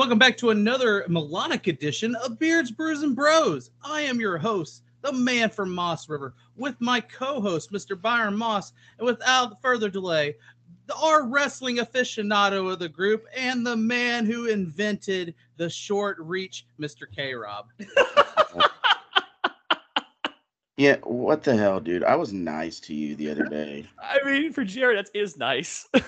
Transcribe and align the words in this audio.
Welcome 0.00 0.18
back 0.18 0.38
to 0.38 0.48
another 0.48 1.04
melodic 1.08 1.66
edition 1.66 2.14
of 2.14 2.38
Beards, 2.38 2.70
Brews, 2.70 3.02
and 3.02 3.14
Bros. 3.14 3.70
I 3.84 4.00
am 4.00 4.18
your 4.18 4.38
host, 4.38 4.82
the 5.02 5.12
man 5.12 5.50
from 5.50 5.74
Moss 5.74 6.08
River, 6.08 6.32
with 6.56 6.74
my 6.80 7.02
co-host, 7.02 7.70
Mr. 7.70 8.00
Byron 8.00 8.34
Moss, 8.34 8.72
and 8.96 9.04
without 9.04 9.60
further 9.60 9.90
delay, 9.90 10.36
our 10.96 11.26
wrestling 11.26 11.76
aficionado 11.76 12.72
of 12.72 12.78
the 12.78 12.88
group 12.88 13.26
and 13.36 13.66
the 13.66 13.76
man 13.76 14.24
who 14.24 14.46
invented 14.46 15.34
the 15.58 15.68
short 15.68 16.16
reach, 16.18 16.64
Mr. 16.80 17.02
K. 17.14 17.34
Rob. 17.34 17.66
Yeah, 20.80 20.96
what 21.02 21.42
the 21.42 21.54
hell, 21.54 21.78
dude? 21.78 22.04
I 22.04 22.16
was 22.16 22.32
nice 22.32 22.80
to 22.80 22.94
you 22.94 23.14
the 23.14 23.30
other 23.30 23.44
day. 23.44 23.84
I 24.02 24.18
mean, 24.24 24.50
for 24.50 24.64
Jared, 24.64 24.96
that 24.96 25.10
is 25.14 25.36
nice. 25.36 25.86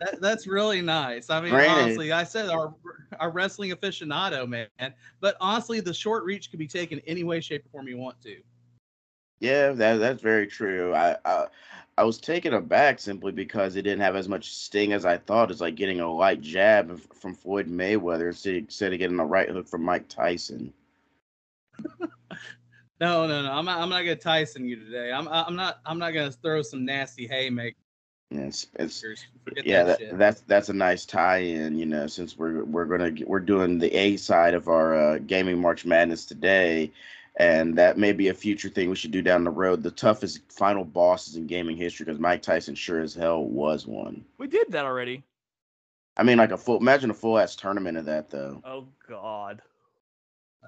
That, 0.00 0.20
that's 0.20 0.46
really 0.46 0.80
nice. 0.80 1.28
I 1.28 1.40
mean, 1.40 1.50
Granted- 1.50 1.82
honestly, 1.82 2.12
I 2.12 2.22
said 2.22 2.50
our 2.50 2.72
our 3.18 3.32
wrestling 3.32 3.72
aficionado, 3.72 4.46
man. 4.46 4.68
But 5.18 5.36
honestly, 5.40 5.80
the 5.80 5.92
short 5.92 6.22
reach 6.22 6.50
can 6.50 6.58
be 6.60 6.68
taken 6.68 7.00
any 7.04 7.24
way, 7.24 7.40
shape, 7.40 7.66
or 7.66 7.70
form 7.70 7.88
you 7.88 7.96
want 7.96 8.20
to. 8.22 8.36
Yeah, 9.40 9.72
that 9.72 9.96
that's 9.96 10.22
very 10.22 10.46
true. 10.46 10.94
I, 10.94 11.16
I 11.24 11.46
I 11.96 12.04
was 12.04 12.18
taken 12.18 12.54
aback 12.54 13.00
simply 13.00 13.32
because 13.32 13.74
it 13.74 13.82
didn't 13.82 14.02
have 14.02 14.14
as 14.14 14.28
much 14.28 14.54
sting 14.54 14.92
as 14.92 15.04
I 15.04 15.16
thought. 15.16 15.50
It's 15.50 15.60
like 15.60 15.74
getting 15.74 15.98
a 15.98 16.12
light 16.12 16.42
jab 16.42 17.00
from 17.14 17.34
Floyd 17.34 17.66
Mayweather 17.66 18.28
instead 18.28 18.54
instead 18.54 18.92
of 18.92 19.00
getting 19.00 19.18
a 19.18 19.26
right 19.26 19.48
hook 19.48 19.66
from 19.66 19.82
Mike 19.82 20.06
Tyson. 20.08 20.72
No, 23.00 23.26
no, 23.26 23.42
no. 23.42 23.52
I'm 23.52 23.64
not. 23.64 23.80
I'm 23.80 23.88
not 23.88 24.00
gonna 24.00 24.16
Tyson 24.16 24.66
you 24.68 24.76
today. 24.76 25.12
I'm. 25.12 25.28
I'm 25.28 25.54
not. 25.54 25.80
I'm 25.86 25.98
not 25.98 26.12
gonna 26.12 26.32
throw 26.32 26.62
some 26.62 26.84
nasty 26.84 27.26
haymakers. 27.26 27.76
Yeah, 28.30 28.40
It's, 28.40 28.66
it's 28.74 29.04
yeah, 29.64 29.84
that, 29.84 30.00
that, 30.00 30.18
that's 30.18 30.40
that's 30.42 30.68
a 30.68 30.74
nice 30.74 31.06
tie-in, 31.06 31.78
you 31.78 31.86
know, 31.86 32.06
since 32.06 32.36
we're 32.36 32.62
we're 32.64 32.84
gonna 32.84 33.12
we're 33.26 33.40
doing 33.40 33.78
the 33.78 33.94
A 33.96 34.16
side 34.16 34.52
of 34.52 34.68
our 34.68 34.94
uh, 34.94 35.18
gaming 35.18 35.58
March 35.58 35.86
Madness 35.86 36.26
today, 36.26 36.92
and 37.36 37.76
that 37.76 37.96
may 37.96 38.12
be 38.12 38.28
a 38.28 38.34
future 38.34 38.68
thing 38.68 38.90
we 38.90 38.96
should 38.96 39.12
do 39.12 39.22
down 39.22 39.44
the 39.44 39.50
road. 39.50 39.82
The 39.82 39.90
toughest 39.90 40.40
final 40.52 40.84
bosses 40.84 41.36
in 41.36 41.46
gaming 41.46 41.78
history, 41.78 42.04
because 42.04 42.20
Mike 42.20 42.42
Tyson 42.42 42.74
sure 42.74 43.00
as 43.00 43.14
hell 43.14 43.44
was 43.44 43.86
one. 43.86 44.24
we 44.36 44.46
did 44.46 44.70
that 44.72 44.84
already. 44.84 45.22
I 46.18 46.22
mean, 46.22 46.36
like 46.36 46.50
a 46.50 46.58
full 46.58 46.78
imagine 46.78 47.10
a 47.10 47.14
full 47.14 47.38
ass 47.38 47.56
tournament 47.56 47.96
of 47.96 48.04
that 48.06 48.28
though. 48.28 48.60
Oh 48.64 48.88
God. 49.08 49.62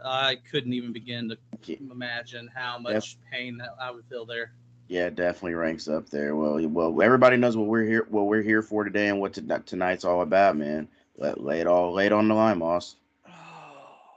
I 0.04 0.36
couldn't 0.50 0.72
even 0.72 0.92
begin 0.92 1.28
to 1.28 1.38
Yeah. 1.64 1.76
imagine 1.90 2.48
how 2.54 2.78
much 2.78 3.16
pain 3.30 3.56
that 3.58 3.74
I 3.80 3.90
would 3.90 4.04
feel 4.06 4.24
there. 4.24 4.52
Yeah, 4.88 5.08
definitely 5.10 5.54
ranks 5.54 5.86
up 5.88 6.08
there. 6.08 6.34
Well, 6.34 6.60
well, 6.68 7.00
everybody 7.02 7.36
knows 7.36 7.56
what 7.56 7.68
we're 7.68 7.84
here 7.84 8.06
what 8.10 8.26
we're 8.26 8.42
here 8.42 8.62
for 8.62 8.82
today 8.84 9.08
and 9.08 9.20
what 9.20 9.32
to, 9.34 9.42
tonight's 9.60 10.04
all 10.04 10.22
about, 10.22 10.56
man. 10.56 10.88
Let 11.16 11.40
lay 11.42 11.60
it 11.60 11.66
all 11.66 11.92
lay 11.92 12.06
it 12.06 12.12
on 12.12 12.26
the 12.28 12.34
line, 12.34 12.58
Moss. 12.58 12.96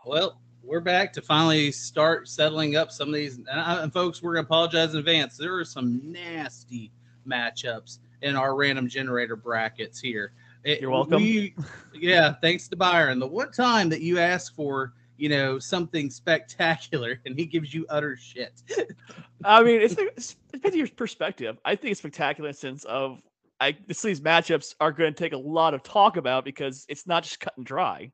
Well, 0.05 0.37
we're 0.63 0.79
back 0.81 1.13
to 1.13 1.21
finally 1.21 1.71
start 1.71 2.27
settling 2.27 2.75
up 2.75 2.91
some 2.91 3.07
of 3.09 3.13
these. 3.13 3.37
And, 3.37 3.49
I- 3.49 3.83
and 3.83 3.93
folks, 3.93 4.21
we're 4.21 4.33
gonna 4.33 4.45
apologize 4.45 4.93
in 4.93 4.99
advance. 4.99 5.37
There 5.37 5.55
are 5.55 5.65
some 5.65 6.01
nasty 6.11 6.91
matchups 7.27 7.99
in 8.21 8.35
our 8.35 8.55
random 8.55 8.87
generator 8.87 9.35
brackets 9.35 9.99
here. 9.99 10.33
It- 10.63 10.81
You're 10.81 10.89
welcome. 10.91 11.21
we- 11.21 11.55
yeah, 11.93 12.33
thanks 12.41 12.67
to 12.69 12.75
Byron. 12.75 13.19
The 13.19 13.27
one 13.27 13.51
time 13.51 13.89
that 13.89 14.01
you 14.01 14.19
asked 14.19 14.55
for, 14.55 14.93
you 15.23 15.29
know, 15.29 15.57
something 15.57 16.09
spectacular, 16.09 17.21
and 17.25 17.39
he 17.39 17.45
gives 17.45 17.73
you 17.73 17.85
utter 17.87 18.17
shit. 18.17 18.61
I 19.45 19.63
mean, 19.63 19.79
it's, 19.79 19.95
it's 19.97 20.35
it 20.51 20.57
depends 20.57 20.75
on 20.75 20.79
your 20.79 20.87
perspective. 20.89 21.57
I 21.63 21.77
think 21.77 21.91
it's 21.91 22.01
spectacular 22.01 22.49
in 22.49 22.51
the 22.51 22.57
sense 22.57 22.83
of 22.83 23.21
I 23.61 23.77
this, 23.87 24.01
these 24.01 24.19
matchups 24.19 24.75
are 24.81 24.91
going 24.91 25.13
to 25.13 25.17
take 25.17 25.31
a 25.31 25.37
lot 25.37 25.73
of 25.73 25.81
talk 25.81 26.17
about 26.17 26.43
because 26.43 26.85
it's 26.89 27.07
not 27.07 27.23
just 27.23 27.39
cut 27.39 27.53
and 27.55 27.65
dry. 27.65 28.11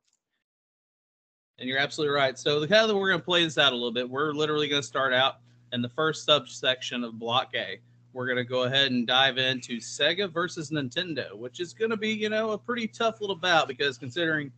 And 1.58 1.68
you're 1.68 1.80
absolutely 1.80 2.14
right. 2.14 2.38
So 2.38 2.60
the 2.60 2.68
kind 2.68 2.88
of 2.88 2.96
we're 2.96 3.08
going 3.08 3.20
to 3.20 3.24
play 3.24 3.42
this 3.42 3.58
out 3.58 3.72
a 3.72 3.74
little 3.74 3.90
bit. 3.90 4.08
We're 4.08 4.32
literally 4.32 4.68
going 4.68 4.80
to 4.80 4.86
start 4.86 5.12
out 5.12 5.38
in 5.72 5.82
the 5.82 5.88
first 5.88 6.24
subsection 6.24 7.02
of 7.02 7.18
Block 7.18 7.50
A. 7.56 7.80
We're 8.12 8.26
going 8.26 8.38
to 8.38 8.44
go 8.44 8.64
ahead 8.64 8.92
and 8.92 9.04
dive 9.04 9.36
into 9.36 9.78
Sega 9.78 10.32
versus 10.32 10.70
Nintendo, 10.70 11.36
which 11.36 11.58
is 11.58 11.74
going 11.74 11.90
to 11.90 11.96
be, 11.96 12.10
you 12.10 12.28
know, 12.28 12.52
a 12.52 12.58
pretty 12.58 12.86
tough 12.86 13.20
little 13.20 13.34
bout 13.34 13.66
because 13.66 13.98
considering 13.98 14.52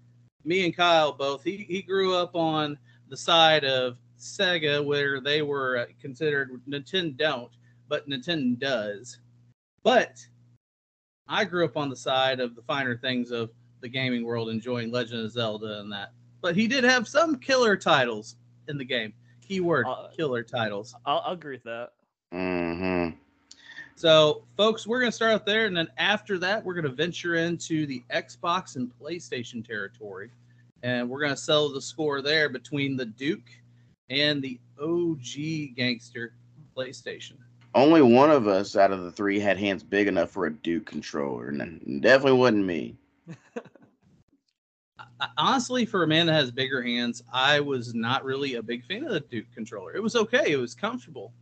me 0.45 0.65
and 0.65 0.77
Kyle 0.77 1.13
both, 1.13 1.45
he, 1.45 1.59
he 1.59 1.83
grew 1.83 2.15
up 2.15 2.35
on 2.35 2.79
the 3.09 3.17
side 3.17 3.65
of 3.65 3.99
Sega 4.19 4.85
where 4.85 5.21
they 5.21 5.43
were 5.43 5.79
uh, 5.79 5.87
considered 6.01 6.61
Nintendo 6.69 7.17
don't, 7.17 7.53
but 7.89 8.09
Nintendo 8.09 8.59
does. 8.59 9.19
But 9.83 10.25
I 11.29 11.45
grew 11.45 11.65
up 11.65 11.77
on 11.77 11.89
the 11.89 11.97
side 11.97 12.41
of 12.41 12.55
the 12.55 12.63
finer 12.63 12.97
things 12.97 13.31
of 13.31 13.51
the 13.81 13.89
gaming 13.89 14.25
world, 14.25 14.49
enjoying 14.49 14.91
Legend 14.91 15.25
of 15.25 15.33
Zelda 15.33 15.81
and 15.81 15.93
that 15.93 16.13
but 16.43 16.57
he 16.57 16.67
did 16.67 16.85
have 16.85 17.09
some 17.09 17.39
killer 17.39 17.77
titles 17.77 18.37
in 18.69 18.77
the 18.77 18.85
game. 18.85 19.15
Keyword 19.41 19.87
Uh, 19.89 20.09
killer 20.09 20.43
titles. 20.43 20.95
I'll, 21.07 21.23
I'll 21.25 21.33
agree 21.33 21.55
with 21.55 21.63
that. 21.65 21.91
Mm-hmm. 22.35 23.02
So, 23.95 24.43
folks, 24.57 24.87
we're 24.87 25.01
going 25.01 25.11
to 25.11 25.17
start 25.17 25.33
out 25.33 25.47
there, 25.47 25.67
and 25.67 25.77
then 25.77 25.89
after 25.99 26.39
that, 26.39 26.65
we're 26.65 26.75
going 26.75 26.85
to 26.85 26.91
venture 26.91 27.35
into 27.37 27.87
the 27.87 28.03
Xbox 28.13 28.77
and 28.77 28.91
PlayStation 29.01 29.67
territory, 29.67 30.31
and 30.83 31.09
we're 31.09 31.21
going 31.21 31.31
to 31.31 31.37
settle 31.37 31.73
the 31.73 31.81
score 31.81 32.23
there 32.23 32.49
between 32.49 32.97
the 32.97 33.07
Duke 33.07 33.51
and 34.11 34.43
the 34.43 34.59
OG 34.81 35.77
gangster 35.77 36.35
PlayStation. 36.77 37.35
Only 37.75 38.03
one 38.03 38.31
of 38.31 38.47
us 38.49 38.77
out 38.77 38.93
of 38.93 39.03
the 39.03 39.13
three 39.13 39.39
had 39.39 39.59
hands 39.59 39.83
big 39.83 40.07
enough 40.07 40.31
for 40.31 40.47
a 40.47 40.53
Duke 40.53 40.87
controller, 40.87 41.49
and 41.49 41.61
it 41.63 42.01
definitely 42.01 42.39
wasn't 42.39 42.67
me. 42.67 42.97
Honestly, 45.39 45.87
for 45.87 46.03
a 46.03 46.07
man 46.07 46.27
that 46.27 46.35
has 46.35 46.51
bigger 46.51 46.83
hands, 46.83 47.23
I 47.33 47.61
was 47.61 47.95
not 47.95 48.25
really 48.25 48.57
a 48.57 48.63
big 48.63 48.85
fan 48.85 49.05
of 49.05 49.13
the 49.13 49.21
Duke 49.21 49.47
controller. 49.55 49.95
It 49.95 50.03
was 50.03 50.17
okay, 50.17 50.51
it 50.51 50.57
was 50.57 50.75
comfortable. 50.75 51.33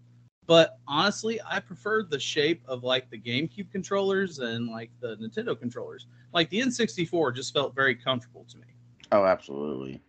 But 0.51 0.81
honestly, 0.89 1.39
I 1.49 1.61
preferred 1.61 2.11
the 2.11 2.19
shape 2.19 2.61
of 2.67 2.83
like 2.83 3.09
the 3.09 3.17
GameCube 3.17 3.71
controllers 3.71 4.41
and 4.41 4.67
like 4.67 4.91
the 4.99 5.17
Nintendo 5.19 5.57
controllers. 5.57 6.09
Like 6.33 6.51
the 6.51 6.61
N64 6.61 7.37
just 7.37 7.55
felt 7.55 7.73
very 7.73 7.95
comfortable 7.95 8.45
to 8.51 8.59
me. 8.59 8.67
Oh, 9.13 9.25
absolutely. 9.25 10.01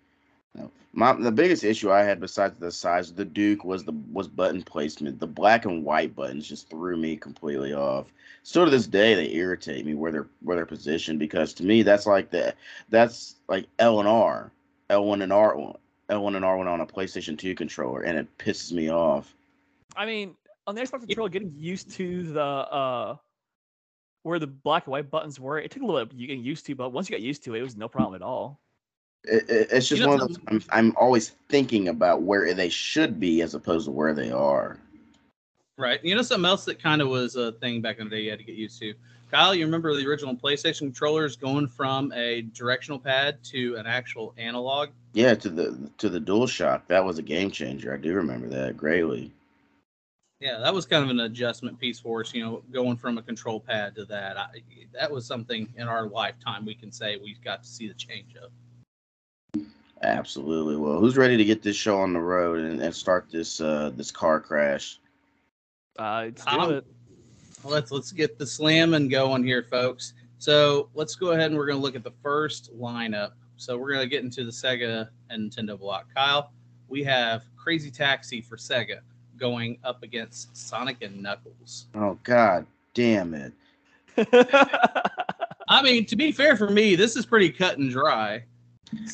No. 0.56 0.72
My 0.94 1.14
the 1.14 1.32
biggest 1.32 1.64
issue 1.64 1.92
I 1.92 2.02
had 2.02 2.20
besides 2.20 2.58
the 2.58 2.72
size 2.72 3.12
of 3.12 3.18
the 3.18 3.24
Duke 3.24 3.64
was 3.64 3.84
the 3.84 3.94
was 4.12 4.28
button 4.28 4.64
placement. 4.64 5.20
The 5.20 5.28
black 5.28 5.66
and 5.66 5.86
white 5.86 6.16
buttons 6.16 6.50
just 6.50 6.72
threw 6.72 6.98
me 6.98 7.18
completely 7.18 7.76
off. 7.76 8.12
Still 8.42 8.66
to 8.66 8.72
this 8.72 8.88
day, 8.88 9.14
they 9.14 9.32
irritate 9.36 9.86
me 9.86 9.94
where 9.94 10.12
they're 10.12 10.28
where 10.42 10.56
they're 10.56 10.66
positioned 10.66 11.20
because 11.20 11.54
to 11.54 11.64
me 11.64 11.84
that's 11.84 12.08
like 12.08 12.32
the 12.32 12.56
that's 12.90 13.36
like 13.48 13.68
L 13.78 14.00
and 14.00 14.10
R, 14.10 14.52
L 14.90 15.06
one 15.06 15.22
and 15.22 15.32
R 15.32 15.56
one, 15.56 15.78
L 16.10 16.24
one 16.24 16.36
and 16.36 16.44
R 16.44 16.58
one 16.58 16.68
on 16.68 16.82
a 16.82 16.88
PlayStation 16.88 17.38
Two 17.38 17.54
controller, 17.54 18.02
and 18.02 18.18
it 18.18 18.38
pisses 18.40 18.72
me 18.72 18.90
off. 18.90 19.36
I 19.96 20.06
mean, 20.06 20.36
on 20.68 20.76
the 20.76 20.82
Xbox 20.82 21.02
controller, 21.06 21.30
getting 21.30 21.54
used 21.56 21.92
to 21.92 22.24
the 22.34 22.42
uh 22.42 23.16
where 24.24 24.38
the 24.40 24.48
black 24.48 24.86
and 24.86 24.92
white 24.92 25.10
buttons 25.10 25.40
were, 25.40 25.58
it 25.60 25.72
took 25.72 25.82
a 25.82 25.86
little 25.86 26.06
bit 26.06 26.14
of 26.14 26.20
getting 26.20 26.44
used 26.44 26.66
to, 26.68 26.76
but 26.76 26.92
once 26.92 27.10
you 27.10 27.16
got 27.16 27.22
used 27.22 27.44
to 27.46 27.56
it, 27.56 27.60
it 27.60 27.64
was 27.64 27.76
no 27.76 27.88
problem 27.88 28.16
at 28.22 28.26
all. 28.26 28.60
It, 29.24 29.50
it- 29.50 29.68
it's 29.72 29.88
just 29.88 30.00
You 30.00 30.06
know 30.08 30.14
one 30.14 30.22
of 30.22 30.28
those. 30.28 30.38
I'm, 30.48 30.64
I'm 30.72 30.96
always 30.96 31.30
thinking 31.50 31.88
about 31.88 32.22
where 32.22 32.54
they 32.54 32.70
should 32.70 33.20
be 33.20 33.42
as 33.42 33.56
opposed 33.56 33.86
to 33.86 33.92
where 33.92 34.14
they 34.14 34.32
are. 34.32 34.78
Right. 35.78 36.04
You 36.04 36.16
know 36.16 36.22
something 36.22 36.46
else 36.46 36.66
that 36.66 36.82
kind 36.82 37.02
of 37.02 37.08
was 37.08 37.36
a 37.36 37.54
thing 37.54 37.82
back 37.82 37.98
in 38.00 38.06
the 38.06 38.16
day 38.16 38.22
you 38.22 38.30
had 38.30 38.40
to 38.40 38.46
get 38.46 38.56
used 38.56 38.80
to? 38.80 38.94
Kyle, 39.32 39.56
you 39.56 39.66
remember 39.66 39.96
the 39.96 40.06
original 40.06 40.36
PlayStation 40.36 40.80
controllers 40.80 41.38
going 41.38 41.68
from 41.68 42.12
a 42.12 42.42
directional 42.42 43.00
pad 43.00 43.42
to 43.46 43.76
an 43.78 43.88
actual 43.88 44.34
analog? 44.38 44.90
Yeah, 45.14 45.34
to 45.36 45.50
the 45.50 45.90
to 45.98 46.10
the 46.10 46.20
DualShock, 46.20 46.82
that 46.88 47.04
was 47.04 47.18
a 47.18 47.22
game 47.24 47.50
changer. 47.50 47.94
I 47.94 47.98
do 47.98 48.14
remember 48.14 48.48
that 48.50 48.78
greatly. 48.78 49.32
Yeah, 50.42 50.58
that 50.58 50.74
was 50.74 50.88
kind 50.88 51.04
of 51.04 51.12
an 51.12 51.20
adjustment 51.20 51.80
piece 51.80 52.00
for 52.00 52.22
us, 52.22 52.34
you 52.34 52.44
know, 52.44 52.64
going 52.72 52.98
from 52.98 53.20
a 53.20 53.22
control 53.22 53.60
pad 53.60 53.94
to 53.96 54.06
that. 54.06 54.38
I, 54.38 54.48
that 54.92 55.12
was 55.12 55.24
something 55.28 55.72
in 55.78 55.88
our 55.88 56.08
lifetime 56.08 56.66
we 56.66 56.74
can 56.74 56.92
say 56.92 57.16
we 57.18 57.36
got 57.46 57.62
to 57.62 57.70
see 57.70 57.88
the 57.88 57.94
change 57.94 58.36
of. 58.36 58.50
Absolutely. 60.02 60.78
Well, 60.78 61.00
who's 61.00 61.16
ready 61.16 61.38
to 61.38 61.46
get 61.46 61.62
this 61.62 61.76
show 61.76 62.00
on 62.00 62.12
the 62.12 62.20
road 62.20 62.58
and, 62.58 62.82
and 62.82 62.96
start 62.96 63.28
this 63.32 63.62
uh 63.62 63.92
this 63.96 64.10
car 64.10 64.40
crash? 64.40 65.00
Uh, 66.00 66.24
let's 66.26 66.44
do 66.44 66.60
Um, 66.60 66.74
it. 66.74 66.86
Let's 67.64 67.92
let's 67.92 68.12
get 68.12 68.40
the 68.40 68.48
slamming 68.48 69.10
going 69.10 69.44
here, 69.44 69.62
folks. 69.62 70.14
So 70.40 70.90
let's 70.96 71.14
go 71.14 71.34
ahead 71.34 71.52
and 71.52 71.56
we're 71.56 71.68
going 71.68 71.78
to 71.78 71.84
look 71.84 71.96
at 71.96 72.04
the 72.04 72.14
first 72.24 72.76
lineup. 72.76 73.34
So 73.58 73.78
we're 73.78 73.92
going 73.92 74.02
to 74.02 74.10
get 74.10 74.24
into 74.24 74.44
the 74.44 74.50
Sega 74.50 75.08
and 75.30 75.52
Nintendo 75.52 75.78
block. 75.78 76.08
Kyle, 76.16 76.52
we 76.88 77.04
have 77.04 77.44
Crazy 77.56 77.92
Taxi 77.92 78.42
for 78.42 78.58
Sega 78.58 79.02
going 79.42 79.80
up 79.84 80.04
against 80.04 80.56
Sonic 80.56 81.02
and 81.02 81.22
Knuckles. 81.22 81.88
Oh 81.96 82.18
God 82.24 82.66
damn 82.94 83.34
it. 83.34 83.52
I 85.68 85.82
mean, 85.82 86.06
to 86.06 86.16
be 86.16 86.32
fair 86.32 86.56
for 86.56 86.70
me, 86.70 86.96
this 86.96 87.16
is 87.18 87.26
pretty 87.26 87.50
cut 87.52 87.78
and 87.80 87.90
dry. 87.90 88.44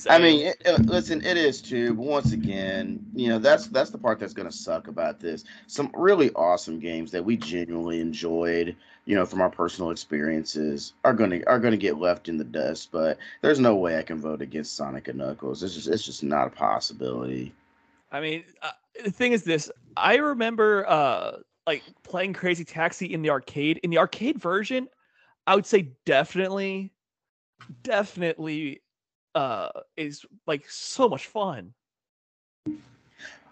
I 0.09 0.17
mean, 0.17 0.47
it, 0.47 0.57
it- 0.65 0.85
listen, 0.85 1.23
it 1.23 1.37
is 1.37 1.61
too, 1.61 1.93
but 1.93 2.05
once 2.05 2.33
again, 2.33 3.05
you 3.15 3.29
know 3.29 3.39
that's 3.39 3.67
that's 3.67 3.89
the 3.89 3.97
part 3.97 4.19
that's 4.19 4.33
going 4.33 4.49
to 4.49 4.55
suck 4.55 4.87
about 4.87 5.19
this 5.19 5.45
some 5.67 5.91
really 5.93 6.31
awesome 6.33 6.79
games 6.79 7.11
that 7.11 7.23
we 7.23 7.37
genuinely 7.37 7.99
enjoyed 8.01 8.75
you 9.05 9.15
know 9.15 9.25
from 9.25 9.41
our 9.41 9.49
personal 9.49 9.91
experiences 9.91 10.93
are 11.05 11.13
going 11.13 11.29
to 11.29 11.43
are 11.47 11.59
going 11.59 11.71
to 11.71 11.77
get 11.77 11.97
left 11.97 12.29
in 12.29 12.37
the 12.37 12.43
dust 12.43 12.89
but 12.91 13.17
there's 13.41 13.59
no 13.59 13.75
way 13.75 13.97
i 13.97 14.03
can 14.03 14.19
vote 14.19 14.41
against 14.41 14.75
sonic 14.75 15.07
and 15.07 15.17
knuckles 15.17 15.63
it's 15.63 15.73
just 15.73 15.87
it's 15.87 16.03
just 16.03 16.23
not 16.23 16.47
a 16.47 16.51
possibility 16.51 17.53
I 18.11 18.21
mean, 18.21 18.43
uh, 18.61 18.71
the 19.03 19.11
thing 19.11 19.33
is 19.33 19.43
this: 19.43 19.69
I 19.97 20.15
remember 20.15 20.87
uh 20.87 21.37
like 21.65 21.83
playing 22.03 22.33
Crazy 22.33 22.63
Taxi 22.63 23.13
in 23.13 23.21
the 23.21 23.29
arcade. 23.29 23.79
In 23.83 23.89
the 23.89 23.97
arcade 23.97 24.39
version, 24.39 24.87
I 25.45 25.55
would 25.55 25.65
say 25.65 25.91
definitely, 26.05 26.93
definitely, 27.83 28.81
uh, 29.35 29.69
is 29.97 30.25
like 30.47 30.67
so 30.69 31.09
much 31.09 31.27
fun. 31.27 31.73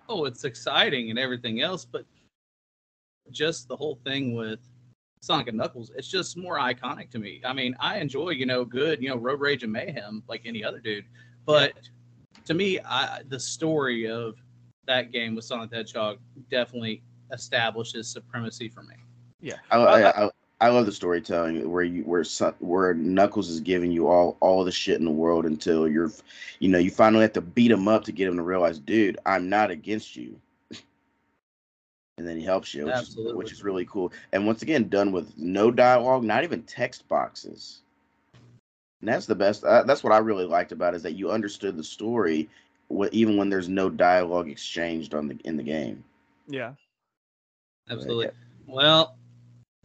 oh, 0.08 0.26
it's 0.26 0.44
exciting 0.44 1.10
and 1.10 1.20
everything 1.20 1.62
else, 1.62 1.86
but 1.86 2.06
just 3.32 3.68
the 3.68 3.76
whole 3.76 4.00
thing 4.06 4.34
with 4.34 4.60
Sonic 5.22 5.48
and 5.48 5.58
Knuckles, 5.58 5.92
it's 5.96 6.08
just 6.08 6.38
more 6.38 6.58
iconic 6.58 7.10
to 7.12 7.20
me. 7.20 7.42
I 7.44 7.54
mean, 7.54 7.76
I 7.80 7.98
enjoy, 7.98 8.30
you 8.30 8.46
know, 8.46 8.64
good, 8.64 9.02
you 9.02 9.10
know, 9.10 9.18
Road 9.18 9.42
Rage 9.42 9.64
and 9.64 9.74
Mayhem 9.74 10.24
like 10.28 10.44
any 10.46 10.64
other 10.64 10.80
dude, 10.80 11.06
but 11.46 11.74
to 12.46 12.54
me, 12.54 12.80
I 12.80 13.24
the 13.28 13.40
story 13.40 14.10
of 14.10 14.36
that 14.88 15.12
game 15.12 15.36
with 15.36 15.46
Sonic 15.46 15.70
the 15.70 15.78
Hedgehog 15.78 16.20
definitely 16.50 17.02
establishes 17.32 18.08
supremacy 18.08 18.70
for 18.70 18.84
me. 18.84 18.96
I, 19.72 19.78
I, 19.78 20.26
I, 20.26 20.30
I 20.62 20.70
love 20.70 20.86
the 20.86 20.92
storytelling 20.92 21.70
where 21.70 21.84
you 21.84 22.04
where 22.04 22.24
where 22.60 22.94
Knuckles 22.94 23.50
is 23.50 23.60
giving 23.60 23.92
you 23.92 24.08
all 24.08 24.38
all 24.40 24.64
the 24.64 24.72
shit 24.72 24.98
in 24.98 25.06
the 25.06 25.12
world 25.12 25.46
until 25.46 25.88
you're, 25.88 26.12
you 26.60 26.70
know, 26.70 26.78
you 26.78 26.90
finally 26.92 27.24
have 27.24 27.34
to 27.34 27.42
beat 27.42 27.72
him 27.72 27.88
up 27.88 28.06
to 28.06 28.12
get 28.12 28.28
him 28.28 28.38
to 28.38 28.44
realize, 28.44 28.80
dude, 28.80 29.18
I'm 29.26 29.50
not 29.50 29.72
against 29.72 30.16
you. 30.16 30.40
And 32.18 32.26
then 32.26 32.38
he 32.38 32.46
helps 32.46 32.74
you, 32.74 32.86
which 32.86 32.96
is, 32.96 33.18
which 33.18 33.52
is 33.52 33.62
really 33.62 33.84
cool. 33.84 34.14
And 34.32 34.48
once 34.48 34.62
again, 34.62 34.88
done 34.88 35.12
with 35.12 35.38
no 35.38 35.70
dialogue, 35.70 36.24
not 36.24 36.46
even 36.46 36.64
text 36.64 37.06
boxes. 37.10 37.82
And 39.02 39.10
that's 39.10 39.26
the 39.26 39.36
best. 39.36 39.66
Uh, 39.66 39.84
that's 39.84 40.02
what 40.02 40.14
I 40.14 40.20
really 40.20 40.46
liked 40.46 40.72
about 40.72 40.94
it, 40.94 40.98
is 40.98 41.04
that 41.04 41.16
you 41.16 41.30
understood 41.30 41.76
the 41.76 41.84
story, 41.84 42.44
wh- 42.44 42.65
even 43.12 43.38
when 43.38 43.50
there's 43.50 43.70
no 43.70 43.90
dialogue 43.90 44.50
exchanged 44.50 45.14
on 45.14 45.28
the 45.28 45.38
in 45.44 45.58
the 45.58 45.64
game. 45.64 46.04
Yeah. 46.48 46.74
Absolutely. 47.90 48.30
Well, 48.68 49.16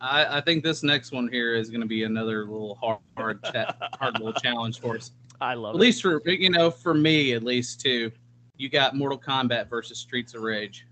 I, 0.01 0.39
I 0.39 0.41
think 0.41 0.65
this 0.65 0.83
next 0.83 1.13
one 1.13 1.29
here 1.29 1.55
is 1.55 1.69
going 1.69 1.83
to 1.83 1.87
be 1.87 2.05
another 2.05 2.45
little 2.45 2.75
hard, 2.77 2.99
hard, 3.17 3.43
cha- 3.45 3.75
hard 3.99 4.15
little 4.15 4.33
challenge 4.33 4.81
for 4.81 4.97
us. 4.97 5.13
I 5.41 5.55
love 5.55 5.75
it. 5.75 5.77
At 5.77 5.81
it. 5.81 5.83
least 5.83 6.03
for 6.03 6.23
you 6.27 6.51
know, 6.51 6.71
for 6.71 6.95
me 6.95 7.33
at 7.35 7.43
least 7.43 7.81
too. 7.81 8.11
You 8.57 8.69
got 8.69 8.95
Mortal 8.95 9.19
Kombat 9.19 9.69
versus 9.69 9.99
Streets 9.99 10.35
of 10.35 10.43
Rage. 10.43 10.87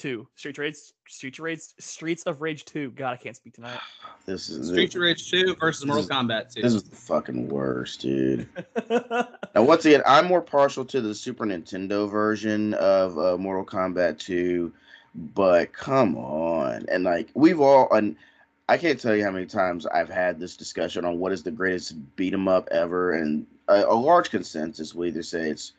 Two 0.00 0.26
Streets 0.34 0.58
of 0.58 0.62
Rage, 0.62 0.76
Streets 1.08 1.38
of 1.38 1.42
Rage, 1.44 1.60
Streets 1.78 2.22
of 2.22 2.40
Rage 2.40 2.64
Two. 2.64 2.90
God, 2.92 3.12
I 3.12 3.16
can't 3.16 3.36
speak 3.36 3.52
tonight. 3.54 3.78
This 4.26 4.48
is 4.48 4.68
Street 4.68 4.94
of 4.94 5.00
Rage 5.00 5.30
2 5.30 5.56
versus 5.58 5.84
Mortal 5.86 6.02
This 6.02 6.10
is- 6.10 6.16
Kombat 6.16 6.54
2. 6.54 6.62
this 6.62 6.74
is 6.74 6.82
the 6.84 6.96
fucking 6.96 7.48
worst, 7.48 8.00
dude. 8.00 8.48
Now, 9.54 9.62
once 9.64 9.84
again, 9.84 10.02
I'm 10.06 10.26
more 10.26 10.40
partial 10.42 10.84
to 10.84 11.00
the 11.00 11.12
Super 11.14 11.44
Nintendo 11.44 12.08
version 12.08 12.74
of 12.74 13.18
uh, 13.18 13.36
Mortal 13.36 13.64
Kombat 13.64 14.18
2, 14.20 14.72
but 15.34 15.72
come 15.72 16.16
on. 16.16 16.86
And 16.88 17.02
like, 17.02 17.30
we've 17.34 17.60
all, 17.60 17.92
and 17.92 18.14
I 18.68 18.76
can't 18.78 19.00
tell 19.00 19.16
you 19.16 19.24
how 19.24 19.32
many 19.32 19.46
times 19.46 19.86
I've 19.86 20.08
had 20.10 20.38
this 20.38 20.56
discussion 20.56 21.04
on 21.04 21.18
what 21.18 21.32
is 21.32 21.42
the 21.42 21.50
greatest 21.50 21.94
beat 22.14 22.32
'em 22.32 22.46
up 22.46 22.68
ever. 22.70 23.14
And 23.14 23.44
a, 23.68 23.82
a 23.86 23.94
large 23.94 24.30
consensus 24.30 24.94
will 24.94 25.06
either 25.06 25.22
say 25.24 25.50
it's 25.50 25.72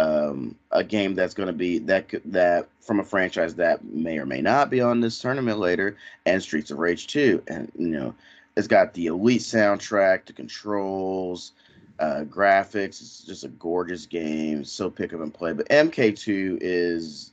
um, 0.00 0.54
a 0.70 0.82
game 0.82 1.14
that's 1.14 1.34
going 1.34 1.48
to 1.48 1.52
be 1.52 1.78
that 1.80 2.06
that 2.26 2.68
from 2.80 3.00
a 3.00 3.04
franchise 3.04 3.54
that 3.56 3.84
may 3.84 4.18
or 4.18 4.24
may 4.24 4.40
not 4.40 4.70
be 4.70 4.80
on 4.80 5.00
this 5.00 5.20
tournament 5.20 5.58
later, 5.58 5.96
and 6.26 6.42
Streets 6.42 6.70
of 6.70 6.78
Rage 6.78 7.06
2. 7.08 7.42
And, 7.48 7.70
you 7.78 7.88
know, 7.88 8.14
it's 8.56 8.66
got 8.66 8.94
the 8.94 9.06
elite 9.06 9.42
soundtrack, 9.42 10.24
the 10.24 10.32
controls, 10.32 11.52
uh, 11.98 12.24
graphics. 12.24 13.00
It's 13.00 13.22
just 13.22 13.44
a 13.44 13.48
gorgeous 13.48 14.06
game. 14.06 14.64
So 14.64 14.88
pick 14.90 15.12
up 15.12 15.20
and 15.20 15.32
play. 15.32 15.52
But 15.52 15.68
MK2 15.68 16.58
is 16.60 17.32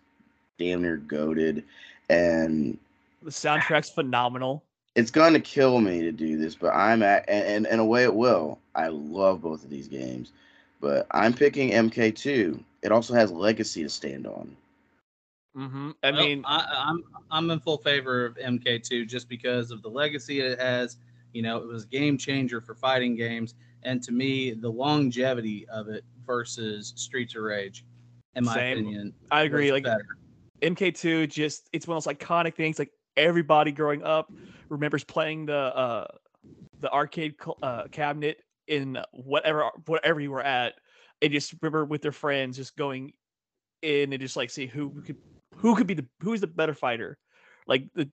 damn 0.60 0.82
near 0.82 0.98
goaded, 0.98 1.64
and 2.10 2.78
the 3.24 3.32
soundtrack's 3.32 3.90
phenomenal. 3.90 4.62
it's 4.96 5.12
going 5.12 5.34
to 5.34 5.40
kill 5.40 5.80
me 5.80 6.02
to 6.02 6.12
do 6.12 6.38
this. 6.38 6.56
But 6.56 6.74
I'm 6.76 7.02
at, 7.02 7.24
and, 7.30 7.66
and 7.66 7.68
in 7.68 7.80
a 7.80 7.86
way, 7.86 8.04
it 8.04 8.14
will. 8.14 8.60
I 8.76 8.90
love 8.90 9.42
both 9.42 9.64
of 9.64 9.70
these 9.70 9.88
games, 9.88 10.32
but 10.80 11.08
I'm 11.12 11.34
picking 11.34 11.72
MK2. 11.72 12.64
It 12.84 12.92
also 12.92 13.14
has 13.14 13.32
legacy 13.32 13.84
to 13.84 13.90
stand 13.90 14.28
on. 14.28 14.56
Mm-hmm. 15.58 15.92
I 16.04 16.12
Well, 16.12 16.22
mean, 16.26 16.44
I, 16.46 16.84
I'm 16.88 17.04
I'm 17.32 17.50
in 17.50 17.60
full 17.60 17.78
favor 17.78 18.26
of 18.26 18.38
MK2 18.38 19.08
just 19.08 19.28
because 19.28 19.72
of 19.72 19.82
the 19.82 19.90
legacy 19.90 20.40
it 20.40 20.60
has. 20.60 20.98
You 21.34 21.42
know, 21.42 21.58
it 21.58 21.68
was 21.68 21.84
a 21.84 21.88
game 21.88 22.18
changer 22.18 22.62
for 22.62 22.76
fighting 22.76 23.16
games, 23.16 23.56
and 23.84 24.02
to 24.04 24.12
me, 24.12 24.54
the 24.54 24.70
longevity 24.70 25.68
of 25.70 25.88
it 25.90 26.04
versus 26.26 26.94
Streets 26.96 27.36
of 27.36 27.44
Rage, 27.44 27.86
in 28.36 28.44
my 28.46 28.56
Same. 28.56 28.78
opinion, 28.78 29.14
I 29.32 29.42
agree. 29.42 29.72
Like 29.72 29.84
better. 29.84 30.06
MK2 30.62 31.28
just 31.28 31.70
it's 31.74 31.88
one 31.88 31.98
of 31.98 32.04
those 32.04 32.14
iconic 32.14 32.56
things 32.56 32.80
like 32.80 32.92
everybody 33.16 33.72
growing 33.72 34.04
up 34.04 34.32
remembers 34.70 35.04
playing 35.04 35.46
the 35.48 35.56
uh 35.56 36.08
the 36.80 36.92
arcade 36.92 37.38
co- 37.38 37.58
uh, 37.64 37.88
cabinet 37.88 38.40
in 38.68 38.98
whatever 39.12 39.70
whatever 39.86 40.20
you 40.20 40.32
were 40.32 40.42
at 40.42 40.76
and 41.22 41.32
just 41.32 41.54
remember 41.62 41.86
with 41.86 42.02
their 42.02 42.12
friends 42.12 42.58
just 42.58 42.76
going 42.76 43.14
in 43.82 44.12
and 44.14 44.22
just 44.22 44.36
like 44.36 44.50
see 44.50 44.66
who 44.68 45.02
could 45.02 45.18
who 45.56 45.76
could 45.76 45.88
be 45.88 45.94
the 45.94 46.06
who's 46.22 46.42
the 46.42 46.48
better 46.48 46.74
fighter 46.74 47.18
like 47.68 47.88
the 47.94 48.10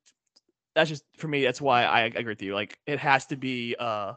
that's 0.75 0.91
just 0.91 1.05
for 1.17 1.29
me 1.29 1.43
that's 1.45 1.61
why 1.61 1.85
I 1.85 2.03
agree 2.03 2.25
with 2.25 2.43
you 2.43 2.55
like 2.55 2.79
it 2.87 2.99
has 2.99 3.27
to 3.27 3.37
be 3.37 3.77
uh 3.79 4.15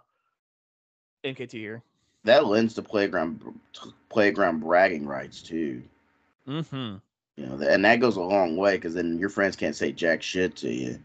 MK2 1.23 1.51
here 1.51 1.83
That 2.23 2.45
lends 2.45 2.73
to 2.75 2.81
playground 2.81 3.41
playground 4.09 4.59
bragging 4.61 5.05
rights 5.05 5.41
too. 5.41 5.83
mm-hmm 6.47 6.95
You 7.35 7.45
know, 7.45 7.67
and 7.67 7.83
that 7.85 7.99
goes 7.99 8.17
a 8.17 8.21
long 8.21 8.57
way 8.57 8.75
because 8.75 8.93
then 8.93 9.17
your 9.17 9.29
friends 9.29 9.55
can't 9.55 9.75
say 9.75 9.91
jack 9.91 10.21
shit 10.21 10.55
to 10.57 10.71
you. 10.71 10.99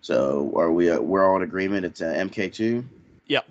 So 0.00 0.52
are 0.56 0.72
we? 0.72 0.90
Uh, 0.90 1.00
we're 1.00 1.28
all 1.28 1.36
in 1.36 1.42
agreement. 1.42 1.84
It's 1.84 2.00
uh, 2.02 2.12
MK2. 2.16 2.84
Yep. 3.26 3.46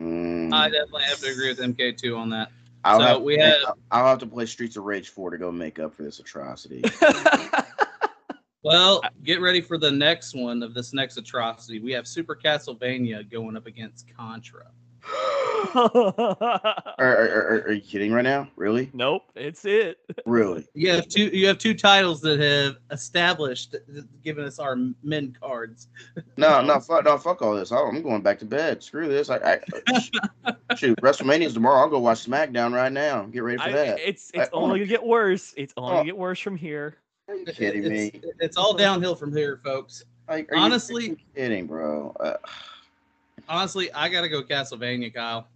Mm, 0.00 0.52
I 0.52 0.68
definitely 0.70 1.04
have 1.04 1.18
to 1.20 1.30
agree 1.30 1.48
with 1.48 1.58
MK2 1.58 2.16
on 2.18 2.30
that. 2.30 2.50
I'll 2.84 2.98
so 2.98 3.04
have, 3.06 3.22
we 3.22 3.38
have- 3.38 3.74
I'll 3.90 4.06
have 4.06 4.18
to 4.18 4.26
play 4.26 4.46
Streets 4.46 4.76
of 4.76 4.84
Rage 4.84 5.08
4 5.08 5.30
to 5.30 5.38
go 5.38 5.50
make 5.50 5.78
up 5.78 5.94
for 5.94 6.02
this 6.02 6.18
atrocity. 6.18 6.82
Well, 8.64 9.02
get 9.22 9.42
ready 9.42 9.60
for 9.60 9.76
the 9.76 9.90
next 9.90 10.34
one 10.34 10.62
of 10.62 10.72
this 10.72 10.94
next 10.94 11.18
atrocity. 11.18 11.80
We 11.80 11.92
have 11.92 12.08
Super 12.08 12.34
Castlevania 12.34 13.30
going 13.30 13.58
up 13.58 13.66
against 13.66 14.06
Contra. 14.16 14.70
are, 15.74 16.98
are, 16.98 16.98
are, 16.98 17.64
are 17.66 17.72
you 17.72 17.80
kidding 17.80 18.12
right 18.12 18.22
now? 18.22 18.48
Really? 18.56 18.90
nope 18.92 19.22
it's 19.34 19.64
it 19.64 19.98
Really? 20.26 20.66
You 20.74 20.90
have 20.90 21.08
two. 21.08 21.24
You 21.26 21.46
have 21.48 21.58
two 21.58 21.74
titles 21.74 22.20
that 22.22 22.40
have 22.40 22.76
established, 22.90 23.76
given 24.22 24.44
us 24.44 24.58
our 24.58 24.76
men 25.02 25.36
cards. 25.40 25.88
No, 26.36 26.60
no, 26.60 26.80
fuck, 26.80 27.04
no, 27.04 27.16
fuck 27.16 27.42
all 27.42 27.54
this. 27.54 27.70
I- 27.72 27.80
I'm 27.80 28.02
going 28.02 28.22
back 28.22 28.38
to 28.40 28.44
bed. 28.44 28.82
Screw 28.82 29.08
this. 29.08 29.30
I, 29.30 29.60
I 30.46 30.74
shoot. 30.76 30.98
WrestleMania's 31.00 31.54
tomorrow. 31.54 31.80
I'll 31.80 31.88
go 31.88 31.98
watch 32.00 32.26
SmackDown 32.26 32.72
right 32.72 32.92
now. 32.92 33.22
Get 33.24 33.42
ready 33.44 33.58
for 33.58 33.64
I, 33.64 33.72
that. 33.72 33.98
it's 34.00 34.30
it's 34.34 34.48
I- 34.48 34.50
only 34.52 34.80
gonna 34.80 34.88
get 34.88 35.02
worse. 35.04 35.54
It's 35.56 35.72
only 35.76 35.90
Oh. 35.90 35.94
gonna 35.96 36.06
get 36.06 36.16
worse 36.18 36.40
from 36.40 36.56
here. 36.56 36.96
Are 37.28 37.34
you 37.36 37.46
kidding 37.46 37.88
me? 37.88 38.10
It's, 38.14 38.26
it's 38.40 38.56
all 38.56 38.74
downhill 38.74 39.14
from 39.14 39.34
here, 39.34 39.60
folks. 39.64 40.04
Like, 40.28 40.50
are 40.52 40.56
honestly- 40.58 41.10
freaking 41.10 41.18
kidding, 41.36 41.66
bro. 41.66 42.14
Uh, 42.20 42.34
Honestly, 43.48 43.92
I 43.92 44.08
gotta 44.08 44.28
go 44.28 44.42
Castlevania, 44.42 45.12
Kyle. 45.12 45.48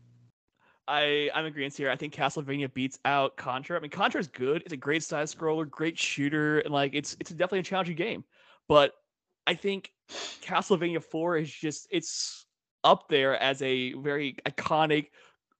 I 0.86 1.30
I'm 1.34 1.44
agreeing 1.44 1.70
here. 1.70 1.90
I 1.90 1.96
think 1.96 2.14
Castlevania 2.14 2.72
beats 2.72 2.98
out 3.04 3.36
Contra. 3.36 3.76
I 3.76 3.80
mean, 3.80 3.90
Contra 3.90 4.20
is 4.20 4.28
good. 4.28 4.62
It's 4.62 4.72
a 4.72 4.76
great 4.76 5.02
side 5.02 5.26
scroller, 5.26 5.68
great 5.68 5.98
shooter, 5.98 6.60
and 6.60 6.72
like 6.72 6.94
it's 6.94 7.16
it's 7.20 7.30
definitely 7.30 7.60
a 7.60 7.64
challenging 7.64 7.96
game. 7.96 8.24
But 8.68 8.92
I 9.46 9.54
think 9.54 9.92
Castlevania 10.42 11.02
4 11.02 11.38
is 11.38 11.50
just 11.50 11.88
it's 11.90 12.46
up 12.84 13.08
there 13.08 13.40
as 13.40 13.60
a 13.62 13.92
very 13.94 14.36
iconic, 14.46 15.08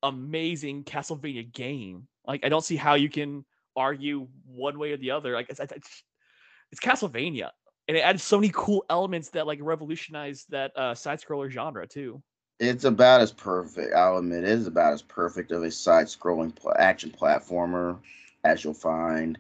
amazing 0.03 0.85
Castlevania 0.85 1.51
game. 1.53 2.09
Like 2.27 2.45
I 2.45 2.49
don't 2.49 2.65
see 2.65 2.77
how 2.77 2.95
you 2.95 3.09
can 3.09 3.45
argue 3.77 4.29
one 4.47 4.79
way 4.79 4.93
or 4.93 4.97
the 4.97 5.11
other. 5.11 5.35
Like 5.35 5.51
it's, 5.51 5.61
it's, 5.61 6.03
it's 6.73 6.81
Castlevania, 6.81 7.51
and 7.89 7.97
it 7.97 8.01
added 8.01 8.21
so 8.21 8.37
many 8.39 8.53
cool 8.55 8.85
elements 8.91 9.31
that 9.31 9.47
like 9.47 9.59
revolutionized 9.63 10.51
that 10.51 10.77
uh, 10.77 10.95
side 10.95 11.21
scroller 11.21 11.51
genre 11.51 11.87
too. 11.87 12.23
it's 12.61 12.85
about 12.85 13.21
as 13.21 13.33
perfect. 13.33 13.95
I'll 13.95 14.19
admit, 14.19 14.45
it 14.45 14.51
is 14.51 14.67
about 14.67 14.93
as 14.93 15.03
perfect 15.03 15.53
of 15.53 15.63
a 15.63 15.71
side-scrolling 15.71 16.55
pl- 16.55 16.75
action 16.79 17.11
platformer 17.11 17.97
as 18.45 18.65
you'll 18.65 18.75
find. 18.75 19.39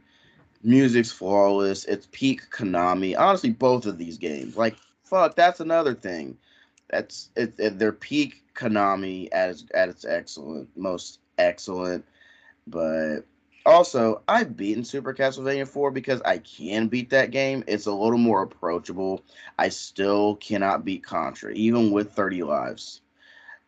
Music's 0.63 1.13
flawless. 1.13 1.85
It's 1.85 2.09
peak 2.11 2.43
Konami. 2.51 3.17
Honestly, 3.19 3.51
both 3.51 3.87
of 3.87 3.99
these 3.99 4.19
games, 4.19 4.57
like 4.57 4.77
fuck, 5.05 5.37
that's 5.37 5.61
another 5.61 5.95
thing. 5.95 6.37
That's 6.91 7.31
it. 7.37 7.55
it 7.59 7.79
they're 7.79 7.93
peak 7.93 8.43
Konami 8.55 9.29
at 9.33 9.51
its 9.51 9.65
at 9.75 9.89
its 9.89 10.05
excellent, 10.05 10.69
most 10.77 11.21
excellent. 11.39 12.05
But 12.67 13.21
Also, 13.69 14.23
I've 14.29 14.57
beaten 14.57 14.83
Super 14.83 15.13
Castlevania 15.13 15.69
4 15.69 15.91
because 15.91 16.23
I 16.23 16.39
can 16.39 16.89
beat 16.89 17.11
that 17.11 17.31
game. 17.31 17.63
It's 17.67 17.85
a 17.85 17.93
little 17.93 18.19
more 18.19 18.43
approachable. 18.43 19.23
I 19.59 19.69
still 19.69 20.37
cannot 20.37 20.87
beat 20.87 21.05
Contra, 21.05 21.53
even 21.53 21.91
with 21.91 22.11
30 22.13 22.45
lives. 22.45 23.03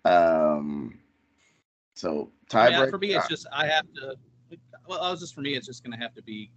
Um, 0.07 0.99
so 1.95 2.31
tiebreaker. 2.49 2.71
Yeah, 2.71 2.87
for 2.87 2.97
me, 2.97 3.13
it's 3.13 3.29
just 3.29 3.47
I 3.53 3.67
have 3.67 3.85
to. 3.97 4.17
Well, 4.89 5.03
I 5.03 5.11
was 5.11 5.21
just 5.21 5.35
for 5.35 5.43
me, 5.43 5.55
it's 5.55 5.67
just 5.67 5.85
going 5.85 5.93
to 5.93 6.03
have 6.03 6.15
to 6.15 6.23
be 6.23 6.51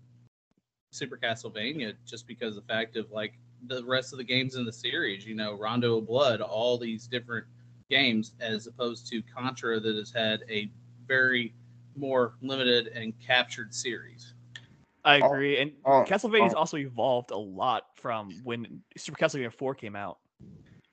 Super 0.94 1.18
Castlevania, 1.18 1.96
just 2.06 2.26
because 2.26 2.56
of 2.56 2.66
the 2.66 2.74
fact 2.74 2.96
of 2.96 3.12
like 3.12 3.34
the 3.68 3.84
rest 3.84 4.14
of 4.14 4.20
the 4.20 4.24
games 4.24 4.56
in 4.56 4.64
the 4.64 4.72
series. 4.72 5.26
You 5.26 5.36
know, 5.36 5.54
Rondo 5.54 5.98
of 5.98 6.08
Blood, 6.08 6.40
all 6.40 6.78
these 6.78 7.08
different 7.08 7.46
games, 7.90 8.36
as 8.40 8.68
opposed 8.68 9.06
to 9.08 9.22
Contra 9.22 9.82
that 9.82 9.98
has 9.98 10.12
had 10.12 10.46
a 10.50 10.72
very 11.06 11.54
more 11.96 12.34
limited 12.42 12.88
and 12.88 13.14
captured 13.20 13.74
series. 13.74 14.34
I 15.06 15.20
Oh, 15.20 15.34
agree, 15.34 15.58
and 15.60 15.72
oh, 15.86 16.02
oh 16.02 16.06
Castlevania's 16.06 16.54
oh. 16.54 16.60
also 16.60 16.78
evolved 16.78 17.32
a 17.32 17.38
lot 17.38 17.88
from 17.96 18.32
when 18.44 18.82
Super 18.98 19.18
Castlevania 19.18 19.52
4 19.54 19.76
came 19.76 19.96
out. 19.96 20.18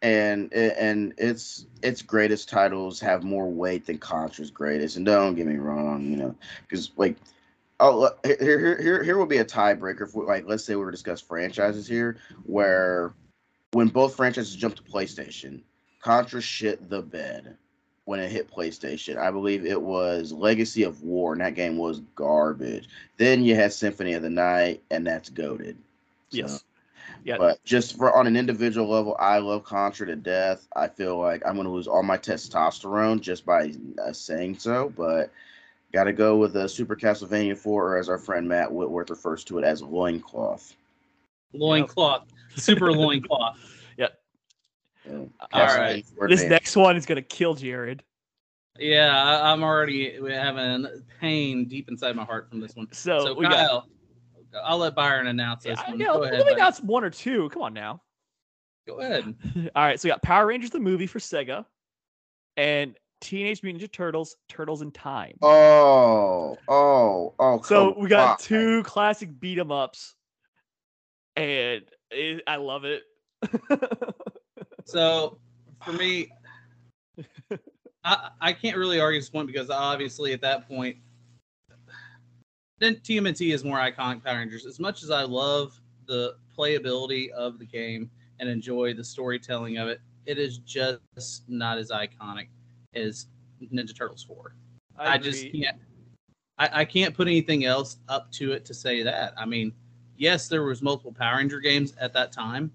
and 0.02 0.52
and 0.52 1.12
its 1.19 1.66
its 1.83 2.02
greatest 2.02 2.49
titles 2.49 2.99
have 3.00 3.23
more 3.23 3.50
weight 3.50 3.87
than 3.87 3.99
Contra's 3.99 4.50
greatest. 4.50 4.97
And 4.97 5.04
don't 5.07 5.35
get 5.35 5.47
me 5.47 5.57
wrong, 5.57 6.11
you 6.11 6.16
know, 6.16 6.35
because 6.62 6.90
like, 6.97 7.16
oh, 7.80 8.11
here 8.25 8.37
here 8.40 8.80
here 8.83 9.02
here 9.04 9.19
will 9.19 9.26
be 9.26 9.38
a 9.38 9.45
tiebreaker 9.45 10.11
for 10.11 10.25
like 10.25 10.45
let's 10.47 10.64
say 10.64 10.75
we 10.75 10.85
were 10.85 10.90
discuss 10.90 11.21
franchises 11.21 11.87
here, 11.87 12.16
where 12.45 13.12
when 13.73 13.88
both 13.88 14.16
franchises 14.16 14.57
jumped 14.57 14.78
to 14.78 14.83
PlayStation, 14.83 15.61
Contra 16.00 16.40
shit 16.40 16.88
the 16.88 17.02
bed 17.02 17.57
when 18.10 18.18
it 18.18 18.32
hit 18.32 18.50
PlayStation. 18.50 19.18
I 19.18 19.30
believe 19.30 19.64
it 19.64 19.80
was 19.80 20.32
Legacy 20.32 20.82
of 20.82 21.04
War, 21.04 21.32
and 21.32 21.40
that 21.40 21.54
game 21.54 21.78
was 21.78 22.00
garbage. 22.16 22.88
Then 23.18 23.44
you 23.44 23.54
had 23.54 23.72
Symphony 23.72 24.14
of 24.14 24.22
the 24.22 24.28
Night, 24.28 24.82
and 24.90 25.06
that's 25.06 25.28
goaded. 25.28 25.76
Yes. 26.30 26.64
Yeah. 27.22 27.36
But 27.38 27.62
just 27.62 27.96
for 27.96 28.12
on 28.12 28.26
an 28.26 28.36
individual 28.36 28.88
level, 28.88 29.16
I 29.20 29.38
love 29.38 29.62
Contra 29.62 30.08
to 30.08 30.16
death. 30.16 30.66
I 30.74 30.88
feel 30.88 31.20
like 31.20 31.46
I'm 31.46 31.54
going 31.54 31.68
to 31.68 31.72
lose 31.72 31.86
all 31.86 32.02
my 32.02 32.18
testosterone 32.18 33.20
just 33.20 33.46
by 33.46 33.74
uh, 34.04 34.12
saying 34.12 34.58
so. 34.58 34.92
But 34.96 35.30
got 35.92 36.04
to 36.04 36.12
go 36.12 36.36
with 36.36 36.52
the 36.52 36.68
Super 36.68 36.96
Castlevania 36.96 37.56
4, 37.56 37.92
or 37.92 37.96
as 37.96 38.08
our 38.08 38.18
friend 38.18 38.48
Matt 38.48 38.72
Whitworth 38.72 39.10
refers 39.10 39.44
to 39.44 39.58
it 39.58 39.64
as 39.64 39.84
loincloth. 39.84 40.74
Loincloth, 41.52 42.24
super 42.56 42.90
loincloth. 42.92 43.79
All 45.10 45.66
right. 45.66 46.04
This 46.28 46.42
Advance. 46.42 46.42
next 46.50 46.76
one 46.76 46.96
is 46.96 47.06
gonna 47.06 47.22
kill 47.22 47.54
Jared. 47.54 48.02
Yeah, 48.78 49.10
I, 49.22 49.52
I'm 49.52 49.62
already 49.62 50.18
having 50.30 50.86
pain 51.20 51.66
deep 51.66 51.88
inside 51.88 52.16
my 52.16 52.24
heart 52.24 52.48
from 52.48 52.60
this 52.60 52.74
one. 52.74 52.86
So, 52.92 53.20
So, 53.26 53.34
we 53.34 53.46
got. 53.48 53.84
I'll 54.64 54.78
let 54.78 54.94
Byron 54.96 55.26
announce 55.28 55.62
this 55.64 55.78
Yeah, 55.78 55.90
one. 55.90 56.00
yeah, 56.00 56.06
Go 56.06 56.18
let 56.18 56.32
ahead. 56.34 56.46
me 56.46 56.52
announce 56.54 56.80
one 56.80 57.04
or 57.04 57.10
two. 57.10 57.48
Come 57.50 57.62
on 57.62 57.72
now. 57.74 58.02
Go 58.86 58.98
ahead. 59.00 59.34
All 59.76 59.84
right, 59.84 60.00
so 60.00 60.08
we 60.08 60.10
got 60.10 60.22
Power 60.22 60.46
Rangers 60.46 60.70
the 60.70 60.80
movie 60.80 61.06
for 61.06 61.18
Sega, 61.20 61.64
and 62.56 62.96
Teenage 63.20 63.62
Mutant 63.62 63.84
Ninja 63.84 63.92
Turtles: 63.92 64.36
Turtles 64.48 64.82
in 64.82 64.90
Time. 64.90 65.36
Oh, 65.42 66.58
oh, 66.68 67.34
oh. 67.38 67.60
so 67.62 67.94
we 67.98 68.08
got 68.08 68.30
on. 68.30 68.36
two 68.38 68.82
classic 68.84 69.38
beat 69.38 69.58
'em 69.58 69.70
ups, 69.70 70.14
and 71.36 71.82
it, 72.10 72.42
I 72.46 72.56
love 72.56 72.84
it. 72.84 73.02
So 74.90 75.38
for 75.85 75.92
me, 75.92 76.28
I 78.04 78.30
I 78.40 78.52
can't 78.52 78.76
really 78.76 79.00
argue 79.00 79.20
this 79.20 79.30
point 79.30 79.47
because 79.47 79.70
obviously 79.70 80.32
at 80.32 80.40
that 80.40 80.68
point, 80.68 80.97
then 82.78 82.97
TMNT 82.97 83.52
is 83.54 83.64
more 83.64 83.78
iconic 83.78 84.25
Power 84.25 84.38
Rangers. 84.38 84.66
As 84.66 84.80
much 84.80 85.02
as 85.02 85.11
I 85.11 85.23
love 85.23 85.80
the 86.06 86.37
playability 86.56 87.30
of 87.30 87.59
the 87.59 87.66
game 87.66 88.11
and 88.40 88.49
enjoy 88.49 88.94
the 88.94 89.04
storytelling 89.04 89.76
of 89.76 89.88
it, 89.88 90.00
it 90.26 90.38
is 90.38 90.59
just 90.59 91.49
not 91.49 91.78
as 91.78 91.90
iconic 91.90 92.49
as 92.94 93.26
Ninja 93.73 93.97
Turtles 93.97 94.25
4. 94.25 94.54
I, 94.99 95.18
just 95.18 95.52
can't. 95.52 95.76
I, 96.59 96.80
I 96.80 96.85
can't 96.85 97.14
put 97.14 97.28
anything 97.28 97.64
else 97.64 97.99
up 98.09 98.30
to 98.32 98.52
it 98.52 98.64
to 98.66 98.75
say 98.75 99.02
that. 99.02 99.35
I 99.37 99.47
mean, 99.47 99.73
yes, 100.16 100.49
there 100.49 100.62
was 100.64 100.82
multiple 100.82 101.12
Power 101.12 101.37
Ranger 101.37 101.61
games 101.61 101.94
at 102.00 102.12
that 102.14 102.32
time 102.32 102.73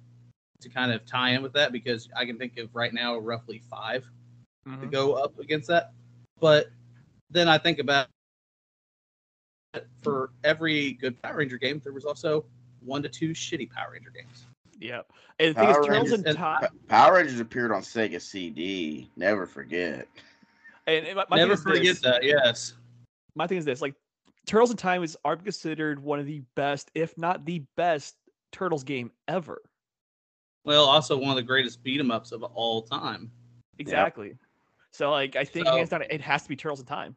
to 0.61 0.69
kind 0.69 0.91
of 0.91 1.05
tie 1.05 1.31
in 1.31 1.41
with 1.43 1.53
that 1.53 1.71
because 1.71 2.09
I 2.15 2.25
can 2.25 2.37
think 2.37 2.57
of 2.57 2.73
right 2.75 2.93
now 2.93 3.17
roughly 3.17 3.59
five 3.69 4.05
to 4.65 4.71
Mhm. 4.71 4.91
go 4.91 5.13
up 5.13 5.37
against 5.39 5.67
that. 5.67 5.93
But 6.39 6.67
then 7.29 7.47
I 7.47 7.57
think 7.57 7.79
about 7.79 8.07
for 10.01 10.31
every 10.43 10.93
good 10.93 11.21
Power 11.21 11.37
Ranger 11.37 11.57
game, 11.57 11.79
there 11.83 11.93
was 11.93 12.05
also 12.05 12.45
one 12.79 13.03
to 13.03 13.09
two 13.09 13.31
shitty 13.31 13.69
Power 13.69 13.91
Ranger 13.91 14.09
games. 14.11 14.45
Yep. 14.79 15.11
And 15.39 15.55
the 15.55 15.59
thing 15.59 15.71
Power 15.73 15.81
is, 15.81 15.89
Rangers 15.89 16.13
in 16.19 16.27
and- 16.27 16.37
Time. 16.37 16.67
Power 16.87 17.15
Rangers 17.15 17.39
appeared 17.39 17.71
on 17.71 17.81
Sega 17.81 18.21
CD. 18.21 19.09
Never 19.15 19.45
forget. 19.45 20.07
And 20.87 21.05
and 21.05 21.15
my, 21.15 21.25
my 21.29 21.37
thing 21.37 21.47
Never 21.47 21.53
is 21.53 21.63
forget 21.63 21.83
this, 21.83 21.99
that. 22.01 22.23
Yes. 22.23 22.73
My 23.35 23.47
thing 23.47 23.57
is 23.57 23.65
this: 23.65 23.81
like, 23.81 23.95
Turtles 24.45 24.71
in 24.71 24.77
Time 24.77 25.03
is 25.03 25.17
are 25.25 25.35
considered 25.35 25.99
one 25.99 26.19
of 26.19 26.25
the 26.25 26.41
best, 26.55 26.91
if 26.93 27.17
not 27.17 27.45
the 27.45 27.63
best, 27.75 28.15
Turtles 28.51 28.83
game 28.83 29.11
ever. 29.27 29.61
Well, 30.65 30.85
also 30.85 31.15
one 31.17 31.29
of 31.29 31.35
the 31.35 31.43
greatest 31.43 31.83
beat 31.83 31.99
'em 31.99 32.11
ups 32.11 32.31
of 32.31 32.43
all 32.43 32.81
time. 32.81 33.31
Exactly. 33.77 34.37
So, 34.91 35.11
like, 35.11 35.35
I 35.35 35.45
think 35.45 35.67
So- 35.67 35.75
hands 35.75 35.89
down, 35.89 36.01
it 36.03 36.21
has 36.21 36.43
to 36.43 36.49
be 36.49 36.55
Turtles 36.55 36.79
in 36.79 36.85
Time. 36.85 37.15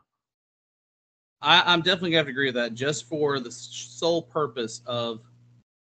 I, 1.41 1.63
I'm 1.73 1.83
definitely 1.83 2.11
gonna 2.11 2.19
have 2.19 2.27
to 2.27 2.31
agree 2.31 2.47
with 2.47 2.57
that, 2.57 2.75
just 2.75 3.05
for 3.07 3.39
the 3.41 3.51
sole 3.51 4.23
purpose 4.23 4.83
of 4.87 5.23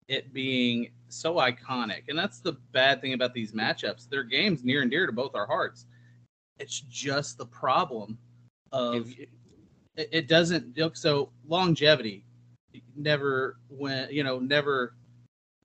it 0.09 0.33
being 0.33 0.93
so 1.09 1.35
iconic. 1.37 2.05
And 2.09 2.17
that's 2.19 2.41
the 2.41 2.53
bad 2.73 3.01
thing 3.01 3.13
about 3.13 3.35
these 3.35 3.53
matchups. 3.53 4.09
They're 4.09 4.23
games 4.25 4.63
near 4.65 4.83
and 4.83 4.91
dear 4.91 5.07
to 5.07 5.13
both 5.13 5.35
our 5.35 5.47
hearts. 5.47 5.87
It's 6.59 6.81
just 6.81 7.39
the 7.39 7.47
problem 7.47 8.19
of 8.71 9.11
If- 9.11 9.29
it, 9.97 10.09
it 10.13 10.29
doesn't 10.29 10.77
look 10.79 10.97
so 10.97 11.33
longevity 11.45 12.25
never 12.97 13.59
went 13.69 14.11
you 14.13 14.25
know 14.25 14.39
never 14.39 14.95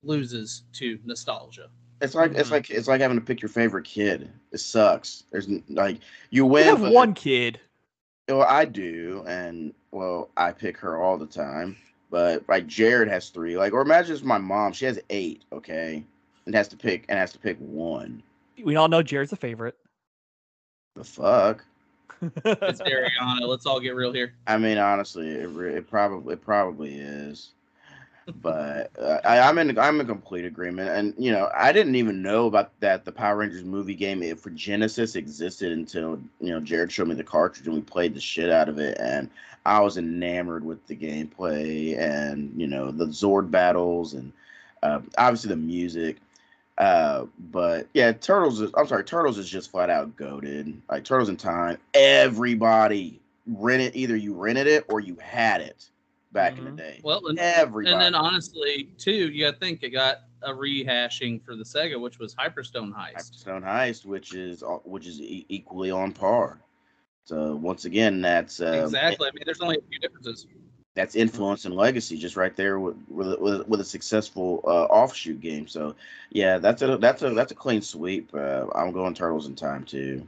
loses 0.03 0.63
to 0.73 0.99
nostalgia. 1.05 1.69
It's 2.01 2.13
like 2.15 2.33
it's 2.35 2.49
Mhm. 2.49 2.51
like 2.51 2.69
it's 2.69 2.87
like 2.87 3.01
having 3.01 3.17
to 3.17 3.25
pick 3.25 3.41
your 3.41 3.49
favorite 3.49 3.85
kid. 3.85 4.31
It 4.51 4.59
sucks. 4.59 5.23
There's 5.31 5.49
like 5.69 5.97
you 6.29 6.45
We 6.45 6.51
win. 6.51 6.65
have 6.65 6.81
but- 6.81 6.91
one 6.91 7.13
kid. 7.13 7.59
Well, 8.29 8.41
I 8.43 8.65
do, 8.65 9.23
and 9.25 9.73
well, 9.91 10.29
I 10.35 10.51
pick 10.51 10.77
her 10.79 11.01
all 11.01 11.17
the 11.17 11.25
time. 11.25 11.77
But 12.09 12.43
like 12.47 12.67
Jared 12.67 13.07
has 13.09 13.29
three. 13.29 13.57
Like, 13.57 13.73
or 13.73 13.81
imagine 13.81 14.13
it's 14.15 14.23
my 14.23 14.37
mom. 14.37 14.73
She 14.73 14.85
has 14.85 14.99
eight. 15.09 15.43
Okay, 15.51 16.03
and 16.45 16.53
has 16.55 16.67
to 16.69 16.77
pick 16.77 17.05
and 17.09 17.17
has 17.17 17.31
to 17.33 17.39
pick 17.39 17.57
one. 17.59 18.21
We 18.63 18.75
all 18.75 18.87
know 18.89 19.01
Jared's 19.01 19.33
a 19.33 19.35
favorite. 19.37 19.77
The 20.95 21.03
fuck. 21.03 21.63
It's 22.21 22.81
Ariana. 22.81 23.41
Let's 23.47 23.65
all 23.67 23.79
get 23.79 23.93
real 23.95 24.11
here. 24.11 24.33
I 24.47 24.57
mean, 24.57 24.77
honestly, 24.79 25.29
it, 25.29 25.49
it 25.55 25.87
probably 25.89 26.33
it 26.33 26.41
probably 26.41 26.95
is. 26.97 27.51
But 28.41 28.91
uh, 28.99 29.19
I, 29.23 29.39
I'm 29.39 29.57
in 29.57 29.77
I'm 29.79 30.01
in 30.01 30.07
complete 30.07 30.45
agreement, 30.45 30.89
and 30.89 31.13
you 31.17 31.31
know 31.31 31.49
I 31.55 31.71
didn't 31.71 31.95
even 31.95 32.21
know 32.21 32.47
about 32.47 32.77
that 32.81 33.05
the 33.05 33.11
Power 33.11 33.37
Rangers 33.37 33.63
movie 33.63 33.95
game 33.95 34.35
for 34.35 34.49
Genesis 34.49 35.15
existed 35.15 35.71
until 35.71 36.19
you 36.41 36.49
know 36.49 36.59
Jared 36.59 36.91
showed 36.91 37.07
me 37.07 37.15
the 37.15 37.23
cartridge 37.23 37.67
and 37.67 37.75
we 37.75 37.81
played 37.81 38.13
the 38.13 38.19
shit 38.19 38.51
out 38.51 38.67
of 38.67 38.79
it, 38.79 38.97
and 38.99 39.29
I 39.65 39.79
was 39.79 39.97
enamored 39.97 40.65
with 40.65 40.85
the 40.87 40.95
gameplay 40.95 41.97
and 41.97 42.53
you 42.59 42.67
know 42.67 42.91
the 42.91 43.07
Zord 43.07 43.49
battles 43.49 44.13
and 44.13 44.33
uh, 44.83 44.99
obviously 45.17 45.49
the 45.49 45.55
music. 45.55 46.17
Uh, 46.77 47.25
but 47.51 47.87
yeah, 47.93 48.11
Turtles 48.11 48.59
is 48.61 48.71
I'm 48.75 48.87
sorry, 48.87 49.05
Turtles 49.05 49.37
is 49.37 49.49
just 49.49 49.71
flat 49.71 49.89
out 49.89 50.15
goaded. 50.17 50.81
Like 50.89 51.05
Turtles 51.05 51.29
in 51.29 51.37
Time, 51.37 51.77
everybody 51.93 53.19
rented 53.47 53.95
either 53.95 54.17
you 54.17 54.33
rented 54.33 54.67
it 54.67 54.85
or 54.89 54.99
you 54.99 55.15
had 55.21 55.61
it 55.61 55.89
back 56.37 56.57
in 56.57 56.65
Mhm. 56.65 56.75
the 56.75 56.81
day. 56.83 56.99
Well, 57.03 57.25
and, 57.27 57.39
everybody. 57.39 57.93
and 57.93 58.01
then 58.01 58.15
honestly, 58.15 58.89
too, 58.97 59.29
you 59.31 59.45
got 59.45 59.53
to 59.53 59.59
think 59.59 59.83
it 59.83 59.89
got 59.89 60.21
a 60.43 60.51
rehashing 60.51 61.43
for 61.43 61.55
the 61.55 61.63
Sega, 61.63 61.99
which 61.99 62.19
was 62.19 62.35
Hyperstone 62.35 62.93
Heist. 62.93 63.35
Stone 63.35 63.63
Heist, 63.63 64.05
which 64.05 64.33
is 64.33 64.63
which 64.85 65.07
is 65.07 65.19
e- 65.19 65.45
equally 65.49 65.89
on 65.91 66.11
par. 66.13 66.59
So 67.25 67.55
once 67.55 67.85
again, 67.85 68.21
that's 68.21 68.61
uh, 68.61 68.81
exactly. 68.83 69.27
I 69.27 69.31
mean, 69.31 69.43
there's 69.45 69.61
only 69.61 69.77
a 69.77 69.81
few 69.89 69.99
differences. 69.99 70.45
that's 70.95 71.15
influence 71.15 71.65
and 71.65 71.75
legacy 71.75 72.17
just 72.17 72.35
right 72.35 72.55
there 72.55 72.79
with 72.79 72.95
with, 73.09 73.67
with 73.67 73.81
a 73.81 73.85
successful 73.85 74.61
uh, 74.65 74.85
offshoot 74.85 75.41
game. 75.41 75.67
So 75.67 75.95
yeah, 76.29 76.57
that's 76.59 76.81
a 76.83 76.97
that's 76.97 77.23
a 77.23 77.31
that's 77.31 77.51
a 77.51 77.55
clean 77.55 77.81
sweep. 77.81 78.29
Uh, 78.33 78.67
I'm 78.75 78.91
going 78.91 79.13
Turtles 79.13 79.47
in 79.47 79.55
Time 79.55 79.83
too. 79.83 80.25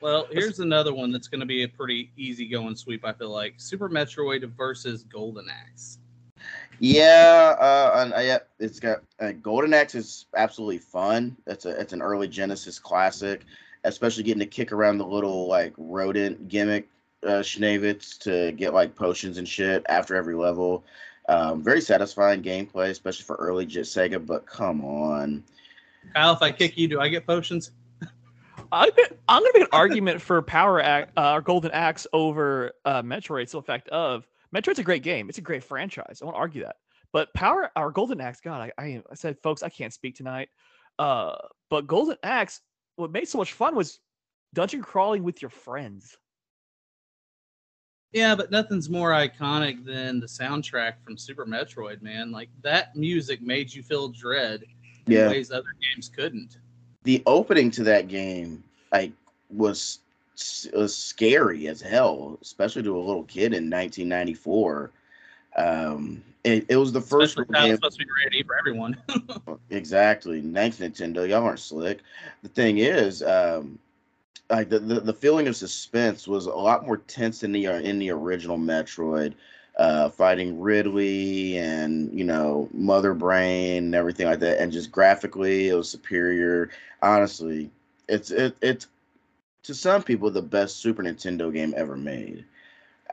Well, 0.00 0.26
here's 0.30 0.60
another 0.60 0.94
one 0.94 1.10
that's 1.10 1.28
going 1.28 1.40
to 1.40 1.46
be 1.46 1.62
a 1.62 1.68
pretty 1.68 2.10
easy 2.16 2.46
going 2.48 2.76
sweep. 2.76 3.04
I 3.04 3.12
feel 3.12 3.30
like 3.30 3.54
Super 3.56 3.88
Metroid 3.88 4.44
versus 4.56 5.04
Golden 5.04 5.46
Axe. 5.48 5.98
Yeah, 6.78 7.56
uh, 7.58 8.02
and, 8.02 8.12
uh, 8.12 8.20
yeah, 8.20 8.38
it's 8.58 8.78
got 8.78 8.98
uh, 9.18 9.32
Golden 9.32 9.72
Axe 9.72 9.94
is 9.94 10.26
absolutely 10.36 10.78
fun. 10.78 11.36
It's 11.46 11.64
a 11.64 11.70
it's 11.70 11.94
an 11.94 12.02
early 12.02 12.28
Genesis 12.28 12.78
classic, 12.78 13.44
especially 13.84 14.24
getting 14.24 14.40
to 14.40 14.46
kick 14.46 14.72
around 14.72 14.98
the 14.98 15.06
little 15.06 15.48
like 15.48 15.72
rodent 15.78 16.48
gimmick 16.48 16.88
uh, 17.22 17.40
Schnavitz 17.40 18.18
to 18.18 18.52
get 18.52 18.74
like 18.74 18.94
potions 18.94 19.38
and 19.38 19.48
shit 19.48 19.84
after 19.88 20.14
every 20.14 20.34
level. 20.34 20.84
Um, 21.30 21.62
very 21.62 21.80
satisfying 21.80 22.42
gameplay, 22.42 22.90
especially 22.90 23.24
for 23.24 23.36
early 23.36 23.64
Jet 23.64 23.84
Sega. 23.84 24.24
But 24.24 24.44
come 24.44 24.84
on, 24.84 25.42
Kyle, 26.14 26.34
if 26.34 26.42
I 26.42 26.52
kick 26.52 26.76
you, 26.76 26.88
do 26.88 27.00
I 27.00 27.08
get 27.08 27.26
potions? 27.26 27.70
I'm 28.72 28.90
gonna, 28.90 29.08
I'm 29.28 29.42
gonna 29.42 29.50
make 29.54 29.62
an 29.62 29.68
argument 29.72 30.20
for 30.20 30.40
Power 30.42 30.80
Act 30.80 31.12
uh, 31.16 31.32
or 31.34 31.40
Golden 31.40 31.70
Axe 31.70 32.06
over 32.12 32.72
uh, 32.84 33.02
Metroid. 33.02 33.48
So, 33.48 33.60
the 33.60 33.66
fact 33.66 33.88
of 33.88 34.26
Metroid's 34.54 34.78
a 34.78 34.84
great 34.84 35.02
game. 35.02 35.28
It's 35.28 35.38
a 35.38 35.42
great 35.42 35.64
franchise. 35.64 36.20
I 36.20 36.24
won't 36.24 36.36
argue 36.36 36.62
that. 36.64 36.76
But 37.12 37.32
Power 37.34 37.70
or 37.76 37.92
Golden 37.92 38.20
Axe, 38.20 38.40
God, 38.40 38.60
I, 38.60 38.82
I, 38.82 39.02
I 39.10 39.14
said, 39.14 39.36
folks, 39.42 39.62
I 39.62 39.68
can't 39.68 39.92
speak 39.92 40.16
tonight. 40.16 40.48
Uh, 40.98 41.36
but 41.70 41.86
Golden 41.86 42.16
Axe, 42.22 42.60
what 42.96 43.10
made 43.10 43.28
so 43.28 43.38
much 43.38 43.52
fun 43.52 43.74
was 43.74 44.00
dungeon 44.54 44.82
crawling 44.82 45.22
with 45.22 45.42
your 45.42 45.50
friends. 45.50 46.16
Yeah, 48.12 48.34
but 48.34 48.50
nothing's 48.50 48.88
more 48.88 49.10
iconic 49.10 49.84
than 49.84 50.20
the 50.20 50.26
soundtrack 50.26 50.94
from 51.04 51.18
Super 51.18 51.44
Metroid, 51.44 52.00
man. 52.02 52.32
Like 52.32 52.48
that 52.62 52.96
music 52.96 53.42
made 53.42 53.72
you 53.72 53.82
feel 53.82 54.08
dread 54.08 54.62
in 55.06 55.12
Yeah. 55.12 55.28
ways 55.28 55.50
other 55.50 55.74
games 55.82 56.08
couldn't. 56.08 56.58
The 57.06 57.22
opening 57.24 57.70
to 57.70 57.84
that 57.84 58.08
game 58.08 58.62
like 58.92 59.12
was 59.48 60.00
was 60.74 60.94
scary 60.94 61.68
as 61.68 61.80
hell, 61.80 62.38
especially 62.42 62.82
to 62.82 62.96
a 62.96 62.98
little 62.98 63.22
kid 63.22 63.54
in 63.54 63.70
1994. 63.70 64.90
Um, 65.56 66.22
it, 66.44 66.66
it 66.68 66.76
was 66.76 66.92
the 66.92 67.00
first 67.00 67.38
Especially 67.38 67.54
game 67.54 67.72
it's 67.72 67.78
supposed 67.78 67.98
to 67.98 68.04
be 68.04 68.10
ready 68.24 68.42
for 68.42 68.58
everyone. 68.58 68.96
Exactly. 69.70 70.40
Thanks, 70.40 70.78
Nintendo. 70.78 71.28
Y'all 71.28 71.44
aren't 71.44 71.60
slick. 71.60 72.00
The 72.42 72.48
thing 72.48 72.78
is, 72.78 73.22
um, 73.22 73.78
like 74.50 74.68
the, 74.68 74.78
the, 74.78 75.00
the 75.00 75.12
feeling 75.12 75.48
of 75.48 75.56
suspense 75.56 76.28
was 76.28 76.46
a 76.46 76.54
lot 76.54 76.86
more 76.86 76.98
tense 76.98 77.42
in 77.42 77.52
the 77.52 77.66
in 77.66 77.98
the 77.98 78.10
original 78.10 78.58
Metroid, 78.58 79.34
uh, 79.76 80.08
fighting 80.08 80.60
Ridley 80.60 81.58
and 81.58 82.12
you 82.16 82.24
know 82.24 82.68
Mother 82.72 83.14
Brain 83.14 83.84
and 83.84 83.94
everything 83.94 84.26
like 84.26 84.40
that, 84.40 84.60
and 84.60 84.72
just 84.72 84.90
graphically 84.90 85.68
it 85.68 85.74
was 85.74 85.88
superior. 85.88 86.70
Honestly, 87.02 87.70
it's 88.08 88.30
it 88.30 88.56
it's 88.62 88.86
to 89.64 89.74
some 89.74 90.02
people 90.02 90.30
the 90.30 90.42
best 90.42 90.76
Super 90.76 91.02
Nintendo 91.02 91.52
game 91.52 91.74
ever 91.76 91.96
made. 91.96 92.44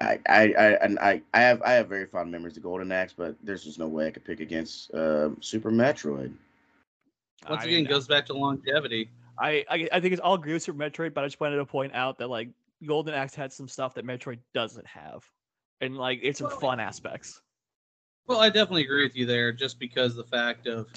I, 0.01 0.19
I, 0.27 0.53
I, 0.53 0.67
and 0.83 0.99
I, 0.99 1.21
I 1.33 1.41
have, 1.41 1.61
I 1.61 1.73
have 1.73 1.87
very 1.87 2.05
fond 2.05 2.31
memories 2.31 2.57
of 2.57 2.63
Golden 2.63 2.91
Axe, 2.91 3.13
but 3.15 3.35
there's 3.43 3.63
just 3.63 3.79
no 3.79 3.87
way 3.87 4.07
I 4.07 4.11
could 4.11 4.23
pick 4.25 4.39
against 4.39 4.93
uh, 4.93 5.29
Super 5.39 5.71
Metroid. 5.71 6.33
Once 7.49 7.61
I 7.61 7.65
again, 7.65 7.77
mean, 7.77 7.85
goes 7.85 8.07
back 8.07 8.25
to 8.27 8.33
longevity. 8.33 9.09
I, 9.37 9.65
I 9.69 9.87
I 9.91 9.99
think 9.99 10.13
it's 10.13 10.21
all 10.21 10.35
agree 10.35 10.53
with 10.53 10.63
Super 10.63 10.77
Metroid, 10.77 11.13
but 11.13 11.23
I 11.23 11.27
just 11.27 11.39
wanted 11.39 11.57
to 11.57 11.65
point 11.65 11.93
out 11.93 12.17
that 12.19 12.29
like 12.29 12.49
Golden 12.85 13.13
Axe 13.13 13.35
had 13.35 13.51
some 13.51 13.67
stuff 13.67 13.93
that 13.95 14.05
Metroid 14.05 14.39
doesn't 14.53 14.85
have, 14.87 15.29
and 15.81 15.97
like 15.97 16.19
it's 16.21 16.39
some 16.39 16.47
Well, 16.47 16.59
fun 16.59 16.79
aspects. 16.79 17.41
Well, 18.27 18.39
I 18.39 18.49
definitely 18.49 18.83
agree 18.83 19.03
with 19.03 19.15
you 19.15 19.25
there, 19.25 19.51
just 19.51 19.79
because 19.79 20.15
the 20.15 20.23
fact 20.23 20.67
of 20.67 20.87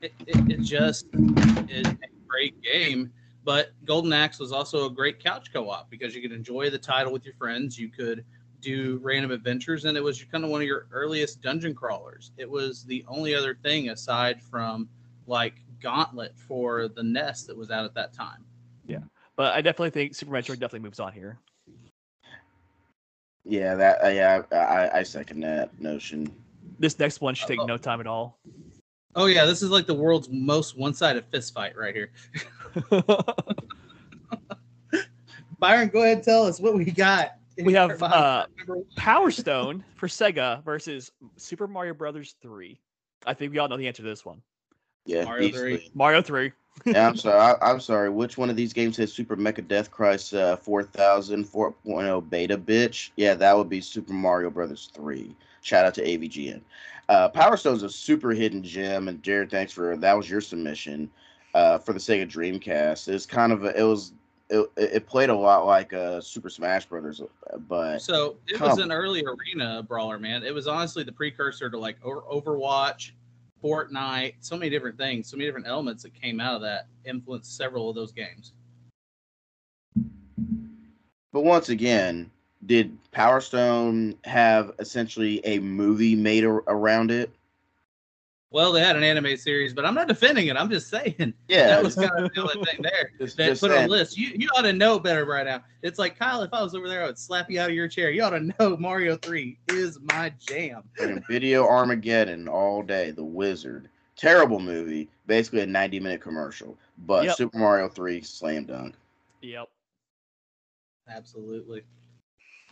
it, 0.00 0.12
it, 0.26 0.50
it 0.50 0.60
just 0.62 1.06
is 1.68 1.86
a 1.86 1.96
great 2.26 2.60
game. 2.62 3.12
But 3.44 3.70
Golden 3.84 4.12
Axe 4.12 4.38
was 4.38 4.50
also 4.52 4.86
a 4.86 4.90
great 4.90 5.22
couch 5.22 5.52
co-op 5.52 5.88
because 5.88 6.16
you 6.16 6.22
could 6.22 6.32
enjoy 6.32 6.68
the 6.70 6.78
title 6.78 7.12
with 7.12 7.24
your 7.24 7.34
friends. 7.34 7.78
You 7.78 7.88
could 7.88 8.24
do 8.60 8.98
random 9.02 9.30
adventures, 9.30 9.84
and 9.84 9.96
it 9.96 10.02
was 10.02 10.22
kind 10.24 10.42
of 10.42 10.50
one 10.50 10.62
of 10.62 10.66
your 10.66 10.88
earliest 10.90 11.42
dungeon 11.42 11.74
crawlers. 11.74 12.32
It 12.38 12.50
was 12.50 12.84
the 12.84 13.04
only 13.06 13.34
other 13.34 13.54
thing 13.54 13.90
aside 13.90 14.42
from 14.42 14.88
like 15.26 15.54
Gauntlet 15.80 16.36
for 16.36 16.88
the 16.88 17.02
NES 17.02 17.44
that 17.44 17.56
was 17.56 17.70
out 17.70 17.84
at 17.84 17.94
that 17.94 18.12
time. 18.12 18.44
Yeah, 18.86 19.04
but 19.36 19.54
I 19.54 19.60
definitely 19.60 19.90
think 19.90 20.14
Super 20.14 20.32
Metroid 20.32 20.58
definitely 20.58 20.80
moves 20.80 21.00
on 21.00 21.12
here. 21.12 21.38
Yeah, 23.48 23.74
that 23.76 24.04
uh, 24.04 24.08
yeah, 24.08 24.42
I, 24.52 24.98
I 24.98 25.02
second 25.04 25.40
that 25.40 25.78
notion. 25.80 26.34
This 26.78 26.98
next 26.98 27.20
one 27.20 27.34
should 27.34 27.48
take 27.48 27.60
Oh. 27.60 27.64
no 27.66 27.76
time 27.76 28.00
at 28.00 28.06
all. 28.06 28.38
Oh 29.14 29.26
yeah, 29.26 29.44
this 29.46 29.62
is 29.62 29.70
like 29.70 29.86
the 29.86 29.94
world's 29.94 30.28
most 30.30 30.76
one-sided 30.76 31.24
fist 31.30 31.54
fight 31.54 31.76
right 31.76 31.94
here. 31.94 32.10
Byron, 35.58 35.88
go 35.88 36.02
ahead 36.02 36.16
and 36.18 36.24
tell 36.24 36.44
us 36.44 36.60
what 36.60 36.74
we 36.74 36.84
got. 36.84 37.32
We 37.62 37.72
have, 37.72 38.02
uh. 38.02 38.46
Power 38.96 39.30
Stone 39.30 39.82
for 39.94 40.06
Sega 40.08 40.62
versus 40.64 41.10
Super 41.36 41.66
Mario 41.66 41.94
Brothers 41.94 42.34
3. 42.42 42.78
I 43.26 43.32
think 43.32 43.52
we 43.52 43.58
all 43.58 43.68
know 43.68 43.78
the 43.78 43.88
answer 43.88 44.02
to 44.02 44.08
this 44.08 44.24
one. 44.24 44.42
Yeah, 45.06 45.24
Mario 45.24 45.48
easily. 45.48 45.76
three. 45.78 45.90
Mario 45.94 46.20
3. 46.20 46.52
Yeah, 46.84 47.08
I'm 47.08 47.16
sorry. 47.16 47.38
I, 47.38 47.70
I'm 47.70 47.80
sorry. 47.80 48.10
Which 48.10 48.36
one 48.38 48.50
of 48.50 48.56
these 48.56 48.72
games 48.72 48.96
has 48.98 49.12
Super 49.12 49.36
Mecha 49.36 49.66
Death 49.66 49.90
Christ 49.90 50.34
uh, 50.34 50.56
4000 50.56 51.44
4.0 51.44 52.30
beta, 52.30 52.58
bitch? 52.58 53.10
Yeah, 53.16 53.34
that 53.34 53.56
would 53.56 53.68
be 53.68 53.80
Super 53.80 54.12
Mario 54.12 54.50
Brothers 54.50 54.90
3. 54.94 55.34
Shout 55.62 55.84
out 55.84 55.94
to 55.94 56.04
AVGN. 56.04 56.60
Uh, 57.08 57.28
Power 57.28 57.56
Stone's 57.56 57.82
a 57.82 57.90
super 57.90 58.30
hidden 58.30 58.62
gem, 58.62 59.08
and 59.08 59.22
Jared, 59.22 59.50
thanks 59.50 59.72
for 59.72 59.96
that. 59.96 60.12
Was 60.16 60.28
your 60.28 60.40
submission 60.40 61.10
uh, 61.54 61.78
for 61.78 61.92
the 61.92 61.98
Sega 61.98 62.28
Dreamcast? 62.28 63.08
It's 63.08 63.26
kind 63.26 63.52
of 63.52 63.64
a, 63.64 63.78
it 63.78 63.84
was 63.84 64.12
it, 64.48 64.70
it 64.76 65.06
played 65.06 65.28
a 65.28 65.34
lot 65.34 65.66
like 65.66 65.92
uh, 65.92 66.20
Super 66.20 66.48
Smash 66.50 66.86
Brothers, 66.86 67.20
but 67.68 67.98
So 68.00 68.36
it 68.46 68.60
was 68.60 68.76
Come. 68.76 68.82
an 68.82 68.92
early 68.92 69.24
arena 69.24 69.82
brawler, 69.82 70.18
man. 70.18 70.44
It 70.44 70.54
was 70.54 70.66
honestly 70.66 71.02
the 71.02 71.12
precursor 71.12 71.68
to 71.68 71.78
like 71.78 72.00
Overwatch, 72.02 73.10
Fortnite, 73.62 74.34
so 74.40 74.56
many 74.56 74.70
different 74.70 74.98
things, 74.98 75.28
so 75.28 75.36
many 75.36 75.46
different 75.48 75.66
elements 75.66 76.02
that 76.02 76.14
came 76.14 76.40
out 76.40 76.56
of 76.56 76.62
that 76.62 76.88
influenced 77.04 77.56
several 77.56 77.88
of 77.88 77.96
those 77.96 78.12
games. 78.12 78.52
But 81.32 81.44
once 81.44 81.68
again, 81.68 82.30
did 82.64 82.96
Power 83.12 83.40
Stone 83.40 84.16
have 84.24 84.72
essentially 84.78 85.44
a 85.44 85.58
movie 85.58 86.14
made 86.14 86.44
ar- 86.44 86.64
around 86.66 87.10
it? 87.10 87.30
Well, 88.50 88.72
they 88.72 88.80
had 88.80 88.96
an 88.96 89.02
anime 89.02 89.36
series, 89.36 89.74
but 89.74 89.84
I'm 89.84 89.94
not 89.94 90.06
defending 90.06 90.46
it. 90.46 90.56
I'm 90.56 90.70
just 90.70 90.88
saying 90.88 91.34
Yeah, 91.48 91.66
that 91.66 91.82
was 91.82 91.96
kind 91.96 92.10
of 92.16 92.32
the 92.32 92.40
only 92.40 92.64
thing 92.64 92.80
there. 92.80 93.10
just, 93.18 93.36
that 93.36 93.48
just 93.48 93.60
put 93.60 93.70
on 93.70 93.78
saying. 93.78 93.88
the 93.88 93.92
list. 93.92 94.16
You 94.16 94.28
you 94.36 94.48
ought 94.56 94.62
to 94.62 94.72
know 94.72 94.98
better 94.98 95.24
right 95.24 95.46
now. 95.46 95.64
It's 95.82 95.98
like 95.98 96.18
Kyle, 96.18 96.42
if 96.42 96.54
I 96.54 96.62
was 96.62 96.74
over 96.74 96.88
there, 96.88 97.02
I 97.02 97.06
would 97.06 97.18
slap 97.18 97.50
you 97.50 97.60
out 97.60 97.70
of 97.70 97.74
your 97.74 97.88
chair. 97.88 98.10
You 98.10 98.22
ought 98.22 98.30
to 98.30 98.52
know 98.58 98.76
Mario 98.80 99.16
Three 99.16 99.58
is 99.68 99.98
my 100.12 100.32
jam. 100.38 100.82
Fucking 100.96 101.24
Video 101.28 101.66
Armageddon 101.66 102.48
all 102.48 102.82
day. 102.82 103.10
The 103.10 103.24
Wizard. 103.24 103.88
Terrible 104.16 104.60
movie. 104.60 105.08
Basically 105.26 105.60
a 105.60 105.66
90 105.66 106.00
minute 106.00 106.20
commercial. 106.20 106.78
But 106.98 107.24
Yep. 107.24 107.36
Super 107.36 107.58
Mario 107.58 107.88
3 107.88 108.22
slam 108.22 108.64
dunk. 108.64 108.94
Yep. 109.42 109.68
Absolutely. 111.08 111.82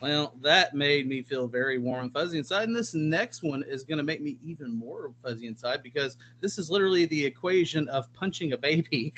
Well, 0.05 0.35
that 0.43 0.75
made 0.75 1.09
me 1.09 1.23
feel 1.23 1.49
very 1.49 1.79
warm 1.79 2.03
and 2.05 2.13
fuzzy 2.13 2.37
inside. 2.37 2.65
And 2.69 2.77
this 2.77 2.93
next 2.93 3.43
one 3.43 3.65
is 3.67 3.85
going 3.85 3.97
to 3.97 4.05
make 4.05 4.21
me 4.21 4.37
even 4.45 4.71
more 4.77 5.15
fuzzy 5.23 5.47
inside 5.47 5.83
because 5.83 6.19
this 6.43 6.59
is 6.59 6.71
literally 6.71 7.07
the 7.07 7.25
equation 7.25 7.89
of 7.89 8.13
punching 8.13 8.53
a 8.53 8.59
baby, 8.59 9.15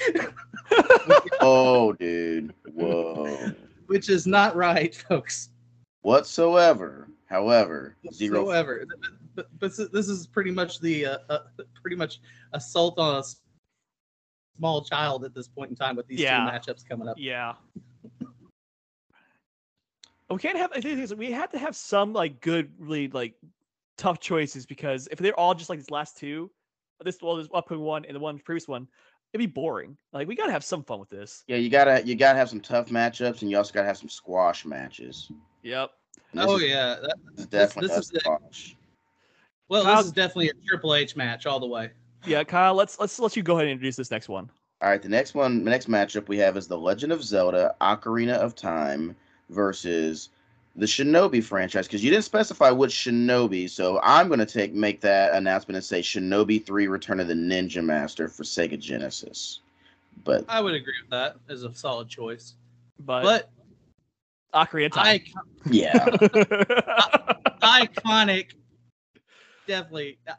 Oh, 1.41 1.93
dude. 1.95 2.55
Whoa. 2.73 3.53
which 3.89 4.09
is 4.09 4.29
not 4.29 4.55
right, 4.55 4.95
folks. 4.95 5.49
Whatsoever. 6.03 7.09
However, 7.29 7.97
zero. 8.13 8.45
Whatsoever. 8.45 8.87
But, 9.35 9.49
but 9.59 9.73
this 9.93 10.09
is 10.09 10.29
pretty 10.29 10.53
much 10.53 10.79
the 10.79 11.05
uh, 11.07 11.19
uh, 11.29 11.39
pretty 11.83 11.97
much 11.97 12.21
assault 12.53 12.97
on 13.01 13.17
a 13.17 13.25
small 14.57 14.85
child 14.85 15.25
at 15.25 15.35
this 15.35 15.49
point 15.49 15.71
in 15.71 15.77
time 15.77 15.97
with 15.97 16.07
these 16.07 16.21
Yeah. 16.21 16.49
two 16.49 16.57
matchups 16.73 16.89
coming 16.89 17.09
up. 17.09 17.17
Yeah. 17.19 17.55
We 20.31 20.39
can't 20.39 20.59
have. 20.59 20.71
I 20.73 20.81
think 20.81 20.99
it's- 20.99 21.15
we 21.17 21.31
had 21.31 21.51
to 21.53 21.59
have 21.59 21.77
some 21.77 22.13
like 22.13 22.41
good, 22.41 22.73
really 22.79 23.09
like 23.09 23.35
tough 23.97 24.19
choices 24.21 24.67
because 24.67 25.09
if 25.11 25.19
they're 25.19 25.39
all 25.39 25.55
just 25.55 25.71
like 25.71 25.79
these 25.79 25.91
last 25.91 26.17
two, 26.19 26.51
this 27.05 27.19
well, 27.23 27.37
this 27.37 27.49
upcoming 27.55 27.85
one 27.85 28.05
and 28.05 28.15
the 28.17 28.21
one 28.21 28.39
previous 28.41 28.67
one, 28.67 28.89
it'd 29.33 29.39
be 29.47 29.47
boring. 29.53 29.97
Like 30.13 30.27
we 30.27 30.35
gotta 30.35 30.53
have 30.53 30.65
some 30.65 30.83
fun 30.83 30.99
with 30.99 31.11
this. 31.11 31.45
Yeah, 31.47 31.57
you 31.57 31.71
gotta 31.71 32.05
you 32.05 32.15
gotta 32.17 32.39
have 32.39 32.49
some 32.51 32.61
tough 32.61 32.89
matchups 32.89 33.43
and 33.43 33.51
you 33.51 33.57
also 33.57 33.73
gotta 33.73 33.87
have 33.87 33.99
some 33.99 34.09
squash 34.09 34.65
matches. 34.65 35.31
Yep. 35.63 35.91
And 36.33 36.41
Oh 36.41 36.57
is- 36.57 36.63
yeah. 36.65 36.97
That, 37.01 37.15
this 37.33 37.41
is 37.41 37.47
definitely 37.47 37.89
this 37.89 37.97
a 37.97 38.01
is 38.01 38.11
it. 38.13 38.21
squash. 38.23 38.77
well, 39.69 39.85
Kyle- 39.85 39.97
this 39.99 40.07
is 40.07 40.13
definitely 40.13 40.49
a 40.49 40.55
Triple 40.67 40.95
H 40.95 41.15
match 41.15 41.47
all 41.47 41.61
the 41.61 41.67
way. 41.67 41.91
Yeah, 42.27 42.43
Kyle. 42.43 42.75
Let's 42.75 42.99
let's 42.99 43.19
let 43.21 43.37
you 43.37 43.43
go 43.45 43.55
ahead 43.55 43.67
and 43.67 43.73
introduce 43.73 43.95
this 43.97 44.11
next 44.11 44.29
one. 44.29 44.51
All 44.83 44.91
right, 44.91 45.01
the 45.01 45.09
next 45.09 45.35
one, 45.35 45.65
the 45.65 45.71
next 45.71 45.89
matchup 45.89 46.29
we 46.29 46.37
have 46.39 46.57
is 46.57 46.67
the 46.67 46.77
Legend 46.77 47.13
of 47.13 47.23
Zelda: 47.23 47.75
Ocarina 47.81 48.35
of 48.35 48.55
Time 48.57 49.15
versus 49.51 50.31
the 50.77 50.87
Shinobi 50.87 51.43
franchise. 51.43 51.87
Because 51.87 52.03
you 52.05 52.11
didn't 52.11 52.25
specify 52.25 52.71
which 52.71 52.93
Shinobi, 52.93 53.69
so 53.71 54.01
I'm 54.03 54.29
gonna 54.29 54.47
take 54.47 54.73
make 54.75 55.01
that 55.03 55.35
announcement 55.35 55.77
and 55.77 55.85
say 55.85 56.01
Shinobi 56.01 56.65
Three: 56.65 56.87
Return 56.89 57.21
of 57.21 57.29
the 57.29 57.35
Ninja 57.35 57.83
Master 57.85 58.29
for 58.29 58.43
Sega 58.43 58.79
Genesis. 58.79 59.61
But 60.25 60.45
I 60.49 60.61
would 60.61 60.75
agree 60.75 60.95
with 61.03 61.11
that 61.11 61.37
as 61.49 61.63
a 61.65 61.75
solid 61.75 62.09
choice. 62.09 62.55
But, 63.01 63.23
But 63.23 63.51
Ocarina 64.55 64.87
of 64.87 64.93
Time. 64.93 65.21
yeah, 65.71 66.05
iconic, 67.63 68.53
definitely. 69.67 70.19
uh, 70.27 70.33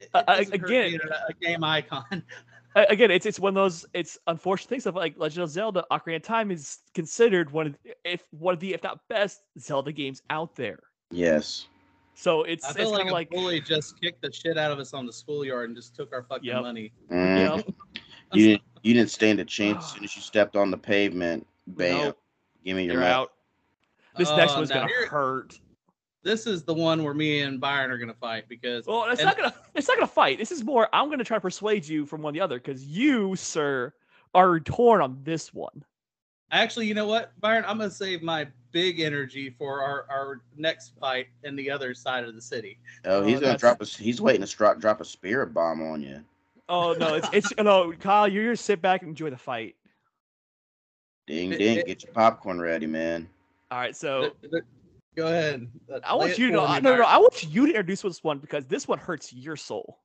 it 0.00 0.08
Uh, 0.14 0.22
doesn't 0.22 0.60
hurt 0.60 0.70
again- 0.70 1.00
a, 1.10 1.30
a 1.30 1.32
game 1.40 1.62
icon. 1.64 2.04
A- 2.76 2.86
Again, 2.90 3.10
it's 3.10 3.26
it's 3.26 3.40
one 3.40 3.50
of 3.50 3.54
those 3.54 3.86
it's 3.94 4.18
unfortunate 4.26 4.68
things 4.68 4.86
of 4.86 4.94
like 4.94 5.14
Legend 5.18 5.44
of 5.44 5.50
Zelda: 5.50 5.84
Ocarina 5.90 6.16
of 6.16 6.22
Time 6.22 6.50
is 6.50 6.78
considered 6.94 7.50
one 7.50 7.68
of 7.68 7.76
the- 7.82 7.94
if 8.04 8.22
one 8.30 8.54
of 8.54 8.60
the 8.60 8.74
if 8.74 8.82
not 8.82 9.00
best 9.08 9.40
Zelda 9.58 9.90
games 9.92 10.22
out 10.30 10.54
there. 10.54 10.80
Yes. 11.10 11.66
So 12.14 12.42
it's 12.44 12.64
I 12.64 12.68
it's 12.70 12.76
feel 12.78 12.90
kind 12.92 12.98
like 12.98 13.06
of 13.06 13.10
a 13.10 13.14
like 13.14 13.30
bully 13.30 13.60
just 13.60 14.00
kicked 14.00 14.22
the 14.22 14.32
shit 14.32 14.56
out 14.58 14.70
of 14.70 14.78
us 14.78 14.94
on 14.94 15.06
the 15.06 15.12
schoolyard 15.12 15.68
and 15.70 15.76
just 15.76 15.96
took 15.96 16.12
our 16.12 16.22
fucking 16.22 16.46
Yep. 16.48 16.62
money. 16.62 16.92
Mhm. 17.10 17.66
you 17.66 17.74
You 18.32 18.46
didn't 18.48 18.62
you 18.82 18.94
didn't 18.94 19.10
stand 19.10 19.40
a 19.40 19.44
chance 19.44 19.84
as 19.84 19.92
soon 19.92 20.04
as 20.04 20.14
you 20.14 20.22
stepped 20.22 20.54
on 20.54 20.70
the 20.70 20.78
pavement. 20.78 21.46
Bam. 21.66 21.98
Nope. 21.98 22.18
Give 22.64 22.76
me 22.76 22.84
your 22.84 22.92
you're 22.94 23.00
money. 23.02 23.12
out. 23.12 23.32
This 24.16 24.28
next 24.30 24.52
Oh, 24.52 24.56
one's 24.56 24.68
gonna 24.70 24.88
hurt. 25.08 25.58
This 26.26 26.44
is 26.48 26.64
the 26.64 26.74
one 26.74 27.04
where 27.04 27.14
me 27.14 27.42
and 27.42 27.60
Byron 27.60 27.88
are 27.92 27.98
gonna 27.98 28.12
fight 28.12 28.48
because 28.48 28.84
Well, 28.84 29.04
it's 29.04 29.20
and- 29.20 29.26
not 29.26 29.36
gonna 29.36 29.54
it's 29.76 29.86
not 29.86 29.96
gonna 29.96 30.08
fight. 30.08 30.38
This 30.38 30.50
is 30.50 30.64
more 30.64 30.88
I'm 30.92 31.08
gonna 31.08 31.22
try 31.22 31.36
to 31.36 31.40
persuade 31.40 31.86
you 31.86 32.04
from 32.04 32.20
one 32.20 32.34
to 32.34 32.38
the 32.38 32.42
other 32.44 32.58
because 32.58 32.84
you, 32.84 33.36
sir, 33.36 33.94
are 34.34 34.58
torn 34.58 35.00
on 35.00 35.20
this 35.22 35.54
one. 35.54 35.84
actually, 36.50 36.86
you 36.88 36.94
know 36.94 37.06
what, 37.06 37.30
Byron, 37.40 37.64
I'm 37.68 37.78
gonna 37.78 37.90
save 37.92 38.22
my 38.22 38.48
big 38.72 38.98
energy 38.98 39.50
for 39.56 39.80
our, 39.82 40.04
our 40.10 40.40
next 40.56 40.94
fight 40.98 41.28
in 41.44 41.54
the 41.54 41.70
other 41.70 41.94
side 41.94 42.24
of 42.24 42.34
the 42.34 42.42
city. 42.42 42.78
Oh, 43.04 43.22
he's 43.22 43.36
Oh, 43.36 43.40
gonna 43.40 43.52
that's- 43.52 43.60
drop 43.60 43.80
a. 43.80 43.84
He's 43.84 44.20
waiting 44.20 44.44
to 44.44 44.52
drop 44.56 44.80
drop 44.80 45.00
a 45.00 45.04
spirit 45.04 45.54
bomb 45.54 45.80
on 45.80 46.02
you. 46.02 46.24
Oh 46.68 46.92
no, 46.94 47.14
it's 47.14 47.28
it's 47.32 47.52
no, 47.58 47.92
Kyle, 47.92 48.26
you're 48.26 48.52
just 48.54 48.64
sit 48.64 48.82
back 48.82 49.02
and 49.02 49.10
enjoy 49.10 49.30
the 49.30 49.36
fight. 49.36 49.76
Ding 51.28 51.50
ding, 51.50 51.78
it- 51.78 51.86
get 51.86 52.02
your 52.02 52.12
popcorn 52.12 52.60
ready, 52.60 52.86
man. 52.88 53.28
All 53.70 53.78
right, 53.78 53.94
so 53.96 54.30
Th- 54.40 54.50
th- 54.52 54.62
Go 55.16 55.26
ahead. 55.28 55.66
Uh, 55.92 55.98
I 56.04 56.14
want 56.14 56.36
you 56.38 56.48
to 56.48 56.52
for 56.58 56.80
no, 56.82 56.90
no, 56.90 56.96
no, 56.98 57.04
I 57.04 57.16
want 57.16 57.42
you 57.44 57.62
to 57.66 57.68
introduce 57.72 58.02
this 58.02 58.22
one 58.22 58.38
because 58.38 58.66
this 58.66 58.86
one 58.86 58.98
hurts 58.98 59.32
your 59.32 59.56
soul. 59.56 59.98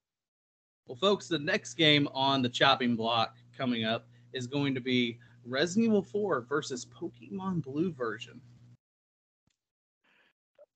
Well, 0.88 0.96
folks, 0.96 1.28
the 1.28 1.40
next 1.40 1.74
game 1.76 2.08
on 2.14 2.42
the 2.42 2.50
chopping 2.50 2.96
block 2.96 3.36
coming 3.58 3.84
up 3.84 4.08
is 4.34 4.48
going 4.48 4.74
to 4.76 4.82
be 4.82 5.20
Resident 5.46 5.86
Evil 5.88 6.02
4 6.02 6.42
versus 6.48 6.86
Pokemon 6.86 7.62
Blue 7.64 7.92
version. 7.94 8.40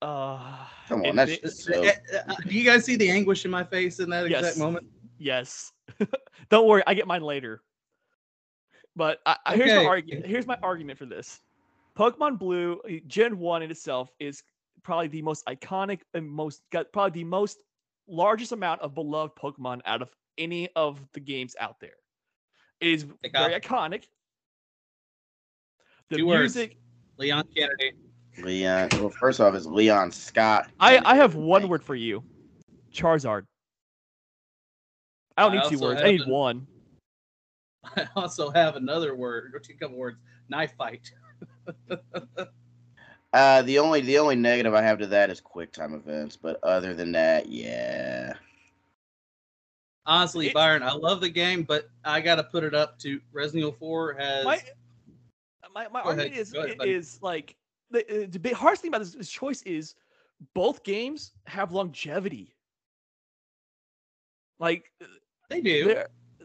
Uh, 0.02 0.66
Come 0.88 1.04
on, 1.06 1.16
that's 1.16 1.32
thi- 1.32 1.40
just 1.42 1.64
so. 1.64 1.82
Uh, 1.84 1.92
uh, 2.28 2.34
Do 2.46 2.54
you 2.54 2.64
guys 2.64 2.84
see 2.84 2.96
the 2.96 3.10
anguish 3.10 3.44
in 3.44 3.50
my 3.50 3.64
face 3.64 3.98
in 4.00 4.10
that 4.10 4.28
Yes. 4.28 4.40
exact 4.40 4.58
moment? 4.58 4.86
yes. 5.18 5.72
Don't 6.50 6.66
worry, 6.68 6.82
I 6.86 6.92
get 6.94 7.06
mine 7.06 7.22
later. 7.22 7.62
But 8.94 9.20
I, 9.24 9.36
I- 9.46 9.56
here's 9.56 9.72
my 9.74 9.86
argument. 9.86 10.26
Here's 10.26 10.46
my 10.46 10.58
argument 10.62 10.98
for 10.98 11.06
this. 11.06 11.40
Pokemon 11.96 12.38
Blue 12.38 12.80
uh, 12.88 12.92
Gen 13.06 13.38
One 13.38 13.62
in 13.62 13.70
itself 13.70 14.10
is 14.20 14.42
probably 14.82 15.08
the 15.08 15.22
most 15.22 15.44
iconic 15.46 16.00
and 16.14 16.28
most 16.28 16.62
got 16.70 16.92
probably 16.92 17.22
the 17.22 17.24
most 17.28 17.58
largest 18.08 18.52
amount 18.52 18.80
of 18.82 18.94
beloved 18.94 19.34
Pokemon 19.36 19.80
out 19.86 20.02
of 20.02 20.10
any 20.38 20.68
of 20.76 21.00
the 21.14 21.20
games 21.20 21.56
out 21.58 21.76
there. 21.80 21.94
It 22.80 22.88
is 22.88 23.06
Pick 23.22 23.32
very 23.32 23.54
up. 23.54 23.62
iconic. 23.62 24.04
The 26.10 26.18
Two 26.18 26.26
words. 26.26 26.54
music. 26.54 26.76
Leon 27.18 27.44
Kennedy. 27.56 27.92
Leon. 28.42 28.88
Well, 28.92 29.08
first 29.10 29.40
off, 29.40 29.54
it's 29.54 29.64
Leon 29.66 30.12
Scott. 30.12 30.70
I 30.78 30.98
I 30.98 31.16
have 31.16 31.34
one 31.34 31.62
Thank- 31.62 31.70
word 31.70 31.82
for 31.82 31.94
you. 31.94 32.22
Charizard. 32.92 33.44
I 35.38 35.42
don't 35.42 35.56
I 35.58 35.62
need 35.62 35.70
two 35.70 35.78
words. 35.82 36.00
I 36.02 36.12
need 36.12 36.20
an- 36.22 36.30
one. 36.30 36.66
I 37.96 38.06
also 38.14 38.50
have 38.50 38.76
another 38.76 39.14
word, 39.16 39.52
or 39.54 39.58
two 39.60 39.74
couple 39.74 39.96
words, 39.96 40.18
knife 40.48 40.72
fight. 40.76 41.10
Uh, 43.36 43.60
the 43.62 43.78
only 43.78 44.00
the 44.00 44.16
only 44.18 44.34
negative 44.34 44.72
I 44.72 44.80
have 44.80 44.98
to 45.00 45.06
that 45.08 45.28
is 45.28 45.42
quick 45.42 45.70
time 45.70 45.92
events, 45.92 46.36
but 46.36 46.58
other 46.62 46.94
than 46.94 47.12
that, 47.12 47.50
yeah. 47.50 48.32
Honestly, 50.06 50.46
It- 50.48 50.54
Byron, 50.54 50.82
I 50.82 50.92
love 50.92 51.20
the 51.20 51.28
game, 51.28 51.62
but 51.62 51.90
I 52.02 52.22
got 52.22 52.36
to 52.36 52.44
put 52.44 52.64
it 52.64 52.74
up 52.74 52.98
to 53.00 53.20
Resident 53.32 53.60
Evil 53.60 53.76
4 53.78 54.14
has. 54.14 54.44
my 54.46 54.60
my, 55.74 55.88
my 55.88 56.02
Go 56.02 56.10
ahead, 56.10 56.32
is 56.32 56.54
ahead, 56.54 56.78
is 56.82 57.18
like 57.20 57.56
the, 57.90 58.24
uh, 58.24 58.26
the 58.30 58.38
big 58.38 58.54
hardest 58.54 58.80
thing 58.80 58.88
about 58.88 59.00
this, 59.00 59.12
this 59.12 59.28
choice 59.28 59.60
is 59.62 59.96
both 60.54 60.82
games 60.82 61.32
have 61.46 61.72
longevity. 61.72 62.54
Like 64.58 64.90
they 65.50 65.60
do. 65.60 65.94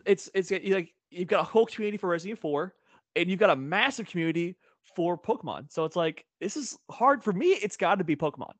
it's 0.05 0.29
it's 0.33 0.51
like 0.51 0.93
you've 1.09 1.29
got 1.29 1.39
a 1.39 1.43
whole 1.43 1.67
community 1.67 1.97
for 1.97 2.09
Resident 2.09 2.37
Evil 2.39 2.49
4, 2.49 2.75
and 3.15 3.29
you've 3.29 3.39
got 3.39 3.51
a 3.51 3.55
massive 3.55 4.07
community 4.07 4.57
for 4.95 5.17
Pokemon. 5.17 5.71
So 5.71 5.85
it's 5.85 5.95
like 5.95 6.25
this 6.39 6.57
is 6.57 6.77
hard 6.89 7.23
for 7.23 7.33
me. 7.33 7.47
It's 7.47 7.77
got 7.77 7.95
to 7.95 8.03
be 8.03 8.15
Pokemon. 8.15 8.53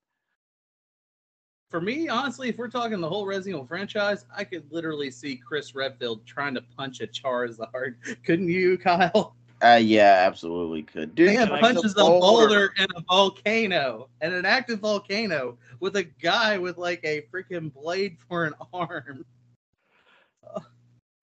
For 1.69 1.79
me, 1.79 2.09
honestly, 2.09 2.49
if 2.49 2.57
we're 2.57 2.67
talking 2.67 2.99
the 2.99 3.07
whole 3.07 3.25
Resident 3.25 3.55
Evil 3.55 3.65
franchise, 3.65 4.25
I 4.35 4.43
could 4.43 4.69
literally 4.71 5.09
see 5.09 5.37
Chris 5.37 5.73
Redfield 5.73 6.25
trying 6.25 6.53
to 6.55 6.61
punch 6.61 6.99
a 6.99 7.07
Charizard. 7.07 7.95
Couldn't 8.25 8.49
you, 8.49 8.77
Kyle? 8.77 9.35
Uh, 9.63 9.79
yeah, 9.81 10.23
absolutely 10.25 10.81
could. 10.81 11.13
Dude, 11.13 11.35
Man 11.35 11.47
punches 11.47 11.93
the 11.93 12.01
a 12.01 12.19
boulder 12.19 12.73
in 12.77 12.87
a 12.95 13.01
volcano, 13.01 14.09
and 14.19 14.33
an 14.33 14.43
active 14.43 14.79
volcano 14.79 15.55
with 15.79 15.97
a 15.97 16.03
guy 16.03 16.57
with 16.57 16.79
like 16.79 16.99
a 17.03 17.21
freaking 17.31 17.71
blade 17.71 18.17
for 18.27 18.45
an 18.45 18.53
arm. 18.73 19.23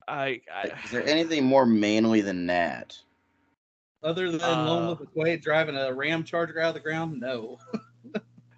I, 0.07 0.41
I 0.55 0.71
Is 0.85 0.91
there 0.93 1.07
anything 1.07 1.45
more 1.45 1.67
manly 1.67 2.21
than 2.21 2.47
that? 2.47 2.97
Other 4.03 4.31
than 4.31 4.41
Uh, 4.41 4.65
Lone 4.65 4.87
Wolf 4.87 5.01
McQuade 5.01 5.43
driving 5.43 5.77
a 5.77 5.93
ram 5.93 6.23
charger 6.25 6.61
out 6.61 6.69
of 6.69 6.75
the 6.75 6.81
ground, 6.81 7.21
no. 7.21 7.59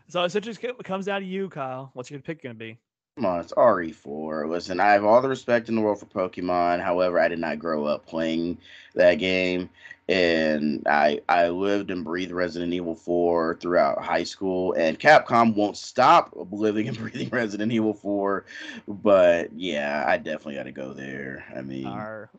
so 0.08 0.24
it 0.24 0.40
just 0.40 0.60
co- 0.60 0.74
comes 0.74 1.06
down 1.06 1.22
to 1.22 1.26
you, 1.26 1.48
Kyle. 1.48 1.90
What's 1.94 2.10
your 2.10 2.20
pick 2.20 2.42
gonna 2.42 2.54
be? 2.54 2.78
Come 3.16 3.26
on, 3.26 3.40
it's 3.40 3.52
RE4. 3.52 4.48
Listen, 4.48 4.80
I 4.80 4.92
have 4.92 5.04
all 5.04 5.20
the 5.20 5.28
respect 5.28 5.68
in 5.68 5.74
the 5.74 5.80
world 5.80 5.98
for 6.00 6.06
Pokemon. 6.06 6.80
However, 6.82 7.18
I 7.18 7.28
did 7.28 7.38
not 7.38 7.58
grow 7.58 7.84
up 7.84 8.06
playing 8.06 8.56
that 8.94 9.16
game, 9.16 9.68
and 10.08 10.86
I 10.86 11.20
I 11.28 11.48
lived 11.48 11.90
and 11.90 12.04
breathed 12.04 12.32
Resident 12.32 12.72
Evil 12.72 12.94
4 12.94 13.56
throughout 13.60 14.02
high 14.02 14.22
school. 14.22 14.74
And 14.74 14.98
Capcom 14.98 15.54
won't 15.54 15.76
stop 15.76 16.32
living 16.50 16.88
and 16.88 16.96
breathing 16.98 17.28
Resident 17.30 17.72
Evil 17.72 17.94
4. 17.94 18.44
But 18.86 19.52
yeah, 19.54 20.04
I 20.06 20.16
definitely 20.16 20.54
got 20.54 20.62
to 20.64 20.72
go 20.72 20.92
there. 20.92 21.44
I 21.54 21.62
mean, 21.62 21.86
Our 21.86 22.30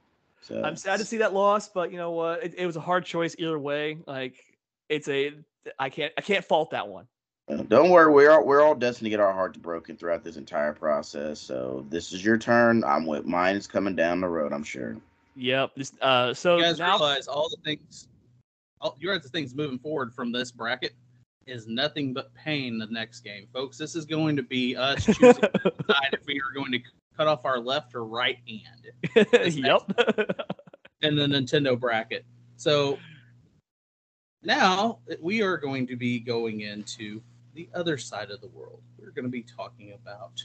so 0.42 0.62
I'm 0.64 0.76
sad 0.76 1.00
to 1.00 1.06
see 1.06 1.18
that 1.18 1.34
loss, 1.34 1.70
but 1.70 1.92
you 1.92 1.98
know 1.98 2.12
what? 2.12 2.44
It, 2.44 2.56
it 2.58 2.66
was 2.66 2.76
a 2.76 2.82
hard 2.82 3.06
choice 3.06 3.36
either 3.38 3.60
way. 3.60 4.00
Like 4.08 4.44
it's 4.90 5.08
a 5.08 5.34
I 5.80 5.90
can't 5.90 6.12
I 6.18 6.22
can't 6.22 6.44
fault 6.44 6.72
that 6.72 6.88
one. 6.88 7.08
Uh, 7.48 7.58
Don't 7.64 7.90
worry, 7.90 8.12
we're 8.12 8.32
all, 8.32 8.46
we're 8.46 8.62
all 8.62 8.76
destined 8.76 9.06
to 9.06 9.10
get 9.10 9.20
our 9.20 9.34
hearts 9.34 9.58
broken 9.58 9.98
throughout 9.98 10.24
this 10.24 10.38
entire 10.38 10.74
process. 10.74 11.40
So 11.40 11.86
this 11.90 12.14
is 12.14 12.24
your 12.24 12.38
turn. 12.38 12.84
I'm 12.84 13.06
with 13.06 13.26
mine 13.26 13.56
is 13.56 13.68
coming 13.68 13.96
down 13.96 14.22
the 14.22 14.28
road. 14.28 14.54
I'm 14.54 14.64
sure. 14.64 14.98
Yep. 15.36 15.72
This, 15.76 15.94
uh, 16.02 16.34
so 16.34 16.58
you 16.58 16.64
guys 16.64 16.80
now 16.80 16.98
realize 16.98 17.28
all 17.28 17.50
the 17.50 17.58
things, 17.64 18.08
all, 18.80 18.96
you 19.00 19.10
realize 19.10 19.24
the 19.24 19.30
things 19.30 19.56
moving 19.56 19.80
forward 19.80 20.14
from 20.14 20.32
this 20.32 20.52
bracket 20.52 20.94
is 21.48 21.68
nothing 21.68 22.14
but 22.14 22.34
pain. 22.36 22.78
The 22.78 22.88
next 22.88 23.22
game, 23.22 23.48
folks. 23.54 23.78
This 23.78 23.96
is 23.96 24.06
going 24.06 24.36
to 24.36 24.44
be 24.44 24.76
us 24.76 25.06
choosing 25.06 25.34
to 25.34 25.74
if 26.14 26.26
we 26.28 26.40
are 26.40 26.54
going 26.54 26.72
to 26.72 26.80
cut 27.16 27.28
off 27.28 27.46
our 27.46 27.60
left 27.60 27.96
or 27.96 28.06
right 28.06 28.38
hand 28.48 28.92
yep. 29.56 29.82
in 31.02 31.16
the 31.16 31.26
Nintendo 31.26 31.80
bracket. 31.80 32.26
So 32.58 32.98
now 34.44 35.00
we 35.20 35.42
are 35.42 35.58
going 35.58 35.88
to 35.88 35.96
be 35.96 36.20
going 36.20 36.62
into 36.62 37.22
the 37.54 37.70
other 37.74 37.98
side 37.98 38.32
of 38.32 38.42
the 38.42 38.48
world. 38.48 38.82
We're 38.98 39.12
going 39.12 39.26
to 39.26 39.32
be 39.32 39.44
talking 39.44 39.94
about 39.94 40.44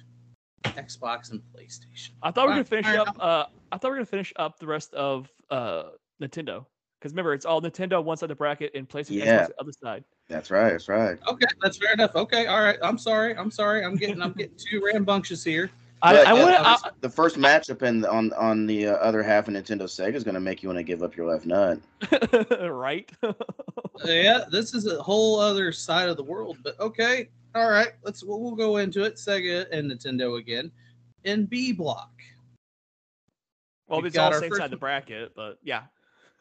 Xbox 0.64 1.30
and 1.30 1.40
PlayStation. 1.54 2.10
I 2.22 2.30
thought 2.30 2.48
we 2.48 2.54
were 2.54 2.62
gonna 2.62 2.64
Alright, 2.64 2.68
finish 2.68 2.86
alright, 2.86 3.08
up. 3.08 3.16
Uh, 3.18 3.44
I 3.72 3.78
thought 3.78 3.88
we 3.88 3.90
were 3.90 3.96
gonna 3.96 4.06
finish 4.06 4.32
up 4.36 4.58
the 4.58 4.66
rest 4.66 4.92
of 4.94 5.30
uh 5.50 5.84
Nintendo 6.20 6.66
because 6.98 7.12
remember 7.12 7.34
it's 7.34 7.46
all 7.46 7.60
Nintendo 7.60 8.02
one 8.02 8.16
side 8.16 8.24
of 8.24 8.28
the 8.30 8.34
bracket 8.34 8.72
and 8.74 8.88
PlayStation 8.88 9.24
Yeah. 9.24 9.46
The 9.46 9.60
other 9.60 9.72
side. 9.72 10.04
That's 10.28 10.50
right. 10.50 10.72
That's 10.72 10.88
right. 10.88 11.18
Okay, 11.28 11.46
that's 11.62 11.76
fair 11.78 11.92
enough. 11.92 12.16
Okay, 12.16 12.46
all 12.46 12.62
right. 12.62 12.78
I'm 12.82 12.98
sorry. 12.98 13.36
I'm 13.36 13.50
sorry. 13.50 13.84
I'm 13.84 13.96
getting 13.96 14.20
I'm 14.20 14.32
getting 14.32 14.56
too 14.56 14.82
rambunctious 14.84 15.44
here. 15.44 15.70
I, 16.02 16.16
I 16.24 16.32
want 16.34 16.82
the- 16.82 16.88
to. 16.90 16.94
the 17.00 17.10
first 17.10 17.36
matchup 17.36 17.82
in 17.82 18.04
on 18.04 18.32
on 18.34 18.66
the 18.66 18.88
uh, 18.88 18.92
other 18.96 19.22
half 19.22 19.48
of 19.48 19.54
Nintendo 19.54 19.82
Sega 19.84 20.14
is 20.14 20.24
going 20.24 20.34
to 20.34 20.40
make 20.40 20.62
you 20.62 20.68
want 20.68 20.78
to 20.78 20.82
give 20.82 21.02
up 21.02 21.16
your 21.16 21.26
left 21.26 21.46
nut. 21.46 21.78
right. 22.70 23.10
Yeah, 24.04 24.44
this 24.50 24.74
is 24.74 24.86
a 24.86 25.02
whole 25.02 25.40
other 25.40 25.72
side 25.72 26.10
of 26.10 26.18
the 26.18 26.22
world. 26.22 26.58
But 26.62 26.78
okay, 26.78 27.30
all 27.54 27.70
right. 27.70 27.92
Let's 28.04 28.22
we'll, 28.22 28.40
we'll 28.40 28.54
go 28.54 28.76
into 28.76 29.04
it. 29.04 29.14
Sega 29.14 29.64
and 29.72 29.90
Nintendo 29.90 30.38
again. 30.38 30.70
In 31.24 31.46
B 31.46 31.72
block, 31.72 32.12
well, 33.88 34.00
We've 34.00 34.08
it's 34.08 34.16
got 34.16 34.26
all 34.26 34.34
our 34.34 34.40
same 34.40 34.50
first 34.50 34.58
side 34.60 34.66
of 34.66 34.70
the 34.72 34.76
bracket, 34.76 35.32
but 35.34 35.58
yeah. 35.62 35.84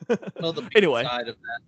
well, 0.41 0.51
the 0.51 0.63
B 0.63 0.67
Anyway. 0.75 1.03
side 1.05 1.29
of 1.29 1.35
that. 1.37 1.59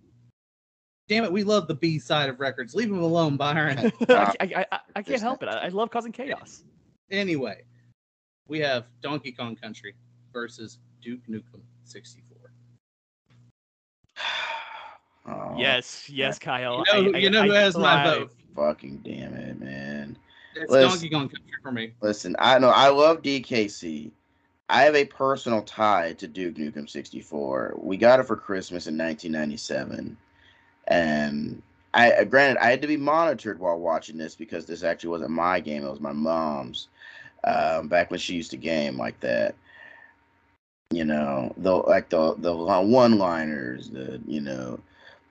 Damn 1.08 1.24
it, 1.24 1.32
we 1.32 1.42
love 1.42 1.66
the 1.68 1.74
B 1.74 1.98
side 1.98 2.28
of 2.28 2.38
records. 2.38 2.74
Leave 2.74 2.90
them 2.90 3.00
alone, 3.02 3.38
Byron. 3.38 3.90
I, 4.10 4.34
I, 4.40 4.66
I, 4.70 4.78
I 4.96 5.02
can't 5.02 5.22
help 5.22 5.42
it. 5.42 5.48
I, 5.48 5.64
I 5.64 5.68
love 5.68 5.90
causing 5.90 6.12
chaos. 6.12 6.64
anyway, 7.10 7.62
we 8.48 8.58
have 8.60 8.86
Donkey 9.02 9.32
Kong 9.32 9.54
Country 9.54 9.94
versus 10.32 10.78
Duke 11.02 11.20
Nukem 11.28 11.60
64. 11.84 12.36
Oh, 15.30 15.54
Yes, 15.58 16.08
yes, 16.08 16.38
Kyle. 16.38 16.82
You 16.86 16.92
know 16.94 17.02
who- 17.04 17.14
I- 17.14 17.16
I- 17.18 17.20
you 17.20 17.28
know 17.28 17.42
I 17.42 17.46
who 17.48 17.52
has 17.52 17.76
my 17.76 18.02
vote. 18.02 18.32
Fucking 18.56 18.98
damn 19.04 19.34
it, 19.34 19.60
man. 19.60 20.16
It's 20.54 20.70
Listen. 20.72 20.88
Donkey 20.88 21.10
Kong 21.10 21.28
Country 21.28 21.52
for 21.62 21.70
me. 21.70 21.92
Listen, 22.00 22.34
I 22.38 22.58
know 22.58 22.70
I 22.70 22.88
love 22.88 23.20
DKC, 23.20 24.10
I 24.70 24.82
have 24.82 24.94
a 24.94 25.04
personal 25.04 25.60
tie 25.62 26.14
to 26.14 26.26
Duke 26.26 26.54
Nukem 26.54 26.88
64. 26.88 27.74
We 27.76 27.98
got 27.98 28.20
it 28.20 28.22
for 28.24 28.36
Christmas 28.36 28.86
in 28.86 28.96
1997, 28.96 30.16
and 30.86 31.62
I 31.92 32.24
granted 32.24 32.62
I 32.62 32.70
had 32.70 32.80
to 32.80 32.88
be 32.88 32.96
monitored 32.96 33.58
while 33.58 33.78
watching 33.78 34.16
this 34.16 34.34
because 34.34 34.64
this 34.64 34.82
actually 34.82 35.10
wasn't 35.10 35.30
my 35.30 35.60
game; 35.60 35.84
it 35.84 35.90
was 35.90 36.00
my 36.00 36.12
mom's. 36.12 36.88
Um, 37.44 37.88
back 37.88 38.10
when 38.10 38.20
she 38.20 38.34
used 38.34 38.50
to 38.50 38.56
game 38.56 38.98
like 38.98 39.18
that, 39.20 39.54
you 40.90 41.04
know, 41.04 41.52
the 41.56 41.74
like 41.74 42.08
the 42.08 42.34
the 42.38 42.54
one-liners, 42.54 43.90
the 43.90 44.20
you 44.26 44.40
know, 44.40 44.80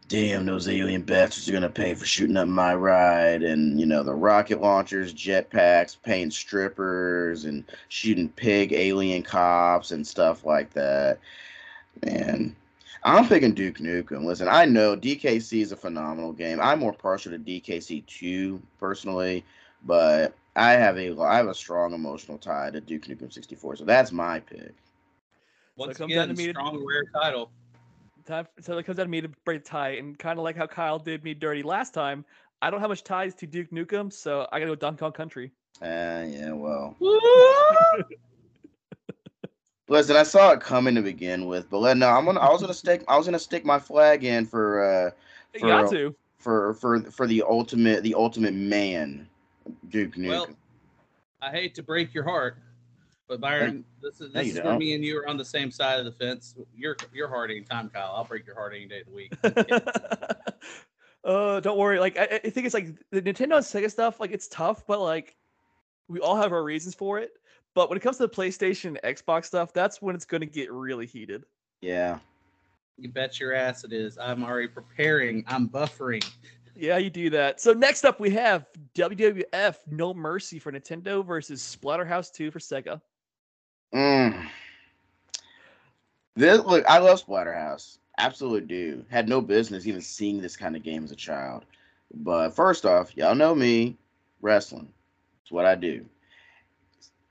damn 0.07 0.45
those 0.45 0.69
alien 0.69 1.01
bastards 1.01 1.49
are 1.49 1.53
gonna 1.53 1.69
pay 1.69 1.93
for 1.93 2.05
shooting 2.05 2.37
up 2.37 2.47
my 2.47 2.73
ride 2.73 3.43
and 3.43 3.79
you 3.79 3.85
know 3.85 4.03
the 4.03 4.13
rocket 4.13 4.61
launchers 4.61 5.13
jetpacks 5.13 5.97
paying 6.01 6.31
strippers 6.31 7.45
and 7.45 7.63
shooting 7.89 8.29
pig 8.29 8.71
alien 8.73 9.21
cops 9.21 9.91
and 9.91 10.05
stuff 10.05 10.45
like 10.45 10.71
that. 10.73 11.19
Man 12.05 12.55
i'm 13.03 13.27
picking 13.27 13.53
duke 13.53 13.77
nukem. 13.77 14.25
Listen 14.25 14.47
i 14.47 14.65
know 14.65 14.95
dkc 14.95 15.61
is 15.61 15.71
a 15.71 15.77
phenomenal 15.77 16.33
game. 16.33 16.59
I'm 16.59 16.79
more 16.79 16.93
partial 16.93 17.31
to 17.31 17.39
dkc 17.39 18.05
2 18.05 18.61
personally 18.79 19.43
but 19.83 20.33
i 20.57 20.71
have 20.73 20.97
a 20.97 21.17
i 21.21 21.37
have 21.37 21.47
a 21.47 21.53
strong 21.55 21.93
emotional 21.93 22.37
tie 22.37 22.69
to 22.69 22.81
duke 22.81 23.03
nukem 23.05 23.31
64 23.31 23.77
so 23.77 23.85
that's 23.85 24.11
my 24.11 24.39
pick 24.39 24.73
Once 25.77 25.97
so 25.97 26.03
it 26.03 26.07
comes 26.09 26.13
down 26.13 26.23
again, 26.25 26.35
to 26.35 26.41
me 26.41 26.45
to- 26.47 26.51
strong 26.53 26.85
rare 26.85 27.03
title. 27.13 27.51
time, 28.25 28.47
so 28.59 28.77
it 28.77 28.83
comes 28.83 28.97
down 28.97 29.05
to 29.05 29.09
me 29.09 29.21
to 29.21 29.29
break 29.45 29.63
the 29.63 29.69
tie, 29.69 29.91
and 29.91 30.17
kind 30.19 30.37
of 30.39 30.43
like 30.43 30.57
how 30.57 30.67
Kyle 30.67 30.99
did 30.99 31.23
me 31.23 31.33
dirty 31.33 31.63
last 31.63 31.93
time. 31.93 32.25
I 32.61 32.69
don't 32.69 32.81
have 32.81 32.89
much 32.89 33.03
ties 33.03 33.33
to 33.35 33.47
Duke 33.47 33.69
Nukem, 33.71 34.11
so 34.11 34.47
I 34.51 34.59
gotta 34.59 34.71
go 34.71 34.75
Donkey 34.75 34.99
Kong 34.99 35.11
Country. 35.13 35.51
uh, 35.81 36.25
yeah 36.27 36.51
well 36.51 36.95
Listen, 39.89 40.17
I 40.17 40.23
saw 40.23 40.51
it 40.51 40.59
coming 40.59 40.95
to 40.95 41.01
begin 41.01 41.45
with, 41.45 41.69
but 41.69 41.77
let- 41.79 41.95
no, 41.97 42.09
I'm 42.09 42.25
gonna. 42.25 42.41
I 42.41 42.49
was 42.51 42.59
gonna 42.61 42.73
stick. 42.73 43.03
I 43.07 43.15
was 43.15 43.25
gonna 43.25 43.39
stick 43.39 43.63
my 43.63 43.79
flag 43.79 44.23
in 44.25 44.45
for 44.45 44.83
uh 44.83 45.11
You 45.53 45.59
For 45.61 45.67
got 45.67 45.89
to. 45.91 46.15
for 46.39 46.73
for 46.73 46.99
for 47.03 47.25
the 47.27 47.43
ultimate 47.43 48.03
the 48.03 48.13
ultimate 48.15 48.53
man, 48.53 49.29
Duke 49.89 50.15
Nukem. 50.15 50.29
Well, 50.29 50.47
I 51.41 51.51
hate 51.51 51.75
to 51.75 51.83
break 51.83 52.13
your 52.13 52.23
heart, 52.23 52.57
but 53.27 53.39
Byron, 53.39 53.83
this 54.01 54.21
is 54.21 54.33
No, 54.33 54.41
this 54.41 54.55
is 54.55 54.63
where 54.63 54.77
me 54.77 54.95
and 54.95 55.03
you 55.03 55.17
are 55.19 55.27
on 55.27 55.37
the 55.37 55.45
same 55.45 55.69
side 55.71 55.99
of 55.99 56.05
the 56.05 56.11
fence. 56.11 56.55
Your 56.75 56.95
your 57.13 57.27
heart 57.27 57.51
any 57.51 57.61
time, 57.61 57.89
Kyle. 57.89 58.13
I'll 58.15 58.23
break 58.23 58.45
your 58.45 58.55
heart 58.55 58.73
any 58.75 58.85
day 58.87 59.01
of 59.01 59.07
the 59.07 59.13
week. 59.13 59.33
uh, 61.23 61.59
don't 61.61 61.77
worry. 61.77 61.99
Like 61.99 62.17
I, 62.17 62.41
I 62.43 62.49
think 62.49 62.65
it's 62.65 62.73
like 62.73 62.95
the 63.11 63.21
Nintendo 63.21 63.57
and 63.57 63.65
Sega 63.65 63.91
stuff. 63.91 64.19
Like 64.19 64.31
it's 64.31 64.47
tough, 64.47 64.85
but 64.87 65.01
like 65.01 65.35
we 66.07 66.19
all 66.19 66.35
have 66.35 66.53
our 66.53 66.63
reasons 66.63 66.95
for 66.95 67.19
it. 67.19 67.31
But 67.75 67.89
when 67.89 67.97
it 67.97 68.01
comes 68.01 68.17
to 68.17 68.23
the 68.23 68.33
PlayStation, 68.33 68.97
Xbox 69.03 69.45
stuff, 69.45 69.73
that's 69.73 70.01
when 70.01 70.15
it's 70.15 70.25
gonna 70.25 70.45
get 70.47 70.71
really 70.71 71.05
heated. 71.05 71.43
yeah, 71.81 72.17
You 72.97 73.09
bet 73.09 73.39
your 73.39 73.53
ass 73.53 73.83
it 73.83 73.93
is. 73.93 74.17
I'm 74.17 74.43
already 74.43 74.67
preparing. 74.67 75.43
I'm 75.47 75.69
buffering. 75.69 76.27
Yeah, 76.79 76.97
you 76.97 77.09
do 77.09 77.31
that. 77.31 77.59
So 77.59 77.73
next 77.73 78.05
up, 78.05 78.19
we 78.19 78.29
have 78.31 78.67
WWF 78.93 79.77
No 79.89 80.13
Mercy 80.13 80.59
for 80.59 80.71
Nintendo 80.71 81.25
versus 81.25 81.59
Splatterhouse 81.59 82.31
2 82.31 82.51
for 82.51 82.59
Sega. 82.59 83.01
Mm. 83.93 84.47
This 86.35 86.63
look, 86.63 86.85
I 86.87 86.99
love 86.99 87.25
Splatterhouse. 87.25 87.97
Absolutely 88.19 88.67
do. 88.67 89.05
Had 89.09 89.27
no 89.27 89.41
business 89.41 89.87
even 89.87 90.01
seeing 90.01 90.39
this 90.39 90.55
kind 90.55 90.75
of 90.75 90.83
game 90.83 91.03
as 91.03 91.11
a 91.11 91.15
child. 91.15 91.65
But 92.13 92.51
first 92.51 92.85
off, 92.85 93.15
y'all 93.17 93.35
know 93.35 93.55
me, 93.55 93.97
wrestling. 94.41 94.87
It's 95.41 95.51
what 95.51 95.65
I 95.65 95.73
do. 95.73 96.05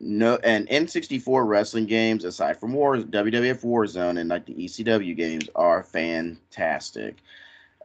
No, 0.01 0.37
and 0.43 0.69
N64 0.69 1.47
wrestling 1.47 1.87
games, 1.87 2.25
aside 2.25 2.59
from 2.59 2.73
War, 2.73 2.97
WWF 2.97 3.63
Warzone 3.63 4.21
and 4.21 4.29
like 4.29 4.45
the 4.45 4.55
ECW 4.55 5.17
games, 5.17 5.49
are 5.55 5.83
fantastic. 5.83 7.17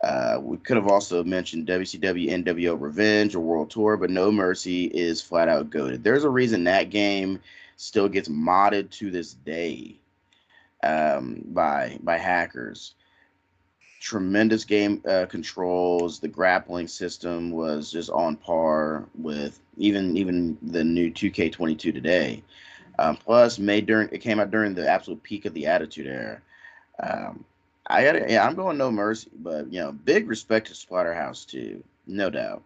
Uh, 0.03 0.39
we 0.41 0.57
could 0.57 0.77
have 0.77 0.87
also 0.87 1.23
mentioned 1.23 1.67
WCW 1.67 2.29
NWO 2.43 2.79
Revenge 2.79 3.35
or 3.35 3.39
World 3.39 3.69
Tour, 3.69 3.97
but 3.97 4.09
No 4.09 4.31
Mercy 4.31 4.85
is 4.85 5.21
flat 5.21 5.47
out 5.47 5.69
goaded. 5.69 6.03
There's 6.03 6.23
a 6.23 6.29
reason 6.29 6.63
that 6.63 6.89
game 6.89 7.39
still 7.75 8.09
gets 8.09 8.27
modded 8.27 8.89
to 8.91 9.11
this 9.11 9.33
day 9.33 9.95
um, 10.83 11.41
by 11.47 11.99
by 12.01 12.17
hackers. 12.17 12.95
Tremendous 13.99 14.65
game 14.65 15.03
uh, 15.07 15.27
controls. 15.27 16.19
The 16.19 16.27
grappling 16.27 16.87
system 16.87 17.51
was 17.51 17.91
just 17.91 18.09
on 18.09 18.35
par 18.35 19.07
with 19.15 19.59
even 19.77 20.17
even 20.17 20.57
the 20.63 20.83
new 20.83 21.11
2K22 21.11 21.77
today. 21.93 22.43
Um, 22.97 23.17
plus, 23.17 23.59
made 23.59 23.85
during 23.85 24.09
it 24.11 24.19
came 24.19 24.39
out 24.39 24.49
during 24.49 24.73
the 24.73 24.89
absolute 24.89 25.21
peak 25.21 25.45
of 25.45 25.53
the 25.53 25.67
Attitude 25.67 26.07
Era. 26.07 26.41
Um, 27.01 27.45
I 27.91 28.03
got 28.03 28.29
yeah, 28.29 28.45
I'm 28.45 28.55
going 28.55 28.77
no 28.77 28.89
mercy, 28.89 29.29
but 29.39 29.71
you 29.71 29.81
know, 29.81 29.91
big 29.91 30.29
respect 30.29 30.67
to 30.67 30.73
Splatterhouse 30.73 31.45
too, 31.45 31.83
no 32.07 32.29
doubt. 32.29 32.63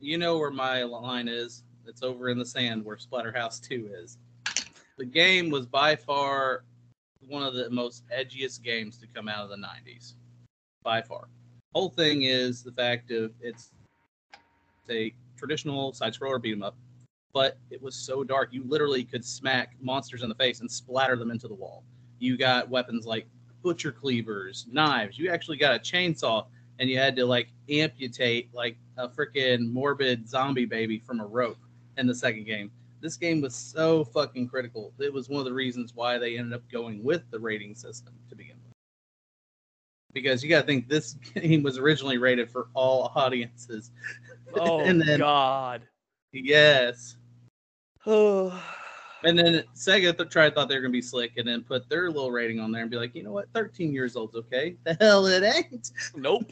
You 0.00 0.16
know 0.16 0.38
where 0.38 0.50
my 0.50 0.82
line 0.84 1.28
is. 1.28 1.64
It's 1.86 2.02
over 2.02 2.30
in 2.30 2.38
the 2.38 2.46
sand 2.46 2.84
where 2.84 2.96
Splatterhouse 2.96 3.60
2 3.60 3.90
is. 3.92 4.18
The 4.96 5.04
game 5.04 5.50
was 5.50 5.66
by 5.66 5.96
far 5.96 6.64
one 7.28 7.42
of 7.42 7.54
the 7.54 7.68
most 7.70 8.04
edgiest 8.08 8.62
games 8.62 8.96
to 8.98 9.06
come 9.06 9.28
out 9.28 9.44
of 9.44 9.50
the 9.50 9.56
90s. 9.56 10.14
By 10.82 11.02
far. 11.02 11.28
Whole 11.74 11.90
thing 11.90 12.22
is 12.22 12.62
the 12.62 12.72
fact 12.72 13.10
of 13.10 13.32
it's 13.40 13.72
a 14.90 15.14
traditional 15.36 15.92
side 15.92 16.14
scroller 16.14 16.40
beat 16.40 16.52
'em 16.52 16.62
up, 16.62 16.76
but 17.32 17.58
it 17.70 17.80
was 17.82 17.94
so 17.94 18.24
dark 18.24 18.52
you 18.52 18.64
literally 18.64 19.04
could 19.04 19.24
smack 19.24 19.76
monsters 19.80 20.22
in 20.22 20.28
the 20.28 20.34
face 20.34 20.60
and 20.60 20.70
splatter 20.70 21.16
them 21.16 21.30
into 21.30 21.48
the 21.48 21.54
wall. 21.54 21.84
You 22.18 22.36
got 22.36 22.68
weapons 22.68 23.06
like 23.06 23.26
butcher 23.62 23.92
cleavers, 23.92 24.66
knives. 24.70 25.18
You 25.18 25.30
actually 25.30 25.56
got 25.56 25.74
a 25.74 25.78
chainsaw 25.78 26.46
and 26.78 26.90
you 26.90 26.98
had 26.98 27.16
to 27.16 27.24
like 27.24 27.48
amputate 27.68 28.52
like 28.52 28.76
a 28.96 29.08
freaking 29.08 29.70
morbid 29.70 30.28
zombie 30.28 30.64
baby 30.64 30.98
from 30.98 31.20
a 31.20 31.26
rope 31.26 31.58
in 31.96 32.06
the 32.06 32.14
second 32.14 32.44
game. 32.44 32.70
This 33.00 33.16
game 33.16 33.40
was 33.40 33.54
so 33.54 34.04
fucking 34.04 34.48
critical. 34.48 34.92
It 34.98 35.12
was 35.12 35.28
one 35.28 35.40
of 35.40 35.44
the 35.44 35.52
reasons 35.52 35.92
why 35.94 36.18
they 36.18 36.38
ended 36.38 36.54
up 36.54 36.62
going 36.70 37.02
with 37.02 37.22
the 37.30 37.38
rating 37.38 37.74
system 37.74 38.14
to 38.28 38.36
begin 38.36 38.56
with. 38.64 38.74
Because 40.12 40.42
you 40.42 40.50
got 40.50 40.60
to 40.60 40.66
think 40.66 40.88
this 40.88 41.12
game 41.34 41.62
was 41.62 41.78
originally 41.78 42.18
rated 42.18 42.50
for 42.50 42.68
all 42.74 43.12
audiences. 43.14 43.90
Oh, 44.54 44.80
and 44.80 45.00
then 45.00 45.20
God. 45.20 45.80
yes, 46.30 47.16
Oh. 48.06 48.62
And 49.24 49.38
then 49.38 49.62
Sega 49.74 50.16
th- 50.16 50.28
tried 50.30 50.54
thought 50.54 50.68
they 50.68 50.74
were 50.74 50.80
gonna 50.80 50.92
be 50.92 51.02
slick, 51.02 51.32
and 51.36 51.46
then 51.46 51.62
put 51.62 51.88
their 51.88 52.10
little 52.10 52.30
rating 52.30 52.60
on 52.60 52.72
there 52.72 52.82
and 52.82 52.90
be 52.90 52.96
like, 52.96 53.14
you 53.14 53.22
know 53.22 53.32
what, 53.32 53.48
13 53.54 53.92
years 53.92 54.16
old's 54.16 54.34
okay. 54.36 54.76
The 54.84 54.96
hell 55.00 55.26
it 55.26 55.42
ain't. 55.42 55.90
nope. 56.16 56.50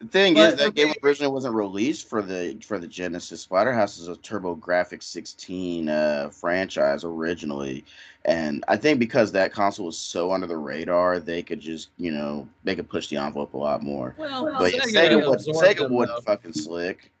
The 0.00 0.06
thing 0.08 0.34
But 0.34 0.54
is, 0.54 0.58
that 0.58 0.64
for 0.66 0.70
game 0.72 0.94
originally 1.04 1.32
wasn't 1.32 1.54
released 1.54 2.08
for 2.08 2.22
the 2.22 2.56
for 2.66 2.78
the 2.78 2.86
Genesis. 2.86 3.46
Splatterhouse 3.46 3.98
is 4.00 4.08
a 4.08 4.14
TurboGrafx 4.14 5.02
16 5.02 5.88
uh, 5.90 6.30
franchise 6.30 7.04
originally, 7.04 7.84
and 8.24 8.64
I 8.68 8.76
think 8.78 8.98
because 8.98 9.30
that 9.32 9.52
console 9.52 9.86
was 9.86 9.98
so 9.98 10.32
under 10.32 10.46
the 10.46 10.56
radar, 10.56 11.18
they 11.20 11.42
could 11.42 11.60
just 11.60 11.90
you 11.98 12.12
know 12.12 12.48
they 12.64 12.74
could 12.74 12.88
push 12.88 13.08
the 13.08 13.18
envelope 13.18 13.52
a 13.52 13.58
lot 13.58 13.82
more. 13.82 14.14
Well, 14.18 14.50
But 14.58 14.72
yeah, 14.74 14.80
Sega 14.84 14.92
Sega, 15.10 15.26
would, 15.28 15.34
absorbed 15.34 15.58
Sega 15.68 15.78
them, 15.80 15.92
wasn't 15.92 16.16
though. 16.24 16.32
fucking 16.32 16.52
slick. 16.54 17.12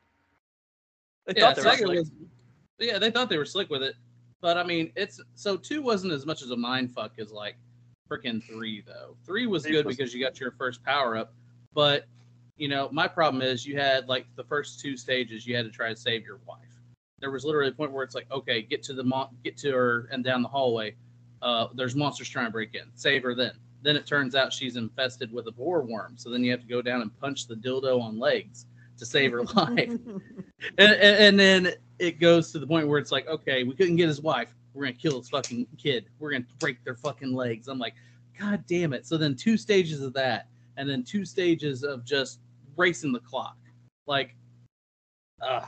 They 1.26 1.34
yeah, 1.36 1.52
thought 1.52 1.56
they 1.56 1.62
were 1.62 1.70
Sega 1.70 1.78
slick. 1.84 1.98
was. 1.98 2.10
Yeah, 2.78 2.98
they 2.98 3.10
thought 3.10 3.28
they 3.28 3.36
were 3.36 3.44
slick 3.44 3.68
with 3.68 3.82
it, 3.82 3.94
but 4.40 4.56
I 4.56 4.64
mean, 4.64 4.92
it's 4.96 5.20
so 5.34 5.56
two 5.56 5.82
wasn't 5.82 6.12
as 6.12 6.26
much 6.26 6.42
as 6.42 6.50
a 6.50 6.56
mind 6.56 6.92
fuck 6.92 7.18
as 7.18 7.30
like 7.30 7.56
freaking 8.10 8.42
three 8.42 8.82
though. 8.86 9.16
Three 9.24 9.46
was 9.46 9.64
good 9.64 9.86
because 9.86 10.14
you 10.14 10.22
got 10.22 10.40
your 10.40 10.52
first 10.52 10.82
power 10.82 11.16
up, 11.16 11.32
but 11.72 12.06
you 12.56 12.68
know 12.68 12.88
my 12.92 13.06
problem 13.06 13.42
is 13.42 13.66
you 13.66 13.78
had 13.78 14.08
like 14.08 14.26
the 14.36 14.44
first 14.44 14.80
two 14.80 14.96
stages 14.96 15.46
you 15.46 15.56
had 15.56 15.64
to 15.64 15.70
try 15.70 15.88
to 15.88 15.96
save 15.96 16.24
your 16.24 16.40
wife. 16.46 16.58
There 17.20 17.30
was 17.30 17.44
literally 17.44 17.68
a 17.68 17.72
point 17.72 17.92
where 17.92 18.02
it's 18.02 18.14
like, 18.14 18.30
okay, 18.32 18.62
get 18.62 18.82
to 18.84 18.94
the 18.94 19.04
mon- 19.04 19.36
get 19.44 19.56
to 19.58 19.72
her 19.72 20.08
and 20.10 20.24
down 20.24 20.42
the 20.42 20.48
hallway. 20.48 20.94
Uh, 21.42 21.68
there's 21.74 21.94
monsters 21.94 22.28
trying 22.28 22.46
to 22.46 22.50
break 22.50 22.74
in. 22.74 22.84
Save 22.94 23.22
her 23.22 23.34
then. 23.34 23.52
Then 23.82 23.96
it 23.96 24.06
turns 24.06 24.34
out 24.34 24.52
she's 24.52 24.76
infested 24.76 25.32
with 25.32 25.46
a 25.46 25.52
boar 25.52 25.82
worm. 25.82 26.14
So 26.16 26.30
then 26.30 26.44
you 26.44 26.50
have 26.50 26.60
to 26.60 26.66
go 26.66 26.82
down 26.82 27.02
and 27.02 27.18
punch 27.20 27.46
the 27.46 27.54
dildo 27.54 28.00
on 28.00 28.18
legs 28.18 28.66
to 28.98 29.06
save 29.06 29.32
her 29.32 29.42
life 29.54 29.88
and, 30.78 30.92
and, 30.92 30.92
and 30.92 31.40
then 31.40 31.74
it 32.00 32.18
goes 32.18 32.50
to 32.52 32.58
the 32.58 32.66
point 32.66 32.88
where 32.88 32.98
it's 32.98 33.12
like, 33.12 33.28
okay, 33.28 33.62
we 33.62 33.74
couldn't 33.74 33.96
get 33.96 34.08
his 34.08 34.20
wife. 34.20 34.48
We're 34.72 34.84
gonna 34.86 34.96
kill 34.96 35.18
his 35.18 35.28
fucking 35.28 35.66
kid. 35.76 36.06
We're 36.18 36.32
gonna 36.32 36.46
break 36.58 36.82
their 36.82 36.96
fucking 36.96 37.32
legs. 37.32 37.68
I'm 37.68 37.78
like, 37.78 37.94
God 38.38 38.64
damn 38.66 38.94
it. 38.94 39.06
So 39.06 39.16
then 39.18 39.36
two 39.36 39.56
stages 39.56 40.00
of 40.00 40.14
that, 40.14 40.48
and 40.78 40.88
then 40.88 41.04
two 41.04 41.24
stages 41.24 41.84
of 41.84 42.04
just 42.04 42.40
racing 42.76 43.12
the 43.12 43.20
clock. 43.20 43.58
Like, 44.06 44.34
uh 45.42 45.66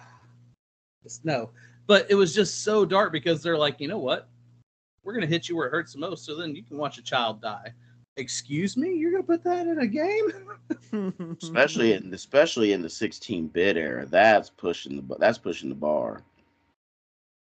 just 1.03 1.25
no. 1.25 1.51
But 1.87 2.07
it 2.11 2.15
was 2.15 2.35
just 2.35 2.65
so 2.65 2.85
dark 2.87 3.13
because 3.13 3.43
they're 3.43 3.59
like, 3.59 3.81
you 3.81 3.89
know 3.89 3.99
what? 3.99 4.29
We're 5.05 5.13
gonna 5.13 5.27
hit 5.27 5.49
you 5.49 5.57
where 5.57 5.67
it 5.67 5.71
hurts 5.71 5.93
the 5.93 5.99
most, 5.99 6.25
so 6.25 6.35
then 6.35 6.57
you 6.57 6.63
can 6.63 6.79
watch 6.79 6.97
a 6.97 7.03
child 7.03 7.43
die. 7.43 7.73
Excuse 8.17 8.77
me, 8.77 8.95
you're 8.95 9.11
gonna 9.11 9.23
put 9.23 9.43
that 9.45 9.67
in 9.67 9.79
a 9.79 9.87
game? 9.87 11.37
especially 11.43 11.95
in 11.95 12.13
especially 12.13 12.73
in 12.73 12.83
the 12.83 12.91
16 12.91 13.47
bit 13.49 13.77
era. 13.77 14.05
That's 14.05 14.51
pushing 14.51 14.97
the 14.97 15.17
that's 15.19 15.39
pushing 15.39 15.71
the 15.71 15.75
bar. 15.75 16.23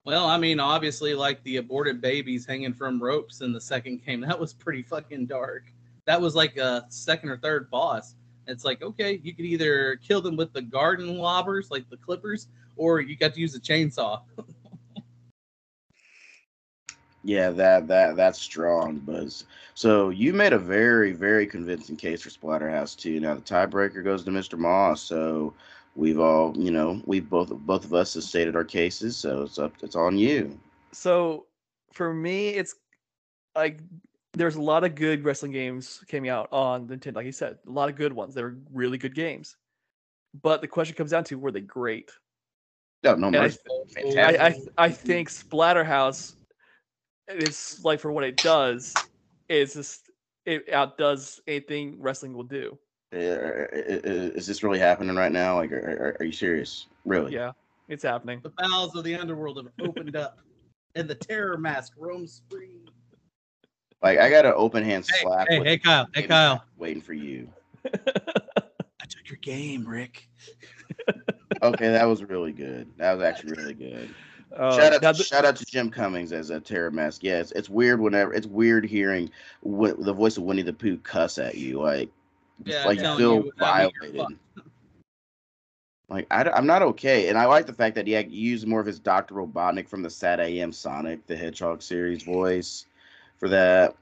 Well, 0.04 0.26
I 0.26 0.38
mean, 0.38 0.60
obviously, 0.60 1.14
like 1.14 1.42
the 1.42 1.56
aborted 1.56 2.00
babies 2.00 2.46
hanging 2.46 2.74
from 2.74 3.02
ropes 3.02 3.40
in 3.40 3.52
the 3.52 3.60
second 3.60 4.04
game, 4.04 4.20
that 4.20 4.38
was 4.38 4.52
pretty 4.52 4.82
fucking 4.82 5.26
dark. 5.26 5.64
That 6.04 6.20
was 6.20 6.36
like 6.36 6.56
a 6.56 6.86
second 6.88 7.30
or 7.30 7.36
third 7.38 7.68
boss. 7.70 8.14
It's 8.46 8.64
like, 8.64 8.82
okay, 8.82 9.20
you 9.24 9.34
could 9.34 9.44
either 9.44 9.96
kill 9.96 10.20
them 10.20 10.36
with 10.36 10.52
the 10.52 10.62
garden 10.62 11.18
lobbers, 11.18 11.70
like 11.70 11.90
the 11.90 11.96
clippers, 11.96 12.46
or 12.76 13.00
you 13.00 13.16
got 13.16 13.34
to 13.34 13.40
use 13.40 13.54
a 13.56 13.60
chainsaw. 13.60 14.20
Yeah, 17.26 17.50
that 17.50 17.88
that 17.88 18.14
that's 18.14 18.38
strong, 18.38 18.98
Buzz. 18.98 19.46
So 19.74 20.10
you 20.10 20.32
made 20.32 20.52
a 20.52 20.58
very 20.60 21.10
very 21.10 21.44
convincing 21.44 21.96
case 21.96 22.22
for 22.22 22.30
Splatterhouse 22.30 22.96
2. 22.96 23.18
Now 23.18 23.34
the 23.34 23.40
tiebreaker 23.40 24.04
goes 24.04 24.22
to 24.24 24.30
Mr. 24.30 24.56
Moss. 24.56 25.02
So 25.02 25.52
we've 25.96 26.20
all, 26.20 26.56
you 26.56 26.70
know, 26.70 27.02
we've 27.04 27.28
both 27.28 27.50
both 27.50 27.84
of 27.84 27.92
us 27.94 28.14
have 28.14 28.22
stated 28.22 28.54
our 28.54 28.62
cases. 28.62 29.16
So 29.16 29.42
it's 29.42 29.58
up, 29.58 29.72
it's 29.82 29.96
on 29.96 30.16
you. 30.16 30.56
So 30.92 31.46
for 31.92 32.14
me, 32.14 32.50
it's 32.50 32.76
like 33.56 33.80
there's 34.34 34.54
a 34.54 34.62
lot 34.62 34.84
of 34.84 34.94
good 34.94 35.24
wrestling 35.24 35.50
games 35.50 36.04
came 36.06 36.26
out 36.26 36.48
on 36.52 36.86
Nintendo. 36.86 37.16
Like 37.16 37.26
you 37.26 37.32
said, 37.32 37.58
a 37.66 37.70
lot 37.72 37.88
of 37.88 37.96
good 37.96 38.12
ones. 38.12 38.34
They 38.34 38.42
were 38.44 38.54
really 38.72 38.98
good 38.98 39.16
games. 39.16 39.56
But 40.42 40.60
the 40.60 40.68
question 40.68 40.94
comes 40.94 41.10
down 41.10 41.24
to 41.24 41.40
were 41.40 41.50
they 41.50 41.60
great? 41.60 42.12
No, 43.02 43.16
no 43.16 43.40
I. 43.40 43.50
I. 44.16 44.46
I 44.46 44.60
I 44.78 44.88
think 44.90 45.28
Splatterhouse 45.28 46.35
is 47.28 47.80
like 47.84 48.00
for 48.00 48.12
what 48.12 48.24
it 48.24 48.42
does 48.42 48.94
is 49.48 49.74
just 49.74 50.10
it 50.44 50.72
outdoes 50.72 51.40
anything 51.46 51.96
wrestling 52.00 52.32
will 52.34 52.44
do. 52.44 52.78
Uh, 53.14 53.18
uh, 53.18 53.20
uh, 53.20 54.00
uh, 54.04 54.32
is 54.34 54.46
this 54.46 54.62
really 54.62 54.78
happening 54.78 55.14
right 55.14 55.32
now? 55.32 55.56
Like, 55.56 55.72
are, 55.72 55.76
are, 55.76 56.16
are 56.20 56.24
you 56.24 56.32
serious? 56.32 56.86
Really? 57.04 57.32
Yeah, 57.32 57.52
it's 57.88 58.02
happening. 58.02 58.40
the 58.42 58.52
bowels 58.58 58.94
of 58.96 59.04
the 59.04 59.14
underworld 59.14 59.56
have 59.58 59.72
opened 59.80 60.16
up, 60.16 60.40
and 60.94 61.08
the 61.08 61.14
terror 61.14 61.56
mask 61.56 61.92
roams 61.96 62.42
free. 62.50 62.80
Like, 64.02 64.18
I 64.18 64.28
got 64.28 64.44
an 64.44 64.54
open 64.56 64.84
hand 64.84 65.06
Hey, 65.08 65.20
slap. 65.20 65.48
hey, 65.48 65.64
hey, 65.64 65.78
Kyle. 65.78 66.08
Hey, 66.14 66.26
Kyle. 66.26 66.64
Waiting 66.76 67.02
for 67.02 67.14
you. 67.14 67.48
I 67.94 69.06
took 69.08 69.28
your 69.28 69.38
game, 69.40 69.86
Rick. 69.86 70.28
Okay, 71.62 71.88
that 71.88 72.06
was 72.06 72.22
really 72.22 72.52
good. 72.52 72.90
That 72.98 73.14
was 73.14 73.24
actually 73.24 73.52
really 73.52 73.74
good. 73.74 74.14
Uh, 74.54 74.76
shout 74.76 74.92
out, 74.92 75.14
to, 75.14 75.18
the- 75.18 75.24
shout 75.24 75.44
out 75.44 75.56
to 75.56 75.64
Jim 75.64 75.90
Cummings 75.90 76.32
as 76.32 76.50
a 76.50 76.60
terror 76.60 76.90
mask. 76.90 77.22
Yeah, 77.22 77.40
it's, 77.40 77.52
it's 77.52 77.68
weird 77.68 78.00
whenever 78.00 78.32
it's 78.32 78.46
weird 78.46 78.84
hearing 78.84 79.30
what 79.60 80.02
the 80.02 80.12
voice 80.12 80.36
of 80.36 80.44
Winnie 80.44 80.62
the 80.62 80.72
Pooh 80.72 80.96
cuss 80.98 81.38
at 81.38 81.56
you. 81.56 81.80
Like, 81.80 82.10
Yeah, 82.64 82.84
like 82.86 82.98
you 82.98 83.16
feel 83.16 83.44
you 83.44 83.52
that 83.58 83.82
means 83.82 83.92
you're 84.02 84.12
violated. 84.12 84.38
Like 86.08 86.26
I, 86.30 86.48
am 86.56 86.66
not 86.66 86.82
okay, 86.82 87.28
and 87.28 87.36
I 87.36 87.46
like 87.46 87.66
the 87.66 87.72
fact 87.72 87.96
that 87.96 88.06
he 88.06 88.12
had 88.12 88.30
used 88.30 88.66
more 88.66 88.78
of 88.80 88.86
his 88.86 89.00
Doctor 89.00 89.34
Robotnik 89.34 89.88
from 89.88 90.02
the 90.02 90.08
SatAM 90.08 90.72
Sonic 90.72 91.26
the 91.26 91.36
Hedgehog 91.36 91.82
series 91.82 92.22
voice 92.22 92.86
for 93.38 93.48
that. 93.48 93.96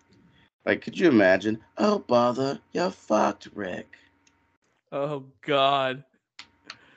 Like, 0.66 0.82
could 0.82 0.98
you 0.98 1.08
imagine? 1.08 1.58
Oh 1.78 2.00
bother, 2.00 2.60
you're 2.72 2.90
fucked, 2.90 3.48
Rick. 3.54 3.88
oh 4.92 5.24
God. 5.40 6.04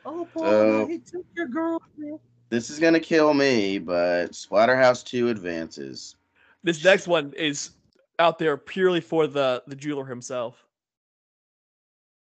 Oh, 0.05 0.27
boy, 0.33 0.41
So- 0.41 0.87
he 0.87 0.99
took 0.99 1.25
your 1.35 1.47
girlfriend. 1.47 2.19
This 2.49 2.69
is 2.69 2.79
gonna 2.79 2.99
kill 2.99 3.33
me, 3.33 3.77
but 3.77 4.31
Splatterhouse 4.31 5.03
Two 5.03 5.29
advances. 5.29 6.15
This 6.63 6.83
next 6.83 7.07
one 7.07 7.33
is 7.33 7.71
out 8.19 8.39
there 8.39 8.57
purely 8.57 9.01
for 9.01 9.27
the 9.27 9.63
the 9.67 9.75
jeweler 9.75 10.05
himself. 10.05 10.63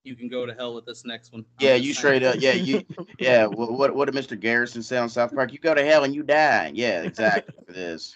You 0.04 0.16
can 0.16 0.30
go 0.30 0.48
to 0.48 0.54
hell 0.54 0.74
with 0.74 0.86
this 0.86 1.06
next 1.06 1.32
one. 1.32 1.46
Yeah, 1.60 1.76
you 1.76 1.94
straight 1.94 2.24
up. 2.24 2.36
Yeah, 2.40 2.54
you. 2.54 2.84
Yeah, 3.20 3.46
what 3.46 3.74
what, 3.74 3.96
what 3.96 4.12
did 4.12 4.16
Mr. 4.16 4.40
Garrison 4.40 4.82
say 4.82 4.98
on 4.98 5.10
South 5.10 5.34
Park? 5.34 5.54
You 5.54 5.60
go 5.60 5.76
to 5.76 5.86
hell 5.86 6.04
and 6.04 6.16
you 6.16 6.24
die. 6.24 6.72
Yeah, 6.74 7.04
exactly 7.04 7.54
for 7.66 7.72
this. 7.72 8.16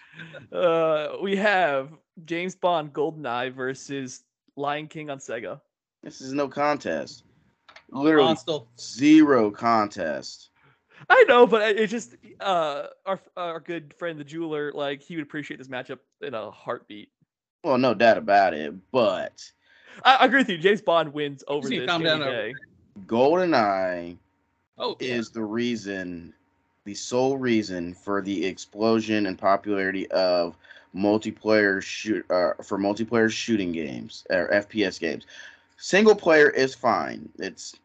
Uh, 0.51 1.09
we 1.21 1.35
have 1.35 1.91
James 2.25 2.55
Bond 2.55 2.91
GoldenEye 2.91 3.53
versus 3.53 4.23
Lion 4.55 4.87
King 4.87 5.11
on 5.11 5.19
Sega. 5.19 5.61
This 6.01 6.21
is 6.21 6.33
no 6.33 6.47
contest. 6.47 7.23
Literally 7.91 8.29
Hostile. 8.29 8.67
zero 8.79 9.51
contest. 9.51 10.49
I 11.09 11.23
know, 11.27 11.45
but 11.47 11.61
it 11.61 11.79
it 11.79 11.87
just 11.87 12.15
uh 12.39 12.87
our 13.05 13.19
our 13.37 13.59
good 13.59 13.93
friend 13.93 14.19
the 14.19 14.23
jeweler 14.23 14.71
like 14.73 15.01
he 15.01 15.15
would 15.15 15.23
appreciate 15.23 15.57
this 15.57 15.67
matchup 15.67 15.99
in 16.21 16.33
a 16.33 16.51
heartbeat. 16.51 17.09
Well, 17.63 17.77
no 17.77 17.93
doubt 17.93 18.17
about 18.17 18.53
it. 18.53 18.73
But 18.91 19.51
I, 20.03 20.15
I 20.15 20.25
agree 20.25 20.39
with 20.39 20.49
you. 20.49 20.57
James 20.57 20.81
Bond 20.81 21.13
wins 21.13 21.43
over 21.47 21.71
this 21.71 21.81
calm 21.85 22.01
any 22.01 22.19
down 22.19 22.21
over 22.21 22.41
day. 22.41 22.59
GoldenEye 23.05 24.17
Oh, 24.77 24.97
yeah. 25.01 25.21
is 25.21 25.29
the 25.31 25.43
reason, 25.43 26.33
the 26.85 26.93
sole 26.93 27.37
reason 27.37 27.93
for 27.93 28.21
the 28.21 28.45
explosion 28.45 29.25
and 29.25 29.37
popularity 29.37 30.09
of 30.11 30.57
multiplayer 30.95 31.81
shoot 31.81 32.29
uh, 32.31 32.53
for 32.63 32.77
multiplayer 32.77 33.29
shooting 33.31 33.71
games 33.71 34.25
or 34.29 34.51
FPS 34.51 34.99
games. 34.99 35.25
Single 35.77 36.15
player 36.15 36.49
is 36.49 36.75
fine. 36.75 37.29
It's 37.37 37.75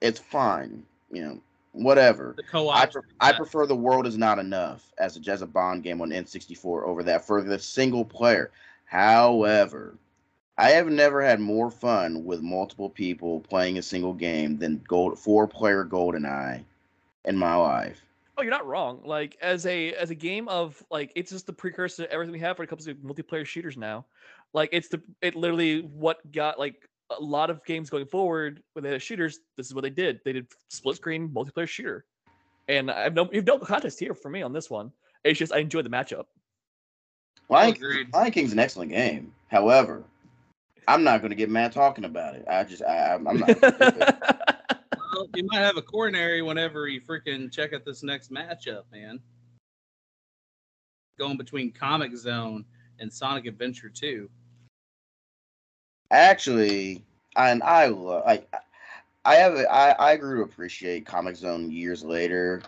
it's 0.00 0.18
fine. 0.20 0.84
You 1.10 1.22
know, 1.24 1.40
whatever. 1.72 2.34
the 2.36 2.42
co-op. 2.42 2.76
I, 2.76 2.86
pre- 2.86 3.02
I 3.20 3.32
prefer 3.32 3.66
the 3.66 3.74
world 3.74 4.06
is 4.06 4.16
not 4.16 4.38
enough 4.38 4.92
as 4.98 5.16
a 5.16 5.30
as 5.30 5.42
a 5.42 5.46
Bond 5.46 5.82
game 5.82 6.00
on 6.00 6.10
N64 6.10 6.84
over 6.84 7.02
that 7.02 7.26
for 7.26 7.42
the 7.42 7.58
single 7.58 8.04
player. 8.04 8.50
However, 8.84 9.96
I 10.58 10.70
have 10.70 10.86
never 10.88 11.22
had 11.22 11.40
more 11.40 11.70
fun 11.70 12.24
with 12.24 12.42
multiple 12.42 12.90
people 12.90 13.40
playing 13.40 13.78
a 13.78 13.82
single 13.82 14.12
game 14.12 14.58
than 14.58 14.82
gold 14.86 15.18
four 15.18 15.46
player 15.46 15.84
GoldenEye 15.84 16.62
in 17.24 17.36
my 17.36 17.54
life. 17.54 18.02
Oh, 18.36 18.42
you're 18.42 18.50
not 18.50 18.66
wrong. 18.66 19.02
Like 19.04 19.36
as 19.40 19.66
a 19.66 19.92
as 19.94 20.10
a 20.10 20.14
game 20.14 20.48
of 20.48 20.82
like 20.90 21.12
it's 21.14 21.30
just 21.30 21.46
the 21.46 21.52
precursor 21.52 22.04
to 22.04 22.12
everything 22.12 22.32
we 22.32 22.40
have 22.40 22.58
when 22.58 22.64
it 22.64 22.68
comes 22.68 22.84
to 22.84 22.94
multiplayer 22.96 23.46
shooters 23.46 23.76
now. 23.76 24.06
Like 24.52 24.70
it's 24.72 24.88
the 24.88 25.02
it 25.20 25.34
literally 25.34 25.82
what 25.82 26.30
got 26.32 26.58
like 26.58 26.88
a 27.18 27.22
lot 27.22 27.50
of 27.50 27.64
games 27.64 27.90
going 27.90 28.06
forward 28.06 28.62
when 28.72 28.82
they 28.82 28.90
had 28.90 29.02
shooters. 29.02 29.40
This 29.56 29.66
is 29.66 29.74
what 29.74 29.82
they 29.82 29.90
did. 29.90 30.20
They 30.24 30.32
did 30.32 30.46
split 30.68 30.96
screen 30.96 31.28
multiplayer 31.28 31.68
shooter, 31.68 32.04
and 32.68 32.90
I 32.90 33.02
have 33.02 33.14
no 33.14 33.28
you 33.30 33.38
have 33.38 33.46
no 33.46 33.58
contest 33.58 33.98
here 33.98 34.14
for 34.14 34.28
me 34.30 34.42
on 34.42 34.52
this 34.52 34.70
one. 34.70 34.92
It's 35.24 35.38
just 35.38 35.52
I 35.52 35.58
enjoyed 35.58 35.84
the 35.84 35.90
matchup. 35.90 36.24
Lion, 37.48 37.74
Agreed. 37.74 38.12
Lion 38.12 38.32
King's 38.32 38.52
an 38.52 38.58
excellent 38.58 38.90
game. 38.90 39.32
However, 39.48 40.04
I'm 40.88 41.04
not 41.04 41.20
going 41.20 41.30
to 41.30 41.36
get 41.36 41.50
mad 41.50 41.72
talking 41.72 42.04
about 42.04 42.34
it. 42.34 42.44
I 42.48 42.64
just 42.64 42.82
I, 42.82 43.14
I'm 43.14 43.28
I'm 43.28 43.38
not. 43.38 44.58
Well, 45.14 45.28
you 45.34 45.44
might 45.44 45.58
have 45.58 45.76
a 45.76 45.82
coronary 45.82 46.40
whenever 46.40 46.88
you 46.88 47.00
freaking 47.00 47.52
check 47.52 47.74
out 47.74 47.84
this 47.84 48.02
next 48.02 48.30
matchup, 48.32 48.84
man. 48.90 49.20
Going 51.18 51.36
between 51.36 51.70
Comix 51.70 52.16
Zone 52.16 52.64
and 52.98 53.12
Sonic 53.12 53.44
Adventure 53.44 53.90
2. 53.90 54.30
Actually 56.12 57.04
and 57.36 57.62
i 57.64 57.86
lo- 57.88 58.22
I, 59.24 59.36
have 59.36 59.54
a- 59.54 59.72
I, 59.72 60.12
I 60.12 60.16
grew 60.16 60.38
to 60.38 60.42
appreciate 60.44 61.06
Comix 61.06 61.38
Zone 61.38 61.70
years 61.70 62.04
later 62.04 62.62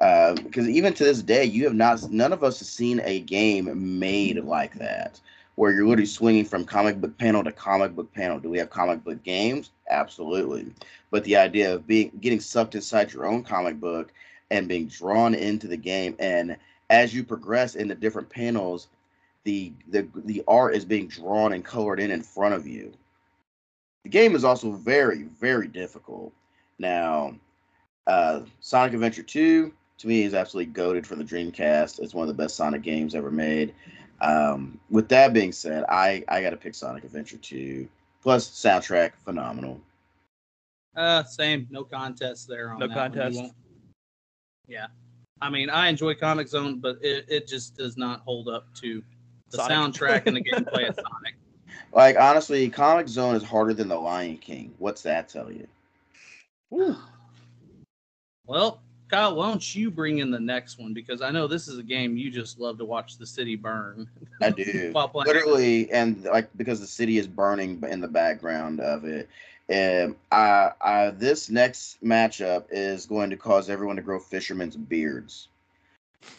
um, 0.00 0.36
because 0.36 0.68
even 0.68 0.94
to 0.94 1.04
this 1.04 1.22
day 1.22 1.44
you 1.44 1.64
have 1.64 1.74
not 1.74 2.10
none 2.10 2.32
of 2.32 2.44
us 2.44 2.60
have 2.60 2.68
seen 2.68 3.00
a 3.04 3.20
game 3.20 3.98
made 4.00 4.38
like 4.44 4.74
that 4.76 5.20
where 5.56 5.72
you're 5.72 5.86
literally 5.86 6.06
swinging 6.06 6.44
from 6.44 6.64
comic 6.64 7.00
book 7.00 7.16
panel 7.18 7.44
to 7.44 7.52
comic 7.52 7.94
book 7.94 8.12
panel. 8.14 8.38
Do 8.40 8.50
we 8.50 8.58
have 8.58 8.70
comic 8.70 9.04
book 9.04 9.22
games? 9.24 9.70
Absolutely. 9.90 10.72
But 11.10 11.24
the 11.24 11.36
idea 11.36 11.74
of 11.74 11.86
being 11.86 12.12
getting 12.20 12.40
sucked 12.40 12.74
inside 12.74 13.12
your 13.12 13.26
own 13.26 13.42
comic 13.44 13.80
book 13.80 14.12
and 14.50 14.68
being 14.68 14.86
drawn 14.88 15.34
into 15.34 15.68
the 15.68 15.76
game 15.76 16.16
and 16.20 16.56
as 16.90 17.14
you 17.14 17.24
progress 17.24 17.76
in 17.76 17.88
the 17.88 17.94
different 17.94 18.30
panels 18.30 18.88
the 19.44 19.72
the 19.88 20.06
the 20.24 20.42
art 20.46 20.74
is 20.74 20.84
being 20.84 21.08
drawn 21.08 21.52
and 21.52 21.64
colored 21.64 22.00
in 22.00 22.10
in 22.10 22.22
front 22.22 22.54
of 22.54 22.66
you. 22.66 22.92
The 24.04 24.10
game 24.10 24.34
is 24.34 24.44
also 24.44 24.72
very 24.72 25.22
very 25.22 25.68
difficult. 25.68 26.32
Now, 26.78 27.34
uh, 28.06 28.40
Sonic 28.60 28.94
Adventure 28.94 29.22
2 29.22 29.72
to 29.98 30.06
me 30.08 30.22
is 30.22 30.32
absolutely 30.34 30.72
goaded 30.72 31.06
for 31.06 31.14
the 31.16 31.24
Dreamcast. 31.24 32.00
It's 32.00 32.14
one 32.14 32.28
of 32.28 32.34
the 32.34 32.42
best 32.42 32.56
Sonic 32.56 32.82
games 32.82 33.14
ever 33.14 33.30
made. 33.30 33.74
Um, 34.22 34.78
with 34.90 35.08
that 35.10 35.32
being 35.32 35.52
said, 35.52 35.84
I 35.88 36.24
I 36.28 36.42
got 36.42 36.50
to 36.50 36.56
pick 36.56 36.74
Sonic 36.74 37.04
Adventure 37.04 37.38
2. 37.38 37.88
Plus 38.22 38.50
soundtrack 38.50 39.12
phenomenal. 39.24 39.80
Uh, 40.94 41.22
same. 41.24 41.66
No 41.70 41.84
contest 41.84 42.46
there 42.48 42.70
on 42.70 42.78
No 42.78 42.88
that 42.88 42.96
one. 42.96 43.12
Contest. 43.12 43.36
won't- 43.40 43.54
Yeah. 44.68 44.88
I 45.40 45.48
mean, 45.48 45.70
I 45.70 45.88
enjoy 45.88 46.12
Comix 46.14 46.48
Zone, 46.48 46.80
but 46.80 47.02
it, 47.02 47.24
it 47.28 47.48
just 47.48 47.74
does 47.76 47.96
not 47.96 48.20
hold 48.20 48.48
up 48.48 48.66
to 48.74 49.02
the 49.50 49.58
Sonic. 49.58 49.76
soundtrack 49.76 50.26
and 50.26 50.36
the 50.36 50.42
gameplay 50.42 50.88
of 50.88 50.94
Sonic. 50.94 51.34
Like 51.92 52.16
honestly, 52.20 52.70
Comix 52.70 53.08
Zone 53.08 53.34
is 53.34 53.42
harder 53.42 53.74
than 53.74 53.88
The 53.88 53.98
Lion 53.98 54.36
King. 54.36 54.72
What's 54.78 55.02
that 55.02 55.28
tell 55.28 55.50
you? 55.50 55.66
Well, 58.46 58.80
Kyle, 59.10 59.34
why 59.34 59.48
don't 59.48 59.74
you 59.74 59.90
bring 59.90 60.18
in 60.18 60.30
the 60.30 60.38
next 60.38 60.78
one? 60.78 60.94
Because 60.94 61.20
I 61.20 61.32
know 61.32 61.48
this 61.48 61.66
is 61.66 61.78
a 61.78 61.82
game 61.82 62.16
you 62.16 62.30
just 62.30 62.60
love 62.60 62.78
to 62.78 62.84
watch 62.84 63.18
the 63.18 63.26
city 63.26 63.56
burn. 63.56 64.08
I 64.40 64.50
do. 64.50 64.94
Literally 65.14 65.90
and 65.90 66.22
like 66.24 66.48
because 66.56 66.78
the 66.78 66.86
city 66.86 67.18
is 67.18 67.26
burning 67.26 67.82
in 67.88 68.00
the 68.00 68.08
background 68.08 68.78
of 68.78 69.04
it 69.04 69.28
and 69.68 70.14
I, 70.30 70.72
I 70.80 71.10
this 71.10 71.50
next 71.50 72.02
matchup 72.04 72.66
is 72.70 73.06
going 73.06 73.30
to 73.30 73.36
cause 73.36 73.68
everyone 73.68 73.96
to 73.96 74.02
grow 74.02 74.20
fishermen's 74.20 74.76
beards 74.76 75.48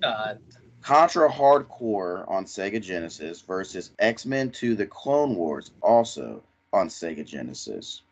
God. 0.00 0.38
Contra 0.82 1.28
Hardcore 1.28 2.28
on 2.28 2.44
Sega 2.44 2.80
Genesis 2.80 3.42
versus 3.42 3.90
X 3.98 4.24
Men 4.24 4.50
2 4.50 4.74
The 4.74 4.86
Clone 4.86 5.34
Wars, 5.34 5.72
also 5.82 6.42
on 6.72 6.88
Sega 6.88 7.24
Genesis. 7.24 8.02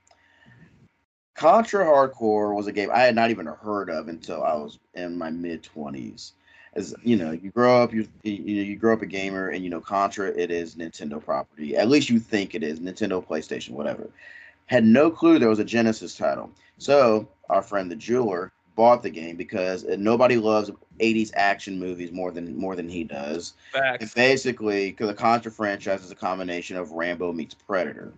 Contra 1.34 1.84
Hardcore 1.84 2.54
was 2.54 2.66
a 2.66 2.72
game 2.72 2.90
I 2.92 3.00
had 3.00 3.14
not 3.14 3.30
even 3.30 3.46
heard 3.46 3.88
of 3.88 4.08
until 4.08 4.42
I 4.42 4.54
was 4.54 4.78
in 4.94 5.16
my 5.16 5.30
mid 5.30 5.62
20s. 5.62 6.32
As 6.74 6.94
you 7.02 7.16
know, 7.16 7.30
you 7.30 7.50
grow 7.50 7.82
up, 7.82 7.94
you 7.94 8.06
you 8.22 8.34
you 8.34 8.76
grow 8.76 8.92
up 8.92 9.02
a 9.02 9.06
gamer, 9.06 9.48
and 9.48 9.64
you 9.64 9.70
know 9.70 9.80
Contra, 9.80 10.28
it 10.28 10.50
is 10.50 10.74
Nintendo 10.74 11.24
property. 11.24 11.76
At 11.76 11.88
least 11.88 12.10
you 12.10 12.20
think 12.20 12.54
it 12.54 12.62
is 12.62 12.80
Nintendo, 12.80 13.24
PlayStation, 13.24 13.70
whatever. 13.70 14.10
Had 14.66 14.84
no 14.84 15.10
clue 15.10 15.38
there 15.38 15.48
was 15.48 15.58
a 15.60 15.64
Genesis 15.64 16.16
title. 16.16 16.50
So 16.76 17.26
our 17.48 17.62
friend 17.62 17.90
the 17.90 17.96
jeweler 17.96 18.52
bought 18.79 19.03
the 19.03 19.11
game 19.11 19.35
because 19.35 19.83
nobody 19.99 20.37
loves 20.37 20.70
80s 21.01 21.33
action 21.35 21.81
movies 21.81 22.12
more 22.12 22.31
than 22.31 22.57
more 22.57 22.76
than 22.76 22.89
he 22.89 23.03
does. 23.03 23.55
And 24.01 24.14
basically, 24.14 24.93
because 24.93 25.09
the 25.09 25.14
Contra 25.14 25.51
franchise 25.51 26.05
is 26.05 26.12
a 26.12 26.14
combination 26.14 26.76
of 26.76 26.93
Rambo 26.93 27.33
meets 27.33 27.55
Predator, 27.55 28.14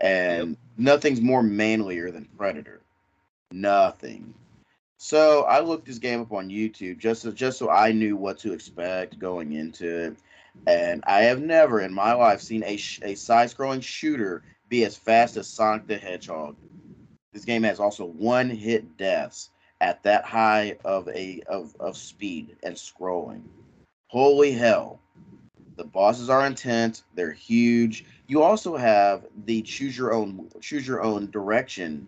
and 0.00 0.56
nothing's 0.78 1.20
more 1.20 1.42
manlier 1.42 2.12
than 2.12 2.28
Predator. 2.38 2.80
Nothing. 3.50 4.32
So 4.98 5.42
I 5.42 5.58
looked 5.58 5.86
this 5.86 5.98
game 5.98 6.20
up 6.20 6.30
on 6.30 6.48
YouTube 6.48 6.98
just 6.98 7.22
so, 7.22 7.32
just 7.32 7.58
so 7.58 7.68
I 7.68 7.90
knew 7.90 8.14
what 8.16 8.38
to 8.38 8.52
expect 8.52 9.18
going 9.18 9.52
into 9.52 10.04
it, 10.04 10.16
and 10.68 11.02
I 11.08 11.22
have 11.22 11.42
never 11.42 11.80
in 11.80 11.92
my 11.92 12.12
life 12.12 12.40
seen 12.40 12.62
a 12.62 12.76
sh- 12.76 13.00
a 13.02 13.16
side-scrolling 13.16 13.82
shooter 13.82 14.44
be 14.68 14.84
as 14.84 14.96
fast 14.96 15.36
as 15.36 15.48
Sonic 15.48 15.88
the 15.88 15.98
Hedgehog. 15.98 16.54
This 17.32 17.44
game 17.44 17.64
has 17.64 17.80
also 17.80 18.04
one 18.04 18.48
hit 18.48 18.96
deaths 18.96 19.50
at 19.82 20.02
that 20.04 20.24
high 20.24 20.76
of 20.84 21.08
a 21.08 21.42
of, 21.48 21.74
of 21.80 21.96
speed 21.96 22.56
and 22.62 22.74
scrolling. 22.74 23.42
Holy 24.06 24.52
hell. 24.52 25.00
The 25.76 25.84
bosses 25.84 26.30
are 26.30 26.46
intense, 26.46 27.02
they're 27.14 27.32
huge. 27.32 28.04
You 28.28 28.42
also 28.42 28.76
have 28.76 29.26
the 29.44 29.60
choose 29.62 29.98
your 29.98 30.14
own 30.14 30.48
choose 30.60 30.86
your 30.86 31.02
own 31.02 31.30
direction 31.30 32.06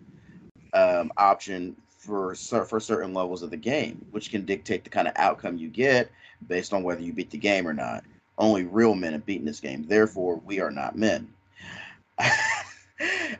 um, 0.73 1.11
option 1.17 1.75
for 1.89 2.33
for 2.33 2.79
certain 2.79 3.13
levels 3.13 3.43
of 3.43 3.49
the 3.49 3.57
game, 3.57 4.05
which 4.11 4.31
can 4.31 4.45
dictate 4.45 4.85
the 4.85 4.89
kind 4.89 5.07
of 5.07 5.13
outcome 5.17 5.57
you 5.57 5.67
get 5.67 6.09
based 6.47 6.73
on 6.73 6.81
whether 6.81 7.01
you 7.01 7.11
beat 7.11 7.29
the 7.29 7.37
game 7.37 7.67
or 7.67 7.73
not. 7.73 8.05
Only 8.37 8.63
real 8.63 8.95
men 8.95 9.13
have 9.13 9.25
beaten 9.25 9.45
this 9.45 9.59
game. 9.59 9.85
Therefore, 9.85 10.41
we 10.45 10.59
are 10.61 10.71
not 10.71 10.97
men. 10.97 11.33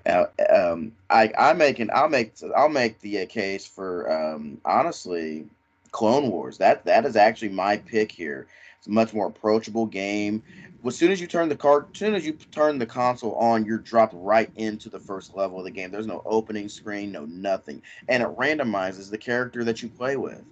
now, 0.05 0.27
um, 0.53 0.91
I 1.09 1.31
I 1.37 1.53
make 1.53 1.79
an 1.79 1.89
I'll 1.93 2.09
make 2.09 2.33
I'll 2.55 2.69
make 2.69 2.99
the 2.99 3.21
uh, 3.21 3.25
case 3.25 3.65
for 3.65 4.11
um, 4.11 4.59
honestly 4.65 5.45
Clone 5.91 6.29
Wars. 6.29 6.57
That 6.57 6.83
that 6.85 7.05
is 7.05 7.15
actually 7.15 7.49
my 7.49 7.77
pick 7.77 8.11
here. 8.11 8.47
It's 8.77 8.87
a 8.87 8.91
much 8.91 9.13
more 9.13 9.27
approachable 9.27 9.85
game. 9.85 10.43
As 10.85 10.95
soon 10.95 11.11
as 11.11 11.19
you 11.19 11.25
turn 11.25 11.49
the 11.49 11.55
card, 11.55 11.87
as 11.93 11.97
soon 11.97 12.13
as 12.13 12.25
you 12.25 12.33
turn 12.51 12.77
the 12.77 12.85
console 12.85 13.33
on, 13.35 13.65
you're 13.65 13.79
dropped 13.79 14.13
right 14.15 14.51
into 14.55 14.89
the 14.89 14.99
first 14.99 15.35
level 15.35 15.57
of 15.57 15.63
the 15.63 15.71
game. 15.71 15.89
There's 15.89 16.05
no 16.05 16.21
opening 16.25 16.69
screen, 16.69 17.11
no 17.11 17.25
nothing, 17.25 17.81
and 18.07 18.21
it 18.21 18.29
randomizes 18.37 19.09
the 19.09 19.17
character 19.17 19.63
that 19.63 19.81
you 19.81 19.89
play 19.89 20.15
with. 20.17 20.43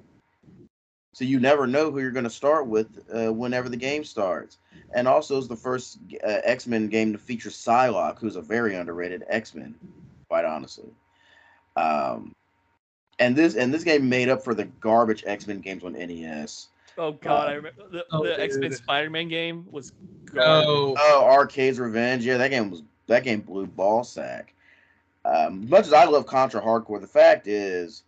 So 1.14 1.26
you 1.26 1.40
never 1.40 1.68
know 1.68 1.92
who 1.92 2.00
you're 2.00 2.12
going 2.12 2.24
to 2.24 2.30
start 2.30 2.68
with 2.68 2.88
uh, 3.14 3.32
whenever 3.32 3.70
the 3.70 3.78
game 3.78 4.04
starts. 4.04 4.58
And 4.96 5.08
also, 5.08 5.38
it's 5.38 5.48
the 5.48 5.56
first 5.56 6.00
uh, 6.24 6.42
X 6.44 6.68
Men 6.68 6.88
game 6.88 7.14
to 7.14 7.20
feature 7.20 7.50
Psylocke, 7.50 8.20
who's 8.20 8.36
a 8.36 8.42
very 8.42 8.76
underrated 8.76 9.24
X 9.28 9.56
Men, 9.56 9.76
quite 10.28 10.46
honestly. 10.46 10.90
Um, 11.76 12.36
and 13.20 13.36
this 13.36 13.56
and 13.56 13.74
this 13.74 13.84
game 13.84 14.10
made 14.10 14.30
up 14.30 14.44
for 14.44 14.54
the 14.54 14.66
garbage 14.66 15.24
X 15.26 15.48
Men 15.48 15.60
games 15.60 15.84
on 15.84 15.94
NES. 15.94 16.68
Oh 16.98 17.14
god, 17.14 17.50
I 17.50 17.54
remember 17.54 17.88
the, 17.92 18.06
Oh, 18.12 18.24
the 18.24 18.40
X 18.40 18.58
Men. 18.58 18.72
Spider 18.72 19.10
Man 19.10 19.28
game 19.30 19.66
was 19.72 19.92
garbage. 20.26 20.68
No. 20.68 20.96
Oh, 21.00 21.26
Arcade's 21.26 21.80
Revenge. 21.80 22.26
Yeah, 22.26 22.38
that 22.38 22.50
game 22.50 22.70
was 22.70 22.84
that 23.08 23.24
game 23.24 23.42
blew 23.42 23.66
ball 23.68 24.04
sack. 24.04 24.54
Um, 25.26 25.64
as 25.64 25.70
much 25.70 25.88
as 25.88 25.94
I 25.94 26.06
love 26.06 26.26
Contra 26.28 26.62
Hardcore, 26.62 27.00
the 27.00 27.08
fact 27.08 27.48
is, 27.48 28.04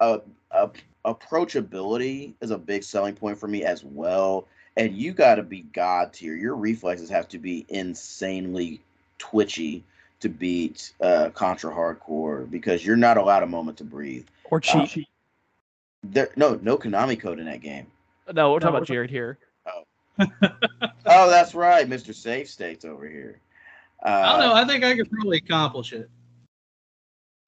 uh, 0.00 0.18
uh, 0.52 0.68
approachability 1.04 2.34
is 2.40 2.50
a 2.50 2.58
big 2.58 2.82
selling 2.82 3.14
point 3.14 3.38
for 3.38 3.48
me 3.48 3.64
as 3.64 3.84
well. 3.84 4.46
And 4.76 4.94
you 4.96 5.12
got 5.12 5.34
to 5.36 5.42
be 5.42 5.62
god 5.62 6.12
tier. 6.12 6.34
Your 6.34 6.56
reflexes 6.56 7.10
have 7.10 7.28
to 7.28 7.38
be 7.38 7.66
insanely 7.68 8.80
twitchy 9.18 9.84
to 10.20 10.28
beat 10.28 10.92
uh, 11.00 11.30
Contra 11.34 11.72
Hardcore 11.74 12.48
because 12.50 12.84
you're 12.86 12.96
not 12.96 13.16
allowed 13.18 13.42
a 13.42 13.46
moment 13.46 13.78
to 13.78 13.84
breathe. 13.84 14.26
or 14.44 14.60
cheat. 14.60 15.08
There, 16.04 16.30
no, 16.36 16.58
no 16.62 16.76
Konami 16.78 17.20
code 17.20 17.38
in 17.38 17.46
that 17.46 17.60
game. 17.60 17.86
no, 18.32 18.52
we're 18.52 18.60
talking 18.60 18.72
No, 18.72 18.76
about 18.78 18.86
Jared 18.88 19.10
here. 19.10 19.38
Oh, 21.06 21.30
that's 21.30 21.54
right, 21.54 21.88
Mister 21.88 22.12
Save 22.12 22.48
States 22.48 22.84
over 22.84 23.08
here. 23.08 23.40
Uh, 24.04 24.08
I 24.08 24.32
don't 24.32 24.40
know. 24.40 24.54
I 24.54 24.64
think 24.66 24.84
I 24.84 24.94
could 24.94 25.10
probably 25.10 25.38
accomplish 25.38 25.92
it. 25.92 26.08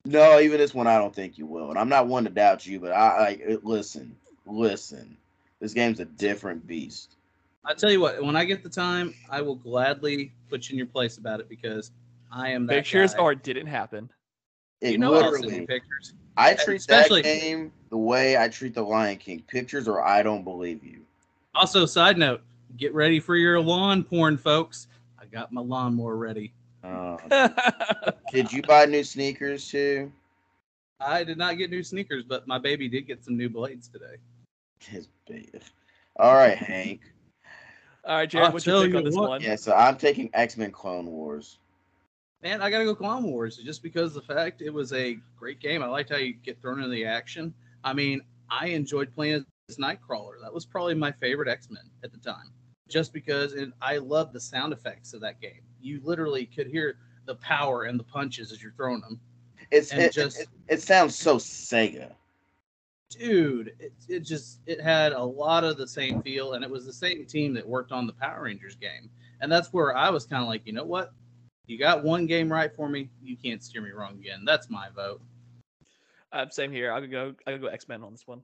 No, 0.05 0.39
even 0.39 0.59
this 0.59 0.75
one, 0.75 0.87
I 0.87 0.99
don't 0.99 1.15
think 1.15 1.39
you 1.39 1.47
will. 1.47 1.71
And 1.71 1.79
I'm 1.79 1.89
not 1.89 2.07
one 2.07 2.25
to 2.25 2.31
doubt 2.31 2.67
you, 2.67 2.79
but 2.79 2.93
I, 2.93 3.39
I 3.49 3.59
listen, 3.63 4.15
listen. 4.47 5.17
This 5.61 5.73
game's 5.73 6.01
a 6.01 6.05
different 6.05 6.67
beast. 6.67 7.17
I 7.65 7.73
tell 7.73 7.91
you 7.91 8.01
what, 8.01 8.23
when 8.23 8.37
I 8.37 8.45
get 8.45 8.63
the 8.63 8.69
time, 8.69 9.15
I 9.31 9.41
will 9.41 9.55
gladly 9.55 10.33
put 10.51 10.69
you 10.69 10.75
in 10.75 10.79
your 10.79 10.87
place 10.87 11.17
about 11.17 11.41
it 11.41 11.49
because 11.49 11.93
I 12.31 12.51
am 12.51 12.67
that 12.67 12.75
Pictures 12.75 13.15
guy. 13.15 13.23
or 13.23 13.33
it 13.33 13.43
didn't 13.43 13.67
happen. 13.67 14.11
It 14.83 14.93
you 14.93 14.99
know 14.99 15.15
I'll 15.15 15.33
send 15.33 15.45
you 15.45 15.51
literally, 15.51 15.67
pictures. 15.67 16.13
I 16.37 16.53
treat 16.55 16.77
especially- 16.77 17.23
that 17.23 17.41
game 17.41 17.73
the 17.89 17.97
way 17.97 18.37
I 18.37 18.49
treat 18.49 18.75
the 18.75 18.83
Lion 18.83 19.17
King. 19.17 19.43
Pictures 19.47 19.89
or 19.89 20.05
I 20.05 20.23
don't 20.23 20.45
believe 20.45 20.85
you. 20.85 21.01
Also, 21.55 21.87
side 21.87 22.19
note, 22.19 22.43
get 22.77 22.93
ready 22.93 23.21
for 23.21 23.37
your 23.37 23.59
lawn 23.61 24.05
porn, 24.05 24.37
folks. 24.37 24.89
I 25.19 25.25
got 25.25 25.51
my 25.51 25.63
lawnmower 25.63 26.17
ready. 26.17 26.53
Uh, 26.85 27.49
did 28.33 28.53
you 28.53 28.63
buy 28.63 28.85
new 28.85 29.03
sneakers 29.03 29.69
too? 29.69 30.13
I 31.01 31.25
did 31.25 31.39
not 31.39 31.59
get 31.59 31.71
new 31.71 31.83
sneakers, 31.83 32.25
but 32.25 32.47
my 32.47 32.59
baby 32.59 32.89
did 32.89 33.07
get 33.07 33.25
some 33.25 33.37
new 33.37 33.49
blades 33.49 33.89
today. 33.89 34.17
His 34.79 35.09
babe. 35.27 35.63
All 36.17 36.35
right, 36.35 36.57
Hank. 36.57 37.01
All 38.05 38.17
right, 38.17 38.29
Jared, 38.29 38.49
I'll 38.49 38.53
what's 38.53 38.67
your 38.67 38.83
pick 38.83 38.93
you 38.93 38.99
on 38.99 39.05
this 39.05 39.15
what. 39.15 39.29
one? 39.31 39.41
Yeah, 39.41 39.57
so 39.57 39.73
I'm 39.73 39.97
taking 39.97 40.31
X 40.35 40.57
Men 40.57 40.71
Clone 40.71 41.07
Wars. 41.07 41.59
Man, 42.43 42.61
I 42.61 42.69
gotta 42.69 42.85
go 42.85 42.95
Clone 42.95 43.25
Wars 43.25 43.57
just 43.57 43.83
because 43.83 44.15
of 44.15 44.27
the 44.27 44.35
fact 44.35 44.61
it 44.61 44.71
was 44.71 44.93
a 44.93 45.17
great 45.39 45.61
game. 45.61 45.83
I 45.83 45.87
liked 45.87 46.11
how 46.11 46.17
you 46.17 46.35
get 46.35 46.61
thrown 46.61 46.79
into 46.79 46.91
the 46.91 47.07
action. 47.07 47.55
I 47.83 47.95
mean, 47.95 48.21
I 48.51 48.67
enjoyed 48.67 49.11
playing 49.15 49.47
as 49.71 49.79
Nightcrawler. 49.79 50.41
That 50.43 50.53
was 50.53 50.67
probably 50.67 50.95
my 50.95 51.11
favorite 51.11 51.49
X 51.49 51.71
Men 51.71 51.85
at 52.03 52.13
the 52.13 52.19
time, 52.19 52.53
just 52.89 53.15
because 53.15 53.55
it, 53.55 53.71
I 53.81 53.97
love 53.97 54.35
the 54.35 54.41
sound 54.41 54.75
effects 54.75 55.15
of 55.15 55.23
that 55.23 55.41
game. 55.41 55.63
You 55.85 56.01
literally 56.03 56.47
could 56.47 56.67
hear 56.67 56.97
the 57.27 57.35
power 57.37 57.85
and 57.85 57.99
the 57.99 58.05
punches 58.05 58.53
as 58.53 58.63
you're 58.63 58.73
throwing 58.73 59.01
them. 59.01 59.21
It's 59.71 59.93
it, 59.93 60.13
just- 60.13 60.41
it, 60.41 60.49
it 60.69 60.83
sounds 60.83 61.15
so 61.15 61.37
Sega. 61.37 62.13
Dude, 63.11 63.75
it, 63.79 63.93
it 64.09 64.21
just 64.21 64.59
it 64.67 64.81
had 64.81 65.13
a 65.13 65.23
lot 65.23 65.63
of 65.63 65.77
the 65.77 65.87
same 65.87 66.21
feel, 66.23 66.55
and 66.55 66.65
it 66.65 66.71
was 66.71 66.85
the 66.85 66.93
same 66.93 67.27
team 67.27 67.55
that 67.55 67.67
worked 67.67 67.93
on 67.93 68.07
the 68.09 68.13
Power 68.13 68.43
Rangers 68.43 68.75
game, 68.75 69.09
and 69.41 69.53
that's 69.53 69.73
where 69.73 69.97
I 69.97 70.11
was 70.11 70.27
kind 70.27 70.43
of 70.43 70.49
like, 70.49 70.63
you 70.67 70.73
know 70.73 70.85
what? 70.85 71.13
You 71.67 71.79
got 71.79 72.03
one 72.03 72.27
game 72.27 72.51
right 72.51 72.75
for 72.75 72.89
me. 72.89 73.09
You 73.23 73.37
can't 73.37 73.63
steer 73.63 73.83
me 73.83 73.91
wrong 73.91 74.15
again. 74.19 74.45
That's 74.45 74.69
my 74.69 74.89
vote. 74.97 75.21
Uh, 76.33 76.49
same 76.51 76.73
here. 76.73 76.93
I'll 76.93 77.07
go. 77.07 77.35
I'll 77.47 77.59
go 77.59 77.67
X 77.69 77.87
Men 77.89 78.03
on 78.03 78.11
this 78.11 78.27
one. 78.27 78.43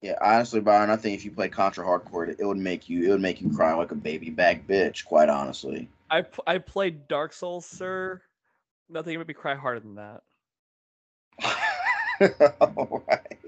Yeah, 0.00 0.16
honestly, 0.20 0.60
Byron, 0.60 0.90
I 0.90 0.96
think 0.96 1.16
if 1.16 1.24
you 1.24 1.32
play 1.32 1.48
Contra 1.48 1.84
Hardcore, 1.84 2.28
it 2.38 2.44
would 2.44 2.56
make 2.56 2.88
you 2.88 3.08
it 3.08 3.10
would 3.10 3.20
make 3.20 3.40
you 3.40 3.50
cry 3.50 3.74
like 3.74 3.90
a 3.90 3.96
baby 3.96 4.30
back 4.30 4.66
bitch. 4.66 5.04
Quite 5.04 5.28
honestly. 5.28 5.88
I 6.10 6.24
I 6.46 6.58
played 6.58 7.08
Dark 7.08 7.32
Souls, 7.32 7.66
sir. 7.66 8.22
Nothing 8.88 9.18
made 9.18 9.26
me 9.26 9.34
cry 9.34 9.54
harder 9.56 9.80
than 9.80 9.96
that. 9.96 10.22
All 12.60 13.02
right. 13.08 13.38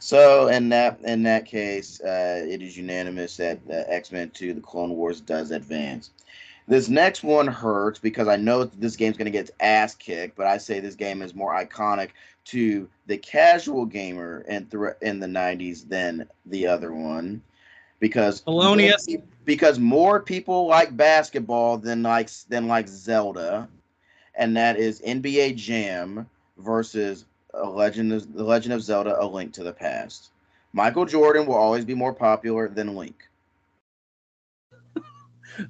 So 0.00 0.48
in 0.48 0.68
that 0.68 1.00
in 1.02 1.24
that 1.24 1.46
case, 1.46 2.00
uh, 2.00 2.44
it 2.48 2.62
is 2.62 2.76
unanimous 2.76 3.36
that 3.38 3.58
uh, 3.68 3.82
X 3.88 4.12
Men 4.12 4.30
Two: 4.30 4.54
The 4.54 4.60
Clone 4.60 4.90
Wars 4.90 5.20
does 5.20 5.50
advance. 5.50 6.10
This 6.68 6.88
next 6.88 7.22
one 7.22 7.46
hurts 7.46 8.00
because 8.00 8.26
I 8.26 8.36
know 8.36 8.64
that 8.64 8.80
this 8.80 8.96
game's 8.96 9.16
going 9.16 9.26
to 9.26 9.30
get 9.30 9.48
its 9.48 9.52
ass 9.60 9.94
kicked, 9.94 10.36
but 10.36 10.46
I 10.46 10.58
say 10.58 10.80
this 10.80 10.96
game 10.96 11.22
is 11.22 11.34
more 11.34 11.54
iconic 11.54 12.10
to 12.46 12.88
the 13.06 13.16
casual 13.18 13.84
gamer 13.84 14.40
in 14.48 14.66
thr 14.66 14.88
in 15.00 15.20
the 15.20 15.26
'90s 15.26 15.88
than 15.88 16.28
the 16.46 16.66
other 16.66 16.92
one, 16.92 17.42
because 18.00 18.40
Polonius. 18.40 19.06
because 19.44 19.78
more 19.78 20.20
people 20.20 20.66
like 20.66 20.96
basketball 20.96 21.78
than 21.78 22.02
like 22.02 22.30
than 22.48 22.66
like 22.66 22.88
Zelda, 22.88 23.68
and 24.34 24.56
that 24.56 24.76
is 24.76 25.00
NBA 25.02 25.56
Jam 25.56 26.28
versus 26.58 27.26
a 27.54 27.68
Legend 27.68 28.12
of 28.12 28.32
the 28.32 28.44
Legend 28.44 28.74
of 28.74 28.82
Zelda: 28.82 29.16
A 29.20 29.26
Link 29.26 29.52
to 29.54 29.62
the 29.62 29.72
Past. 29.72 30.30
Michael 30.72 31.06
Jordan 31.06 31.46
will 31.46 31.54
always 31.54 31.84
be 31.84 31.94
more 31.94 32.12
popular 32.12 32.68
than 32.68 32.96
Link. 32.96 33.25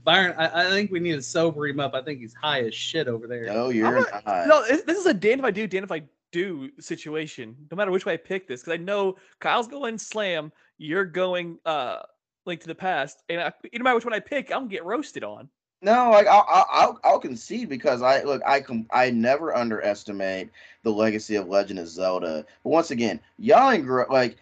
Byron, 0.05 0.35
I, 0.39 0.67
I 0.67 0.71
think 0.71 0.91
we 0.91 1.01
need 1.01 1.13
to 1.13 1.23
sober 1.23 1.67
him 1.67 1.81
up. 1.81 1.95
I 1.95 2.03
think 2.03 2.21
he's 2.21 2.35
high 2.35 2.61
as 2.61 2.75
shit 2.75 3.09
over 3.09 3.27
there. 3.27 3.47
No, 3.47 3.69
you're 3.69 3.87
I'm 3.87 3.95
not. 4.25 4.47
No, 4.47 4.67
this 4.67 4.83
this 4.83 4.99
is 4.99 5.07
a 5.07 5.15
damned 5.15 5.41
if 5.41 5.45
I 5.45 5.51
do, 5.51 5.67
damned 5.67 5.85
if 5.85 5.93
I 5.93 6.03
do 6.33 6.71
situation, 6.81 7.57
no 7.71 7.77
matter 7.77 7.91
which 7.91 8.07
way 8.07 8.15
I 8.15 8.19
pick 8.19 8.49
this, 8.49 8.61
because 8.61 8.75
I 8.75 8.83
know 8.83 9.17
Kyle's 9.41 9.69
going 9.69 9.99
slam, 9.99 10.53
you're 10.79 11.05
going 11.05 11.59
uh 11.65 12.01
link 12.45 12.61
to 12.61 12.67
the 12.67 12.75
past, 12.75 13.23
and 13.29 13.41
I, 13.41 13.53
no 13.75 13.83
matter 13.85 13.97
which 13.97 14.05
one 14.05 14.15
I 14.15 14.21
pick, 14.21 14.51
I'm 14.51 14.61
gonna 14.63 14.69
get 14.69 14.85
roasted 14.85 15.25
on. 15.25 15.49
No, 15.83 16.11
like 16.11 16.27
I'll, 16.27 16.45
I'll 16.49 16.67
I'll 16.71 17.01
I'll 17.05 17.19
concede 17.19 17.69
because 17.69 18.03
I 18.03 18.23
look 18.23 18.43
I 18.47 18.61
com- 18.61 18.87
I 18.91 19.11
never 19.11 19.55
underestimate 19.55 20.51
the 20.83 20.91
legacy 20.91 21.37
of 21.37 21.49
Legend 21.49 21.79
of 21.79 21.89
Zelda. 21.89 22.47
But 22.63 22.71
once 22.71 22.91
again, 22.91 23.21
y'all 23.39 23.71
ain't 23.71 23.85
grew 23.85 24.03
up 24.03 24.11
like 24.11 24.37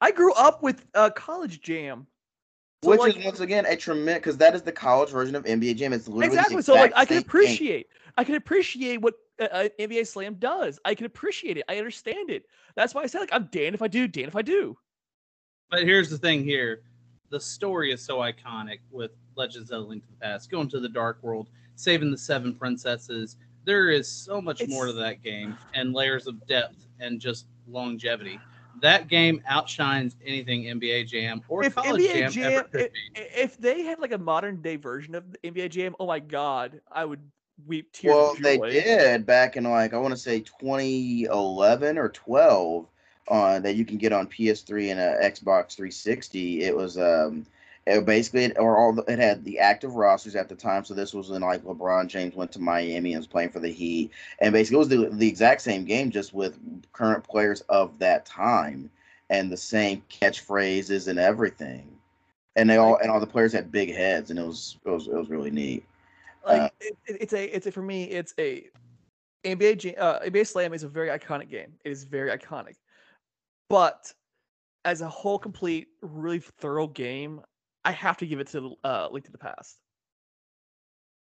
I 0.00 0.12
grew 0.12 0.32
up 0.32 0.62
with 0.62 0.86
uh, 0.94 1.10
College 1.10 1.60
Jam. 1.60 2.06
So, 2.82 2.90
which 2.90 3.00
like- 3.00 3.16
is 3.18 3.24
once 3.24 3.40
again 3.40 3.66
a 3.66 3.76
tremendous 3.76 4.20
because 4.20 4.38
that 4.38 4.54
is 4.54 4.62
the 4.62 4.72
college 4.72 5.10
version 5.10 5.34
of 5.34 5.44
NBA 5.44 5.76
Jam. 5.76 5.92
It's 5.92 6.08
literally 6.08 6.34
the 6.34 6.40
exactly. 6.40 6.62
So 6.62 6.74
like 6.74 6.92
I 6.96 7.04
can 7.04 7.08
same 7.08 7.18
thing. 7.18 7.26
appreciate, 7.26 7.86
I 8.16 8.24
can 8.24 8.34
appreciate 8.36 9.02
what 9.02 9.14
uh, 9.38 9.44
uh, 9.44 9.68
NBA 9.78 10.06
Slam 10.06 10.34
does. 10.34 10.80
I 10.84 10.94
can 10.94 11.04
appreciate 11.04 11.58
it. 11.58 11.64
I 11.68 11.76
understand 11.76 12.30
it. 12.30 12.46
That's 12.76 12.94
why 12.94 13.02
I 13.02 13.06
say 13.06 13.18
like 13.18 13.30
I'm 13.32 13.48
damned 13.52 13.74
if 13.74 13.82
I 13.82 13.88
do, 13.88 14.08
damned 14.08 14.28
if 14.28 14.36
I 14.36 14.42
do. 14.42 14.78
But 15.70 15.82
here's 15.82 16.08
the 16.08 16.16
thing 16.16 16.42
here. 16.42 16.80
The 17.28 17.38
story 17.38 17.92
is 17.92 18.02
so 18.02 18.18
iconic 18.18 18.78
with 18.90 19.12
Legends 19.36 19.70
of 19.70 19.76
Zelda 19.76 19.88
Link 19.88 20.02
to 20.04 20.10
the 20.10 20.16
Past, 20.16 20.50
going 20.50 20.68
to 20.70 20.80
the 20.80 20.88
Dark 20.88 21.22
World, 21.22 21.48
saving 21.76 22.10
the 22.10 22.18
seven 22.18 22.54
princesses. 22.54 23.36
There 23.64 23.90
is 23.90 24.08
so 24.10 24.40
much 24.40 24.66
more 24.66 24.86
to 24.86 24.92
that 24.94 25.22
game 25.22 25.56
and 25.74 25.92
layers 25.92 26.26
of 26.26 26.44
depth 26.46 26.88
and 26.98 27.20
just 27.20 27.46
longevity. 27.68 28.40
That 28.80 29.08
game 29.08 29.42
outshines 29.46 30.16
anything 30.24 30.66
NBA 30.68 31.04
Jam 31.04 31.42
or 31.48 31.64
If 31.64 31.74
College 31.74 32.04
NBA 32.04 32.12
Jam, 32.12 32.30
Jam, 32.30 32.52
ever 32.56 32.62
could 32.64 32.84
i- 32.84 32.90
be. 32.92 33.10
if 33.14 33.56
they 33.58 33.82
had 33.82 33.98
like 34.00 34.12
a 34.12 34.18
modern 34.18 34.60
day 34.62 34.76
version 34.76 35.14
of 35.14 35.32
the 35.32 35.38
NBA 35.42 35.68
Jam, 35.68 35.94
oh 35.98 36.06
my 36.06 36.20
god, 36.20 36.80
I 36.90 37.04
would 37.04 37.20
weep 37.66 37.92
tears 37.92 38.16
Well, 38.16 38.34
of 38.34 38.40
they 38.42 38.58
did 38.58 39.26
back 39.26 39.56
in 39.56 39.64
like 39.64 39.92
I 39.92 39.98
want 39.98 40.12
to 40.12 40.18
say 40.20 40.40
2011 40.40 41.98
or 41.98 42.08
12 42.08 42.86
on 43.28 43.62
that 43.62 43.74
you 43.76 43.84
can 43.84 43.98
get 43.98 44.12
on 44.12 44.26
PS3 44.26 44.90
and 44.90 45.00
uh, 45.00 45.14
Xbox 45.22 45.74
360. 45.76 46.62
It 46.62 46.76
was 46.76 46.96
um 46.98 47.46
it 47.86 48.04
basically 48.04 48.56
or 48.56 48.76
all 48.78 48.92
the, 48.92 49.02
it 49.04 49.18
had 49.18 49.44
the 49.44 49.58
active 49.58 49.94
rosters 49.94 50.36
at 50.36 50.48
the 50.48 50.54
time. 50.54 50.84
So 50.84 50.94
this 50.94 51.14
was 51.14 51.30
when 51.30 51.42
like 51.42 51.62
LeBron 51.64 52.08
James 52.08 52.34
went 52.34 52.52
to 52.52 52.60
Miami 52.60 53.12
and 53.12 53.20
was 53.20 53.26
playing 53.26 53.50
for 53.50 53.60
the 53.60 53.70
Heat, 53.72 54.10
and 54.40 54.52
basically 54.52 54.76
it 54.76 54.78
was 54.78 54.88
the 54.88 55.16
the 55.16 55.28
exact 55.28 55.62
same 55.62 55.84
game 55.84 56.10
just 56.10 56.34
with 56.34 56.58
current 56.92 57.24
players 57.24 57.62
of 57.62 57.98
that 57.98 58.26
time 58.26 58.90
and 59.30 59.50
the 59.50 59.56
same 59.56 60.02
catchphrases 60.10 61.08
and 61.08 61.18
everything. 61.18 61.88
And 62.56 62.68
they 62.68 62.76
all 62.76 62.96
and 62.96 63.10
all 63.10 63.20
the 63.20 63.26
players 63.26 63.52
had 63.52 63.72
big 63.72 63.94
heads, 63.94 64.30
and 64.30 64.38
it 64.38 64.46
was 64.46 64.76
it 64.84 64.90
was 64.90 65.08
it 65.08 65.14
was 65.14 65.30
really 65.30 65.50
neat. 65.50 65.84
like 66.44 66.62
uh, 66.62 66.68
it, 66.80 66.96
it- 67.06 67.18
it's 67.20 67.32
a 67.32 67.44
it's 67.44 67.66
a 67.66 67.72
for 67.72 67.82
me 67.82 68.04
it's 68.04 68.34
a 68.38 68.64
NBA 69.44 69.94
uh, 69.96 70.20
NBA 70.20 70.44
Slam 70.44 70.72
is 70.74 70.82
a 70.82 70.88
very 70.88 71.08
iconic 71.08 71.48
game. 71.48 71.72
It 71.84 71.90
is 71.90 72.04
very 72.04 72.30
iconic, 72.36 72.74
but 73.68 74.12
as 74.84 75.00
a 75.00 75.08
whole, 75.08 75.38
complete, 75.38 75.88
really 76.02 76.40
thorough 76.40 76.86
game, 76.88 77.40
I 77.84 77.92
have 77.92 78.16
to 78.18 78.26
give 78.26 78.40
it 78.40 78.48
to 78.48 78.76
uh, 78.84 79.08
Link 79.10 79.24
to 79.26 79.32
the 79.32 79.38
Past. 79.38 79.78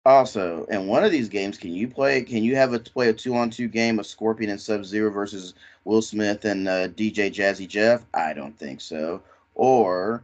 Also, 0.06 0.66
in 0.66 0.88
one 0.88 1.06
of 1.06 1.12
these 1.12 1.30
games, 1.30 1.58
can 1.58 1.74
you 1.74 1.88
play? 1.88 2.22
Can 2.24 2.44
you 2.44 2.58
have 2.58 2.74
a 2.74 2.80
play 2.80 3.08
a 3.10 3.14
two 3.14 3.36
on 3.36 3.50
two 3.50 3.70
game 3.70 4.00
of 4.00 4.06
Scorpion 4.06 4.50
and 4.52 4.60
Sub 4.60 4.84
Zero 4.84 5.10
versus 5.10 5.54
Will 5.86 6.02
Smith 6.02 6.44
and 6.44 6.68
uh, 6.68 6.90
DJ 6.90 7.34
Jazzy 7.34 7.68
Jeff? 7.68 8.04
I 8.14 8.34
don't 8.34 8.58
think 8.58 8.82
so. 8.82 9.22
Or 9.56 10.24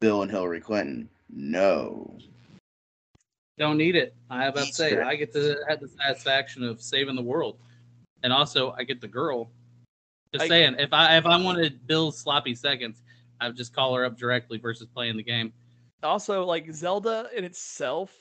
Bill 0.00 0.22
and 0.22 0.30
Hillary 0.30 0.60
Clinton? 0.60 1.10
No. 1.28 2.10
Don't 3.58 3.76
need 3.76 3.96
it. 3.96 4.14
I 4.30 4.44
have 4.44 4.54
to 4.54 4.64
say 4.64 4.98
I 4.98 5.16
get 5.16 5.32
to 5.34 5.56
have 5.68 5.80
the 5.80 5.88
satisfaction 5.88 6.62
of 6.64 6.80
saving 6.80 7.16
the 7.16 7.22
world, 7.22 7.58
and 8.22 8.32
also 8.32 8.74
I 8.78 8.84
get 8.84 9.02
the 9.02 9.08
girl. 9.08 9.50
Just 10.32 10.44
I- 10.44 10.48
saying, 10.48 10.76
if 10.78 10.94
I 10.94 11.18
if 11.18 11.26
I 11.26 11.36
wanted 11.36 11.86
Bill's 11.86 12.16
sloppy 12.16 12.54
seconds, 12.54 13.02
I'd 13.40 13.56
just 13.56 13.74
call 13.74 13.94
her 13.94 14.04
up 14.04 14.16
directly 14.16 14.58
versus 14.58 14.86
playing 14.92 15.16
the 15.16 15.22
game. 15.22 15.52
Also, 16.02 16.44
like 16.44 16.72
Zelda 16.72 17.28
in 17.36 17.44
itself, 17.44 18.14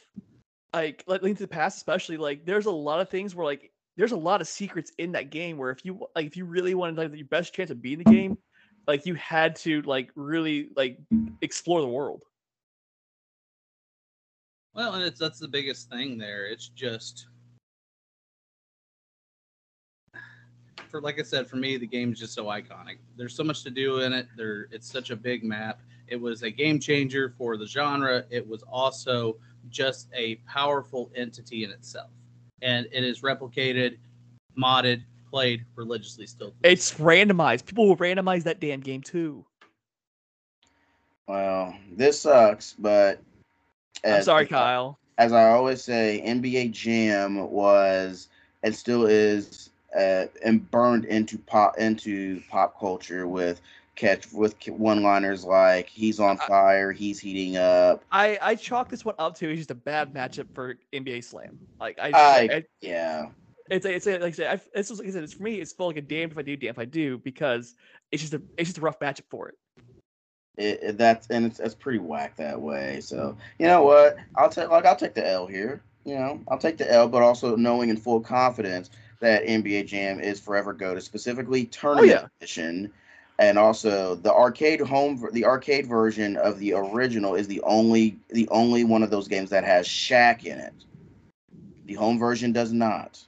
like 0.73 1.03
like 1.07 1.21
Link 1.21 1.37
to 1.37 1.43
the 1.43 1.47
Past, 1.47 1.77
especially 1.77 2.17
like 2.17 2.45
there's 2.45 2.65
a 2.65 2.71
lot 2.71 2.99
of 2.99 3.09
things 3.09 3.35
where 3.35 3.45
like 3.45 3.71
there's 3.97 4.11
a 4.11 4.17
lot 4.17 4.41
of 4.41 4.47
secrets 4.47 4.91
in 4.97 5.11
that 5.13 5.29
game 5.29 5.57
where 5.57 5.71
if 5.71 5.83
you 5.83 6.07
like 6.15 6.25
if 6.25 6.37
you 6.37 6.45
really 6.45 6.75
wanted 6.75 6.97
like 6.97 7.17
your 7.17 7.27
best 7.27 7.53
chance 7.53 7.69
of 7.69 7.81
beating 7.81 8.03
the 8.03 8.11
game, 8.11 8.37
like 8.87 9.05
you 9.05 9.15
had 9.15 9.55
to 9.57 9.81
like 9.83 10.11
really 10.15 10.69
like 10.75 10.99
explore 11.41 11.81
the 11.81 11.87
world. 11.87 12.23
Well, 14.73 14.93
and 14.93 15.03
it's 15.03 15.19
that's 15.19 15.39
the 15.39 15.47
biggest 15.47 15.89
thing 15.89 16.17
there. 16.17 16.45
It's 16.45 16.69
just 16.69 17.27
for 20.87 21.01
like 21.01 21.19
I 21.19 21.23
said, 21.23 21.47
for 21.47 21.57
me, 21.57 21.77
the 21.77 21.87
game's 21.87 22.19
just 22.19 22.33
so 22.33 22.45
iconic. 22.45 22.97
There's 23.17 23.35
so 23.35 23.43
much 23.43 23.63
to 23.63 23.69
do 23.69 23.99
in 23.99 24.13
it. 24.13 24.27
There, 24.35 24.67
it's 24.71 24.89
such 24.89 25.09
a 25.09 25.15
big 25.15 25.43
map. 25.43 25.81
It 26.07 26.19
was 26.19 26.43
a 26.43 26.49
game 26.49 26.79
changer 26.79 27.33
for 27.37 27.57
the 27.57 27.67
genre. 27.67 28.23
It 28.29 28.47
was 28.47 28.63
also 28.63 29.37
just 29.69 30.07
a 30.13 30.35
powerful 30.47 31.11
entity 31.15 31.63
in 31.63 31.71
itself, 31.71 32.09
and 32.61 32.87
it 32.91 33.03
is 33.03 33.21
replicated, 33.21 33.97
modded, 34.57 35.03
played 35.29 35.65
religiously 35.75 36.25
still. 36.25 36.53
It's 36.63 36.93
randomized. 36.95 37.65
People 37.65 37.87
will 37.87 37.97
randomize 37.97 38.43
that 38.43 38.59
damn 38.59 38.79
game 38.79 39.01
too. 39.01 39.45
Well, 41.27 41.75
this 41.91 42.21
sucks, 42.21 42.73
but 42.79 43.19
I'm 44.03 44.11
as- 44.11 44.25
sorry, 44.25 44.47
Kyle. 44.47 44.97
As 45.19 45.33
I 45.33 45.49
always 45.49 45.83
say, 45.83 46.21
NBA 46.23 46.71
Jam 46.71 47.49
was 47.49 48.27
and 48.63 48.75
still 48.75 49.05
is 49.05 49.71
uh, 49.95 50.25
and 50.43 50.69
burned 50.71 51.05
into 51.05 51.37
pop 51.37 51.77
into 51.77 52.41
pop 52.49 52.79
culture 52.79 53.27
with 53.27 53.61
catch 53.95 54.31
with 54.31 54.55
one-liners 54.67 55.43
like 55.43 55.89
"He's 55.89 56.19
on 56.19 56.37
fire," 56.37 56.91
"He's 56.91 57.19
heating 57.19 57.57
up." 57.57 58.03
I 58.11 58.37
I 58.41 58.55
chalk 58.55 58.89
this 58.89 59.03
one 59.05 59.15
up 59.19 59.35
to 59.37 59.49
he's 59.49 59.59
just 59.59 59.71
a 59.71 59.75
bad 59.75 60.13
matchup 60.13 60.47
for 60.53 60.75
NBA 60.93 61.23
Slam. 61.23 61.59
Like 61.79 61.97
I, 61.99 62.09
I- 62.09 62.49
I 62.55 62.63
Yeah. 62.81 63.27
it's 63.69 63.85
a, 63.85 63.93
it's 63.93 64.07
a, 64.07 64.13
like 64.19 64.23
I 64.23 64.31
said, 64.31 64.59
I, 64.59 64.61
this 64.77 64.89
was 64.89 64.99
like 64.99 65.07
I 65.09 65.11
said, 65.11 65.23
it's 65.23 65.33
for 65.33 65.43
me. 65.43 65.55
It's 65.55 65.73
felt 65.73 65.89
like 65.89 65.97
a 65.97 66.01
damn 66.01 66.31
if 66.31 66.37
I 66.37 66.41
do, 66.41 66.55
damn 66.55 66.69
if 66.69 66.79
I 66.79 66.85
do, 66.85 67.17
because 67.17 67.75
it's 68.11 68.21
just 68.21 68.33
a 68.33 68.41
it's 68.57 68.69
just 68.69 68.77
a 68.77 68.81
rough 68.81 68.99
matchup 68.99 69.25
for 69.29 69.49
it. 69.49 69.55
it, 70.57 70.79
it- 70.83 70.97
that's 70.97 71.27
and 71.27 71.45
it's, 71.45 71.59
it's 71.59 71.75
pretty 71.75 71.99
whack 71.99 72.35
that 72.37 72.59
way. 72.61 72.99
So 73.01 73.37
you 73.59 73.65
know 73.67 73.83
what? 73.83 74.17
I'll 74.35 74.49
take 74.49 74.69
like 74.69 74.85
I'll 74.85 74.95
take 74.95 75.13
the 75.15 75.27
L 75.27 75.47
here. 75.47 75.81
You 76.05 76.15
know, 76.15 76.39
I'll 76.47 76.57
take 76.57 76.77
the 76.77 76.89
L, 76.89 77.09
but 77.09 77.21
also 77.21 77.55
knowing 77.57 77.89
in 77.89 77.97
full 77.97 78.21
confidence 78.21 78.89
that 79.19 79.45
NBA 79.45 79.87
Jam 79.87 80.19
is 80.19 80.39
forever 80.39 80.73
go 80.73 80.93
to 80.93 81.01
specifically 81.01 81.63
oh, 81.63 81.69
tournament 81.71 82.09
yeah. 82.09 82.27
edition, 82.39 82.91
and 83.39 83.57
also 83.57 84.15
the 84.15 84.33
arcade 84.33 84.81
home 84.81 85.27
the 85.33 85.45
arcade 85.45 85.87
version 85.87 86.37
of 86.37 86.59
the 86.59 86.73
original 86.73 87.35
is 87.35 87.47
the 87.47 87.61
only 87.61 88.17
the 88.29 88.47
only 88.49 88.83
one 88.83 89.03
of 89.03 89.09
those 89.09 89.27
games 89.27 89.49
that 89.49 89.63
has 89.63 89.87
Shaq 89.87 90.45
in 90.45 90.59
it. 90.59 90.73
The 91.85 91.93
home 91.93 92.19
version 92.19 92.51
does 92.51 92.71
not. 92.73 93.23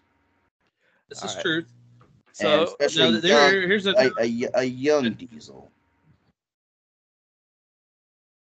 This 1.07 1.19
is 1.23 1.31
Alright. 1.31 1.43
truth. 1.43 1.73
And 2.27 2.35
So 2.35 2.63
especially 2.63 3.11
Now, 3.11 3.19
there, 3.19 3.59
young- 3.59 3.69
here's 3.69 3.85
a, 3.87 3.93
a, 3.93 4.11
a, 4.19 4.49
a 4.55 4.63
young 4.63 5.13
Diesel. 5.13 5.69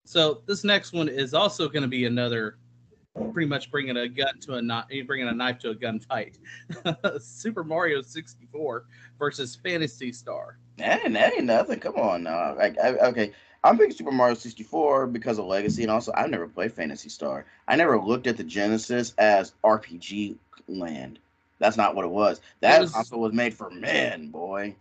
So 0.05 0.41
this 0.45 0.63
next 0.63 0.93
one 0.93 1.09
is 1.09 1.33
also 1.33 1.67
going 1.67 1.81
to 1.81 1.89
be 1.89 2.05
another, 2.05 2.57
pretty 3.34 3.47
much 3.47 3.72
bringing 3.72 3.97
a 3.97 4.07
gun 4.07 4.39
to 4.41 4.55
a 4.55 4.61
knife, 4.61 4.86
eh, 4.91 5.01
bringing 5.01 5.28
a 5.28 5.34
knife 5.34 5.59
to 5.59 5.70
a 5.72 5.76
gunfight. 5.76 6.38
Super 7.22 7.63
Mario 7.63 8.01
64 8.01 8.86
versus 9.20 9.55
Phantasy 9.55 10.11
Star. 10.11 10.57
That 10.78 11.03
ain't, 11.03 11.13
that 11.13 11.34
ain't 11.34 11.45
nothing. 11.45 11.80
Come 11.80 11.95
on 11.95 12.24
now. 12.24 12.55
Like, 12.55 12.78
I, 12.80 12.89
okay, 12.89 13.34
I'm 13.63 13.78
picking 13.78 13.95
Super 13.95 14.11
Mario 14.11 14.36
64 14.36 15.07
because 15.07 15.39
of 15.39 15.45
legacy, 15.45 15.84
and 15.84 15.91
also 15.91 16.11
I've 16.15 16.30
never 16.30 16.47
played 16.47 16.74
Phantasy 16.74 17.09
Star. 17.09 17.45
I 17.68 17.76
never 17.76 17.99
looked 17.99 18.28
at 18.28 18.38
the 18.38 18.43
Genesis 18.43 19.13
as 19.18 19.53
RPG 19.63 20.36
land. 20.68 21.20
That's 21.59 21.78
not 21.78 21.95
what 21.95 22.05
it 22.05 22.11
was. 22.11 22.41
That 22.61 22.82
was- 22.82 22.91
console 22.91 23.22
was 23.22 23.34
made 23.34 23.53
for 23.53 23.70
men, 23.70 24.30
boy. 24.30 24.76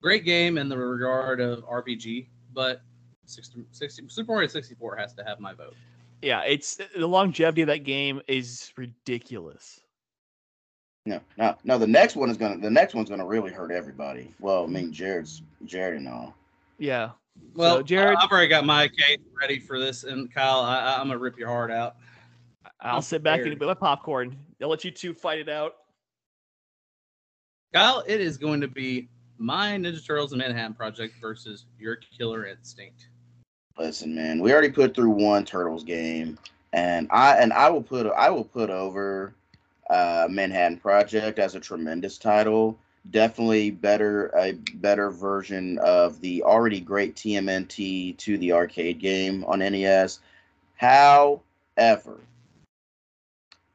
Great 0.00 0.24
game 0.24 0.58
in 0.58 0.68
the 0.68 0.78
regard 0.78 1.40
of 1.40 1.64
RPG, 1.64 2.26
but 2.54 2.82
60, 3.26 3.64
60, 3.72 4.04
Super 4.08 4.32
Mario 4.32 4.46
64 4.46 4.94
has 4.96 5.12
to 5.14 5.24
have 5.24 5.40
my 5.40 5.52
vote. 5.52 5.74
Yeah, 6.22 6.42
it's 6.42 6.78
the 6.96 7.06
longevity 7.06 7.62
of 7.62 7.68
that 7.68 7.84
game 7.84 8.20
is 8.28 8.72
ridiculous. 8.76 9.80
No, 11.06 11.20
no, 11.38 11.56
no. 11.64 11.78
The 11.78 11.86
next 11.86 12.16
one 12.16 12.28
is 12.28 12.36
gonna. 12.36 12.58
The 12.58 12.70
next 12.70 12.94
one's 12.94 13.08
gonna 13.08 13.26
really 13.26 13.50
hurt 13.52 13.70
everybody. 13.70 14.34
Well, 14.40 14.64
I 14.64 14.66
mean, 14.66 14.92
Jared's 14.92 15.42
Jared 15.64 15.96
and 15.98 16.08
all. 16.08 16.34
Yeah, 16.78 17.10
Well, 17.54 17.82
Jared- 17.82 18.18
I've 18.20 18.30
already 18.30 18.48
got 18.48 18.64
my 18.66 18.88
case 18.88 19.18
ready 19.40 19.58
for 19.58 19.78
this, 19.78 20.04
and 20.04 20.32
Kyle, 20.32 20.60
I, 20.60 20.78
I- 20.80 21.00
I'm 21.00 21.06
gonna 21.08 21.18
rip 21.18 21.38
your 21.38 21.48
heart 21.48 21.70
out. 21.70 21.96
I'll 22.80 22.96
I'm 22.96 23.02
sit 23.02 23.22
back 23.22 23.38
and 23.40 23.44
prepared. 23.50 23.62
eat 23.62 23.66
my 23.66 23.74
popcorn. 23.74 24.36
I'll 24.62 24.68
let 24.68 24.84
you 24.84 24.90
two 24.90 25.14
fight 25.14 25.38
it 25.40 25.48
out. 25.48 25.74
Kyle, 27.74 28.04
it 28.06 28.20
is 28.20 28.36
going 28.38 28.60
to 28.60 28.68
be 28.68 29.08
my 29.38 29.72
Ninja 29.72 30.04
Turtles 30.04 30.32
and 30.32 30.40
Manhattan 30.40 30.74
Project 30.74 31.14
versus 31.20 31.66
your 31.78 31.96
Killer 31.96 32.46
Instinct. 32.46 33.08
Listen, 33.78 34.14
man, 34.14 34.40
we 34.40 34.52
already 34.52 34.70
put 34.70 34.94
through 34.94 35.10
one 35.10 35.44
Turtles 35.44 35.84
game, 35.84 36.38
and 36.72 37.08
I 37.10 37.36
and 37.36 37.52
I 37.52 37.70
will 37.70 37.82
put 37.82 38.06
I 38.06 38.30
will 38.30 38.44
put 38.44 38.70
over 38.70 39.34
Uh, 39.88 40.26
Manhattan 40.28 40.76
Project 40.78 41.38
as 41.38 41.54
a 41.54 41.60
tremendous 41.60 42.18
title. 42.18 42.78
Definitely 43.10 43.70
better 43.70 44.30
a 44.36 44.52
better 44.52 45.10
version 45.10 45.78
of 45.78 46.20
the 46.20 46.42
already 46.42 46.80
great 46.80 47.16
TMNT 47.16 48.18
to 48.18 48.36
the 48.36 48.52
arcade 48.52 48.98
game 48.98 49.44
on 49.44 49.60
NES. 49.60 50.20
However, 50.76 51.40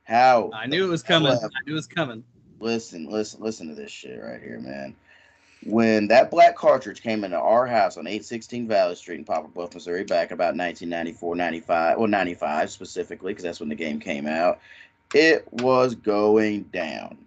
how 0.04 0.52
I 0.54 0.68
knew 0.68 0.86
it 0.86 0.90
was 0.90 1.02
coming. 1.02 1.32
I 1.32 1.48
knew 1.66 1.74
it 1.74 1.82
was 1.82 1.88
coming. 1.88 2.24
Listen, 2.60 3.10
listen, 3.10 3.42
listen 3.42 3.68
to 3.70 3.76
this 3.76 3.92
shit 3.92 4.22
right 4.22 4.40
here, 4.40 4.60
man. 4.60 4.96
When 5.66 6.08
that 6.08 6.30
black 6.30 6.56
cartridge 6.56 7.02
came 7.02 7.24
into 7.24 7.40
our 7.40 7.66
house 7.66 7.98
on 7.98 8.08
816 8.08 8.68
Valley 8.68 8.96
Street 8.96 9.20
in 9.20 9.26
Poplar 9.26 9.50
Bluff, 9.50 9.74
Missouri, 9.74 10.04
back 10.04 10.32
about 10.32 10.58
1994, 10.58 11.36
95, 11.36 11.98
well, 11.98 12.08
95 12.08 12.70
specifically, 12.70 13.32
because 13.32 13.44
that's 13.44 13.60
when 13.60 13.70
the 13.70 13.76
game 13.76 14.00
came 14.00 14.28
out, 14.28 14.60
it 15.14 15.48
was 15.54 15.96
going 15.96 16.64
down. 16.64 17.18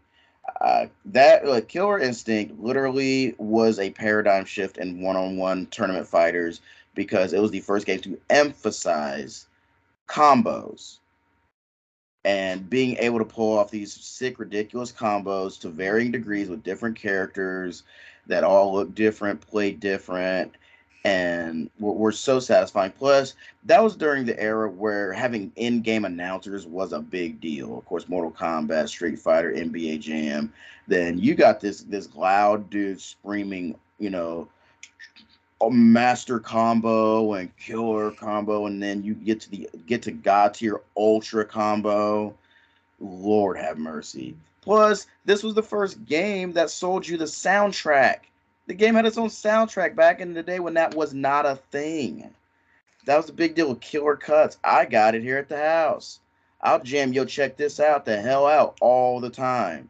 Uh, 0.60 0.86
that 1.04 1.68
Killer 1.68 1.98
Instinct 1.98 2.58
literally 2.60 3.34
was 3.38 3.78
a 3.78 3.90
paradigm 3.90 4.44
shift 4.44 4.78
in 4.78 5.00
one-on-one 5.00 5.66
tournament 5.66 6.06
fighters 6.06 6.60
because 6.94 7.32
it 7.32 7.40
was 7.40 7.50
the 7.50 7.60
first 7.60 7.86
game 7.86 8.00
to 8.00 8.18
emphasize 8.30 9.46
combos 10.08 10.98
and 12.24 12.68
being 12.68 12.96
able 12.96 13.18
to 13.18 13.24
pull 13.24 13.56
off 13.56 13.70
these 13.70 13.92
sick, 13.92 14.38
ridiculous 14.38 14.90
combos 14.90 15.60
to 15.60 15.68
varying 15.68 16.10
degrees 16.10 16.48
with 16.48 16.64
different 16.64 16.96
characters 16.96 17.84
that 18.26 18.44
all 18.44 18.74
look 18.74 18.94
different, 18.94 19.40
play 19.40 19.72
different, 19.72 20.52
and 21.04 21.70
were, 21.78 21.92
were 21.92 22.12
so 22.12 22.40
satisfying. 22.40 22.92
Plus, 22.92 23.34
that 23.64 23.82
was 23.82 23.96
during 23.96 24.24
the 24.24 24.38
era 24.40 24.68
where 24.68 25.12
having 25.12 25.52
in-game 25.56 26.04
announcers 26.04 26.66
was 26.66 26.92
a 26.92 27.00
big 27.00 27.40
deal. 27.40 27.78
Of 27.78 27.84
course, 27.86 28.08
Mortal 28.08 28.32
Kombat, 28.32 28.88
Street 28.88 29.18
Fighter, 29.18 29.52
NBA 29.52 30.00
Jam. 30.00 30.52
Then 30.88 31.18
you 31.18 31.34
got 31.34 31.60
this 31.60 31.82
this 31.82 32.14
loud 32.14 32.70
dude 32.70 33.00
screaming, 33.00 33.76
you 33.98 34.10
know, 34.10 34.48
a 35.60 35.70
master 35.70 36.38
combo 36.38 37.34
and 37.34 37.56
killer 37.56 38.10
combo, 38.10 38.66
and 38.66 38.82
then 38.82 39.02
you 39.02 39.14
get 39.14 39.40
to 39.42 39.50
the 39.50 39.68
get 39.86 40.02
to 40.02 40.12
God 40.12 40.54
tier 40.54 40.80
ultra 40.96 41.44
combo. 41.44 42.34
Lord 42.98 43.58
have 43.58 43.78
mercy. 43.78 44.34
Plus, 44.66 45.06
this 45.24 45.44
was 45.44 45.54
the 45.54 45.62
first 45.62 46.04
game 46.06 46.52
that 46.54 46.70
sold 46.70 47.06
you 47.06 47.16
the 47.16 47.24
soundtrack. 47.24 48.22
The 48.66 48.74
game 48.74 48.96
had 48.96 49.06
its 49.06 49.16
own 49.16 49.28
soundtrack 49.28 49.94
back 49.94 50.20
in 50.20 50.34
the 50.34 50.42
day 50.42 50.58
when 50.58 50.74
that 50.74 50.92
was 50.92 51.14
not 51.14 51.46
a 51.46 51.54
thing. 51.70 52.28
That 53.04 53.16
was 53.16 53.30
a 53.30 53.32
big 53.32 53.54
deal 53.54 53.68
with 53.68 53.80
killer 53.80 54.16
cuts. 54.16 54.58
I 54.64 54.84
got 54.84 55.14
it 55.14 55.22
here 55.22 55.38
at 55.38 55.48
the 55.48 55.56
house. 55.56 56.18
I'll 56.60 56.82
jam 56.82 57.12
yo 57.12 57.24
check 57.24 57.56
this 57.56 57.78
out 57.78 58.04
the 58.04 58.20
hell 58.20 58.44
out 58.44 58.76
all 58.80 59.20
the 59.20 59.30
time. 59.30 59.88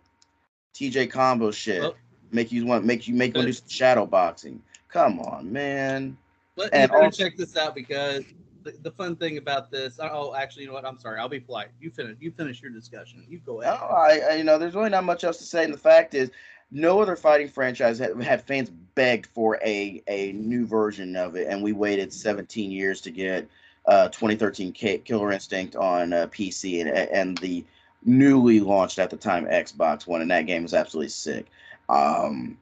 TJ 0.74 1.11
combo 1.11 1.51
shit. 1.51 1.81
Well, 1.81 1.95
make 2.31 2.53
you 2.53 2.66
want 2.66 2.85
make 2.85 3.09
you 3.09 3.14
make 3.14 3.33
you 3.33 3.39
want 3.39 3.47
to 3.47 3.53
do 3.53 3.53
some 3.55 3.68
shadow 3.70 4.05
boxing. 4.05 4.62
Come 4.89 5.20
on, 5.20 5.51
man. 5.51 6.18
Let, 6.57 6.74
and 6.74 6.91
you 6.93 6.99
also, 6.99 7.24
check 7.24 7.39
this 7.39 7.57
out 7.57 7.74
because 7.74 8.24
the, 8.66 8.76
the, 8.82 8.90
fun 8.90 9.16
thing 9.16 9.38
about 9.38 9.70
this. 9.70 9.98
Oh, 10.02 10.34
actually, 10.34 10.62
you 10.62 10.68
know 10.68 10.74
what? 10.74 10.84
I'm 10.84 10.98
sorry. 10.98 11.18
I'll 11.18 11.28
be 11.28 11.40
polite. 11.40 11.68
You 11.80 11.90
finish. 11.90 12.16
You 12.20 12.30
finish 12.30 12.60
your 12.60 12.72
discussion. 12.72 13.24
You 13.28 13.38
go 13.38 13.62
ahead. 13.62 13.78
Oh, 13.80 13.86
I, 13.86 14.20
I, 14.30 14.34
you 14.34 14.44
know, 14.44 14.58
there's 14.58 14.74
really 14.74 14.90
not 14.90 15.04
much 15.04 15.24
else 15.24 15.38
to 15.38 15.44
say. 15.44 15.64
And 15.64 15.72
the 15.72 15.78
fact 15.78 16.14
is, 16.14 16.30
no 16.72 17.00
other 17.00 17.14
fighting 17.14 17.48
franchise 17.48 17.98
had, 17.98 18.20
had 18.20 18.42
fans 18.42 18.70
begged 18.94 19.26
for 19.26 19.58
a 19.64 20.02
a 20.08 20.32
new 20.32 20.66
version 20.66 21.14
of 21.14 21.36
it, 21.36 21.46
and 21.48 21.62
we 21.62 21.72
waited 21.72 22.12
17 22.12 22.70
years 22.70 23.00
to 23.02 23.10
get 23.10 23.48
uh, 23.86 24.08
2013 24.08 24.72
K- 24.72 24.98
Killer 24.98 25.30
Instinct 25.30 25.76
on 25.76 26.12
uh, 26.12 26.26
PC 26.26 26.80
and 26.80 26.90
and 26.90 27.38
the 27.38 27.64
newly 28.04 28.60
launched 28.60 28.98
at 28.98 29.10
the 29.10 29.16
time 29.16 29.46
Xbox 29.46 30.06
One, 30.06 30.22
and 30.22 30.30
that 30.30 30.46
game 30.46 30.64
was 30.64 30.74
absolutely 30.74 31.10
sick. 31.10 31.46
Um, 31.88 32.58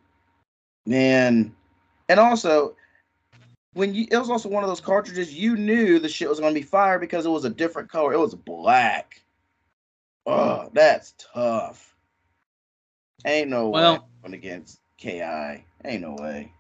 man, 0.85 1.55
and 2.11 2.21
also, 2.21 2.75
when 3.75 3.95
you, 3.95 4.07
it 4.11 4.17
was 4.17 4.31
also 4.31 4.49
one 4.49 4.65
of 4.65 4.69
those 4.69 4.81
cartridges, 4.81 5.35
you 5.35 5.57
knew 5.57 5.99
the 5.99 6.09
shit 6.09 6.29
was 6.29 6.41
going 6.41 6.55
to 6.55 6.61
be 6.61 6.67
fire 6.67 6.99
because 6.99 7.27
it 7.27 7.31
was 7.31 7.45
a 7.45 7.51
different 7.51 7.91
color. 7.91 8.13
It 8.13 8.19
was 8.19 8.35
black. 8.35 9.23
Oh, 10.27 10.71
that's 10.73 11.15
tough. 11.35 11.95
Ain't 13.27 13.51
no 13.51 13.69
well, 13.69 14.09
way 14.23 14.33
against 14.33 14.81
KI. 14.99 15.65
Ain't 15.85 16.03
no 16.03 16.17
way. 16.19 16.53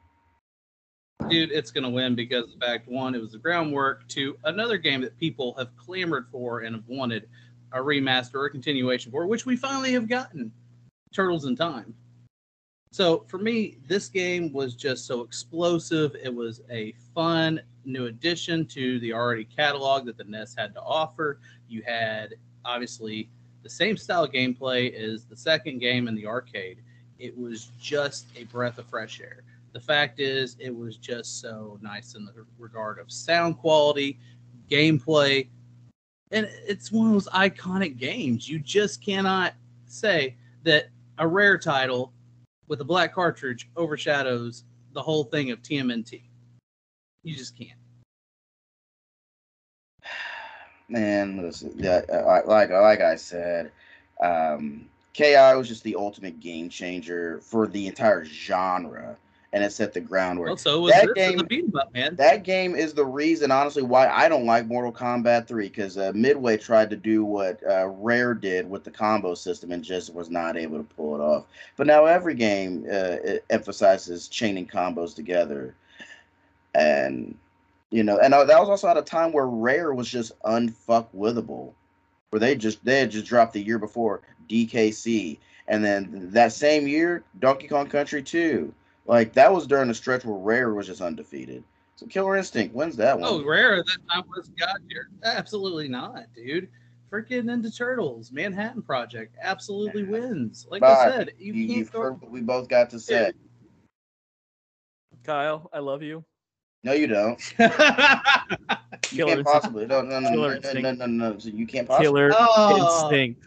Dude, 1.28 1.52
it's 1.52 1.70
gonna 1.70 1.88
win 1.88 2.14
because 2.14 2.52
the 2.52 2.66
fact 2.66 2.86
one, 2.86 3.14
it 3.14 3.20
was 3.20 3.32
the 3.32 3.38
groundwork. 3.38 4.06
to 4.08 4.36
another 4.44 4.76
game 4.76 5.00
that 5.00 5.18
people 5.18 5.54
have 5.56 5.74
clamored 5.76 6.26
for 6.30 6.60
and 6.60 6.74
have 6.74 6.86
wanted 6.86 7.28
a 7.72 7.78
remaster 7.78 8.34
or 8.34 8.46
a 8.46 8.50
continuation 8.50 9.10
for, 9.10 9.26
which 9.26 9.46
we 9.46 9.56
finally 9.56 9.92
have 9.92 10.08
gotten. 10.08 10.52
Turtles 11.14 11.46
in 11.46 11.56
Time. 11.56 11.94
So 12.94 13.24
for 13.26 13.38
me, 13.38 13.78
this 13.88 14.06
game 14.06 14.52
was 14.52 14.76
just 14.76 15.04
so 15.04 15.22
explosive. 15.22 16.14
It 16.22 16.32
was 16.32 16.60
a 16.70 16.94
fun 17.12 17.60
new 17.84 18.06
addition 18.06 18.66
to 18.66 19.00
the 19.00 19.12
already 19.12 19.46
catalog 19.46 20.06
that 20.06 20.16
the 20.16 20.22
NES 20.22 20.54
had 20.56 20.72
to 20.74 20.80
offer. 20.80 21.40
You 21.68 21.82
had 21.84 22.36
obviously 22.64 23.28
the 23.64 23.68
same 23.68 23.96
style 23.96 24.28
gameplay 24.28 24.94
as 24.94 25.24
the 25.24 25.36
second 25.36 25.80
game 25.80 26.06
in 26.06 26.14
the 26.14 26.24
arcade. 26.24 26.84
It 27.18 27.36
was 27.36 27.72
just 27.80 28.26
a 28.36 28.44
breath 28.44 28.78
of 28.78 28.86
fresh 28.86 29.20
air. 29.20 29.42
The 29.72 29.80
fact 29.80 30.20
is, 30.20 30.54
it 30.60 30.70
was 30.72 30.96
just 30.96 31.40
so 31.40 31.80
nice 31.82 32.14
in 32.14 32.24
the 32.24 32.46
regard 32.60 33.00
of 33.00 33.10
sound 33.10 33.58
quality, 33.58 34.20
gameplay, 34.70 35.48
and 36.30 36.48
it's 36.64 36.92
one 36.92 37.08
of 37.08 37.12
those 37.14 37.26
iconic 37.30 37.98
games. 37.98 38.48
You 38.48 38.60
just 38.60 39.04
cannot 39.04 39.54
say 39.86 40.36
that 40.62 40.90
a 41.18 41.26
rare 41.26 41.58
title 41.58 42.12
with 42.68 42.80
a 42.80 42.84
black 42.84 43.14
cartridge 43.14 43.68
overshadows 43.76 44.64
the 44.92 45.02
whole 45.02 45.24
thing 45.24 45.50
of 45.50 45.62
TMNT. 45.62 46.22
You 47.22 47.34
just 47.34 47.56
can't. 47.56 47.78
Man, 50.88 51.42
listen, 51.42 51.72
yeah, 51.76 52.02
like 52.46 52.70
like 52.70 53.00
I 53.00 53.16
said, 53.16 53.72
um, 54.22 54.86
Ki 55.14 55.34
was 55.56 55.68
just 55.68 55.82
the 55.82 55.96
ultimate 55.96 56.40
game 56.40 56.68
changer 56.68 57.40
for 57.40 57.66
the 57.66 57.86
entire 57.86 58.24
genre 58.24 59.16
and 59.54 59.62
it 59.62 59.72
set 59.72 59.92
the 59.92 60.00
groundwork. 60.00 60.50
Also, 60.50 60.88
that 60.88 61.14
game, 61.14 61.38
the 61.38 61.80
up, 61.80 61.94
man. 61.94 62.16
That 62.16 62.42
game 62.42 62.74
is 62.74 62.92
the 62.92 63.04
reason, 63.04 63.52
honestly, 63.52 63.84
why 63.84 64.08
I 64.08 64.28
don't 64.28 64.46
like 64.46 64.66
Mortal 64.66 64.92
Kombat 64.92 65.46
3 65.46 65.68
because 65.68 65.96
uh, 65.96 66.10
Midway 66.12 66.56
tried 66.56 66.90
to 66.90 66.96
do 66.96 67.24
what 67.24 67.60
uh, 67.64 67.86
Rare 67.86 68.34
did 68.34 68.68
with 68.68 68.82
the 68.82 68.90
combo 68.90 69.36
system 69.36 69.70
and 69.70 69.84
just 69.84 70.12
was 70.12 70.28
not 70.28 70.56
able 70.56 70.78
to 70.78 70.82
pull 70.82 71.14
it 71.14 71.20
off. 71.20 71.44
But 71.76 71.86
now 71.86 72.06
every 72.06 72.34
game 72.34 72.84
uh, 72.92 73.16
emphasizes 73.48 74.26
chaining 74.26 74.66
combos 74.66 75.14
together, 75.14 75.76
and 76.74 77.38
you 77.90 78.02
know, 78.02 78.18
and 78.18 78.34
uh, 78.34 78.42
that 78.42 78.58
was 78.58 78.68
also 78.68 78.88
at 78.88 78.96
a 78.96 79.02
time 79.02 79.30
where 79.30 79.46
Rare 79.46 79.94
was 79.94 80.08
just 80.08 80.32
unfuckwithable, 80.42 81.72
where 82.30 82.40
they 82.40 82.56
just 82.56 82.84
they 82.84 82.98
had 82.98 83.12
just 83.12 83.26
dropped 83.26 83.52
the 83.52 83.62
year 83.62 83.78
before 83.78 84.20
DKC, 84.50 85.38
and 85.68 85.84
then 85.84 86.30
that 86.32 86.52
same 86.52 86.88
year 86.88 87.22
Donkey 87.38 87.68
Kong 87.68 87.86
Country 87.86 88.20
2 88.20 88.74
like 89.06 89.32
that 89.34 89.52
was 89.52 89.66
during 89.66 89.88
the 89.88 89.94
stretch 89.94 90.24
where 90.24 90.36
Rare 90.36 90.74
was 90.74 90.86
just 90.86 91.00
undefeated. 91.00 91.64
So 91.96 92.06
Killer 92.06 92.36
Instinct 92.36 92.74
wins 92.74 92.96
that 92.96 93.16
oh, 93.16 93.20
one. 93.20 93.30
Oh, 93.30 93.44
Rare 93.44 93.76
that 93.76 93.98
time 94.10 94.24
was 94.34 94.48
God 94.58 94.76
tier. 94.88 95.08
Absolutely 95.22 95.88
not, 95.88 96.24
dude. 96.34 96.68
Freaking 97.10 97.44
Ninja 97.44 97.76
Turtles, 97.76 98.32
Manhattan 98.32 98.82
Project 98.82 99.36
absolutely 99.40 100.02
yeah. 100.02 100.08
wins. 100.08 100.66
Like 100.68 100.80
but 100.80 100.90
I 100.90 101.10
said, 101.10 101.32
you, 101.38 101.52
you 101.52 101.74
can't 101.74 101.88
throw... 101.88 102.20
we 102.28 102.40
both 102.40 102.68
got 102.68 102.90
to 102.90 102.98
say. 102.98 103.32
Kyle, 105.22 105.70
I 105.72 105.78
love 105.78 106.02
you. 106.02 106.24
No, 106.82 106.92
you 106.92 107.06
don't. 107.06 107.40
you 107.58 107.68
Killer 109.00 109.36
can't 109.36 109.46
possibly. 109.46 109.86
No, 109.86 110.02
no, 110.02 110.18
no, 110.18 110.30
no, 110.30 110.58
no, 110.58 110.80
no, 110.80 110.92
no, 110.92 111.06
no, 111.06 111.38
So 111.38 111.48
you 111.50 111.66
can't 111.66 111.88
possibly. 111.88 112.06
Killer 112.06 112.32
oh. 112.36 113.04
Instinct. 113.04 113.44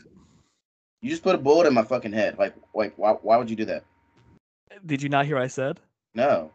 You 1.01 1.09
just 1.09 1.21
put 1.21 1.35
a 1.35 1.37
bullet 1.37 1.67
in 1.67 1.73
my 1.73 1.83
fucking 1.83 2.13
head. 2.13 2.39
Like, 2.39 2.55
like, 2.73 2.97
why, 2.97 3.11
why 3.11 3.37
would 3.37 3.49
you 3.49 3.55
do 3.55 3.65
that? 3.65 3.83
Did 4.85 5.01
you 5.01 5.09
not 5.09 5.25
hear 5.25 5.35
what 5.35 5.43
I 5.43 5.47
said? 5.47 5.79
No. 6.13 6.51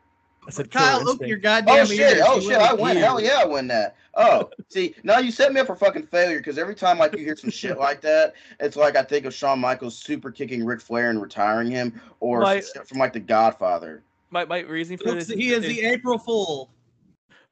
I 0.47 0.51
said 0.51 0.71
Kyle, 0.73 1.09
open 1.09 1.29
your 1.29 1.39
goddamn 1.39 1.83
oh, 1.83 1.85
shit. 1.85 2.19
Oh 2.21 2.41
shit! 2.41 2.59
I 2.59 2.73
win. 2.73 2.97
Hell 2.97 3.21
yeah, 3.21 3.39
I 3.43 3.45
win 3.45 3.69
that. 3.69 3.95
Oh, 4.15 4.51
see, 4.69 4.95
now 5.05 5.19
you 5.19 5.31
set 5.31 5.53
me 5.53 5.61
up 5.61 5.69
for 5.69 5.77
fucking 5.77 6.07
failure 6.07 6.39
because 6.39 6.59
every 6.59 6.75
time 6.75 6.99
like 6.99 7.17
you 7.17 7.25
hear 7.25 7.37
some 7.37 7.51
shit 7.51 7.79
like 7.79 8.01
that, 8.01 8.35
it's 8.59 8.77
like 8.77 8.97
I 8.97 9.03
think 9.05 9.25
of 9.25 9.33
Shawn 9.33 9.61
Michaels 9.61 9.97
super 9.97 10.33
kicking 10.33 10.65
Ric 10.65 10.81
Flair 10.81 11.11
and 11.11 11.23
retiring 11.23 11.71
him, 11.71 12.01
or 12.19 12.41
my, 12.41 12.61
from 12.61 12.99
like 12.99 13.13
The 13.13 13.21
Godfather. 13.21 14.03
My 14.31 14.45
my 14.45 14.61
reason 14.61 14.97
for 14.97 15.11
Oops, 15.11 15.27
this. 15.27 15.29
He 15.29 15.51
is, 15.51 15.65
is 15.65 15.77
the 15.77 15.83
April 15.83 16.19
Fool. 16.19 16.71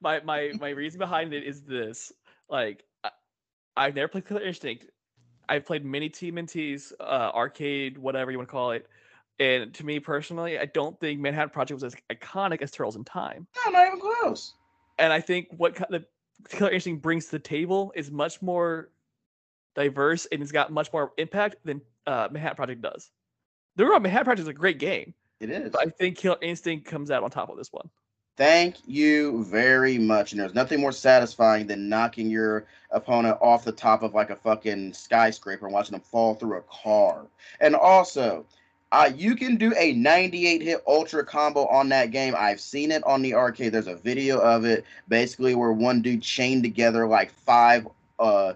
My 0.01 0.19
my 0.21 0.51
my 0.59 0.71
reason 0.71 0.99
behind 0.99 1.33
it 1.33 1.43
is 1.43 1.61
this: 1.61 2.11
like 2.49 2.83
I, 3.05 3.11
I've 3.77 3.95
never 3.95 4.09
played 4.09 4.27
Killer 4.27 4.41
Instinct. 4.41 4.87
I've 5.47 5.65
played 5.65 5.85
many 5.85 6.09
TMNTs, 6.09 6.93
uh, 6.99 7.31
arcade, 7.33 7.97
whatever 7.97 8.31
you 8.31 8.37
want 8.37 8.49
to 8.49 8.51
call 8.51 8.71
it. 8.71 8.87
And 9.39 9.73
to 9.73 9.85
me 9.85 9.99
personally, 9.99 10.59
I 10.59 10.65
don't 10.65 10.99
think 10.99 11.19
Manhattan 11.19 11.49
Project 11.49 11.81
was 11.81 11.83
as 11.83 11.95
iconic 12.11 12.61
as 12.61 12.69
Turtles 12.71 12.95
in 12.95 13.03
Time. 13.03 13.47
No, 13.65 13.71
not 13.71 13.87
even 13.87 13.99
close. 13.99 14.53
And 14.99 15.11
I 15.11 15.19
think 15.19 15.47
what 15.57 15.75
the 15.89 16.05
Killer 16.49 16.69
Instinct 16.71 17.01
brings 17.01 17.25
to 17.25 17.31
the 17.31 17.39
table 17.39 17.91
is 17.95 18.11
much 18.11 18.41
more 18.41 18.89
diverse, 19.75 20.27
and 20.31 20.41
it's 20.41 20.51
got 20.51 20.71
much 20.71 20.91
more 20.93 21.11
impact 21.17 21.55
than 21.65 21.81
uh, 22.05 22.27
Manhattan 22.31 22.55
Project 22.55 22.81
does. 22.81 23.09
The 23.77 23.85
real 23.85 23.99
Manhattan 23.99 24.25
Project 24.25 24.41
is 24.43 24.47
a 24.47 24.53
great 24.53 24.77
game, 24.79 25.13
It 25.39 25.49
is. 25.49 25.71
but 25.71 25.87
I 25.87 25.89
think 25.89 26.17
Killer 26.17 26.37
Instinct 26.41 26.85
comes 26.85 27.09
out 27.09 27.23
on 27.23 27.31
top 27.31 27.49
of 27.49 27.57
this 27.57 27.71
one. 27.71 27.89
Thank 28.37 28.77
you 28.87 29.43
very 29.45 29.97
much. 29.97 30.31
And 30.31 30.41
there's 30.41 30.53
nothing 30.55 30.79
more 30.79 30.91
satisfying 30.91 31.67
than 31.67 31.89
knocking 31.89 32.29
your 32.29 32.65
opponent 32.91 33.37
off 33.41 33.63
the 33.65 33.71
top 33.71 34.03
of 34.03 34.13
like 34.13 34.29
a 34.29 34.35
fucking 34.35 34.93
skyscraper 34.93 35.65
and 35.65 35.73
watching 35.73 35.91
them 35.93 36.01
fall 36.01 36.35
through 36.35 36.57
a 36.57 36.61
car. 36.61 37.27
And 37.59 37.75
also, 37.75 38.45
uh, 38.91 39.09
you 39.15 39.35
can 39.35 39.55
do 39.55 39.73
a 39.77 39.93
98 39.93 40.61
hit 40.61 40.83
ultra 40.87 41.25
combo 41.25 41.65
on 41.67 41.89
that 41.89 42.11
game. 42.11 42.35
I've 42.37 42.59
seen 42.59 42.91
it 42.91 43.03
on 43.05 43.21
the 43.21 43.33
arcade. 43.33 43.71
There's 43.71 43.87
a 43.87 43.95
video 43.95 44.39
of 44.39 44.65
it 44.65 44.85
basically 45.07 45.55
where 45.55 45.71
one 45.71 46.01
dude 46.01 46.21
chained 46.21 46.63
together 46.63 47.07
like 47.07 47.31
five 47.31 47.87
uh, 48.19 48.53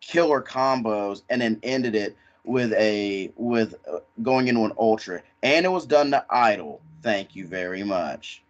killer 0.00 0.42
combos 0.42 1.22
and 1.28 1.40
then 1.40 1.58
ended 1.62 1.94
it 1.94 2.16
with 2.44 2.72
a 2.72 3.30
with 3.36 3.74
uh, 3.92 3.98
going 4.22 4.48
into 4.48 4.64
an 4.64 4.72
ultra. 4.78 5.22
And 5.42 5.66
it 5.66 5.70
was 5.70 5.86
done 5.86 6.10
to 6.12 6.24
idle 6.30 6.80
thank 7.02 7.36
you 7.36 7.46
very 7.46 7.82
much. 7.82 8.42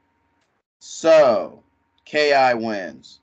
So 0.80 1.62
ki 2.04 2.32
wins. 2.54 3.20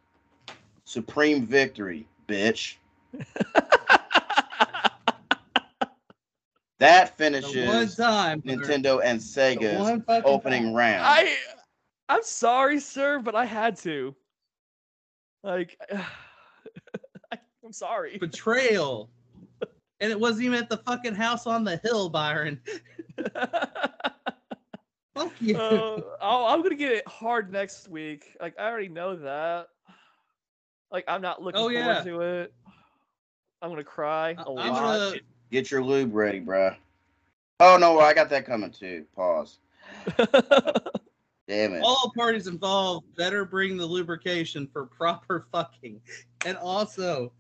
Supreme 0.86 1.46
victory 1.46 2.08
bitch 2.28 2.76
that 6.86 7.18
The 7.18 7.24
one 7.24 7.42
finishes 7.42 7.96
time. 7.96 8.42
nintendo 8.44 9.02
and 9.04 9.20
the 9.20 9.24
sega's 9.24 9.80
one 9.80 10.04
opening 10.26 10.64
time. 10.66 10.74
round 10.74 11.04
I, 11.06 11.36
I'm 12.10 12.24
sorry, 12.24 12.80
sir, 12.80 13.20
but 13.20 13.34
I 13.36 13.46
had 13.46 13.76
to. 13.80 14.16
Like, 15.44 15.80
I'm 17.64 17.72
sorry. 17.72 18.18
betrayal. 18.18 19.10
And 20.02 20.12
it 20.12 20.20
wasn't 20.20 20.46
even 20.46 20.60
at 20.60 20.70
the 20.70 20.78
fucking 20.78 21.16
house 21.16 21.48
on 21.48 21.64
the 21.64 21.78
hill, 21.84 22.10
Byron. 22.10 22.60
Fuck 25.16 25.32
you. 25.40 25.58
uh, 25.58 26.02
I'll, 26.22 26.46
I'm 26.48 26.62
gonna 26.62 26.76
get 26.76 26.92
it 26.92 27.08
hard 27.08 27.52
next 27.52 27.88
week. 27.88 28.36
Like 28.42 28.60
I 28.60 28.66
already 28.68 28.90
know 28.90 29.16
that. 29.16 29.68
Like 30.92 31.06
I'm 31.08 31.22
not 31.22 31.42
looking 31.42 31.60
Oh, 31.62 31.70
forward 31.70 31.74
yeah. 31.80 32.04
to 32.04 32.22
it. 32.22 32.54
I'm 33.62 33.70
gonna 33.70 33.84
cry 33.84 34.36
I- 34.38 34.42
a 34.44 34.50
I'm 34.50 34.56
lot. 34.74 34.74
gonna- 34.74 35.20
get 35.52 35.72
your 35.72 35.84
lube 35.84 36.14
ready 36.14 36.40
bruh 36.40 36.76
oh 37.60 37.78
no 37.80 38.00
i 38.00 38.14
got 38.14 38.30
that 38.30 38.46
coming 38.46 38.72
too 38.72 39.06
pause 39.16 39.60
damn 41.48 41.74
it 41.74 41.82
All 41.84 42.12
parties 42.16 42.48
involved 42.48 43.06
better 43.16 43.46
bring 43.46 43.78
the 43.78 43.86
lubrication 43.86 44.68
for 44.72 44.86
proper 44.86 45.46
fucking. 45.52 46.02
And 46.46 46.58
also, 46.58 47.32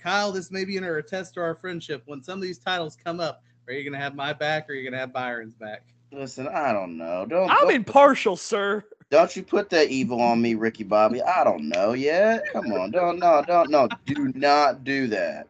Kyle, 0.00 0.30
this 0.32 0.50
may 0.50 0.64
be 0.64 0.76
in 0.76 0.84
a 0.84 1.02
test 1.02 1.34
to 1.34 1.40
our 1.40 1.54
friendship. 1.56 2.02
When 2.06 2.22
some 2.22 2.38
of 2.38 2.42
these 2.42 2.58
titles 2.58 2.96
come 3.02 3.18
up, 3.20 3.42
are 3.66 3.72
you 3.74 3.84
gonna 3.88 4.02
have 4.02 4.14
my 4.14 4.32
back 4.32 4.68
or 4.68 4.72
are 4.72 4.76
you 4.76 4.88
gonna 4.88 5.00
have 5.00 5.12
Byron's 5.12 5.54
back? 5.54 5.82
listen 6.12 6.46
i 6.46 6.72
don't 6.72 6.96
know 6.96 7.26
don't 7.26 7.50
I'm 7.50 7.62
don't- 7.62 7.74
impartial, 7.74 8.36
sir. 8.36 8.84
Don't 9.10 9.34
you 9.36 9.42
put 9.42 9.68
that 9.70 9.90
evil 9.90 10.20
on 10.22 10.40
me, 10.40 10.54
Ricky 10.54 10.82
Bobby. 10.84 11.20
I 11.22 11.44
don't 11.44 11.68
know 11.68 11.92
yet. 11.92 12.44
Come 12.52 12.72
on. 12.72 12.90
Don't 12.90 13.18
no, 13.18 13.42
don't 13.46 13.70
no. 13.70 13.88
Do 14.06 14.32
not 14.34 14.82
do 14.84 15.06
that. 15.08 15.48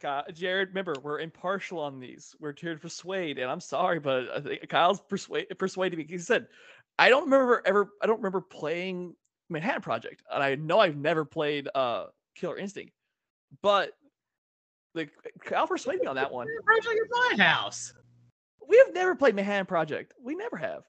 Ky- 0.00 0.32
Jared, 0.32 0.68
remember 0.68 0.94
we're 1.02 1.20
impartial 1.20 1.78
on 1.78 1.98
these. 2.00 2.34
We're 2.38 2.54
here 2.58 2.74
to 2.74 2.80
persuade, 2.80 3.38
and 3.38 3.50
I'm 3.50 3.60
sorry, 3.60 3.98
but 3.98 4.28
I 4.34 4.40
think 4.40 4.68
Kyle's 4.68 5.00
persuade 5.00 5.46
persuaded 5.58 5.98
me. 5.98 6.06
He 6.08 6.18
said, 6.18 6.46
"I 6.98 7.08
don't 7.08 7.24
remember 7.24 7.62
ever. 7.64 7.90
I 8.02 8.06
don't 8.06 8.18
remember 8.18 8.40
playing 8.40 9.14
Manhattan 9.48 9.82
Project, 9.82 10.22
and 10.30 10.42
I 10.42 10.54
know 10.56 10.78
I've 10.80 10.96
never 10.96 11.24
played 11.24 11.68
uh 11.74 12.06
Killer 12.34 12.58
Instinct, 12.58 12.92
but 13.62 13.92
like 14.94 15.12
Kyle 15.44 15.66
persuaded 15.66 16.02
me 16.02 16.06
on 16.06 16.16
that 16.16 16.32
one. 16.32 16.46
Project 16.64 17.00
at 17.02 17.38
my 17.38 17.44
house. 17.44 17.92
We 18.68 18.78
have 18.78 18.92
never 18.92 19.14
played 19.14 19.34
Manhattan 19.34 19.66
Project. 19.66 20.12
We 20.20 20.34
never 20.34 20.56
have. 20.56 20.82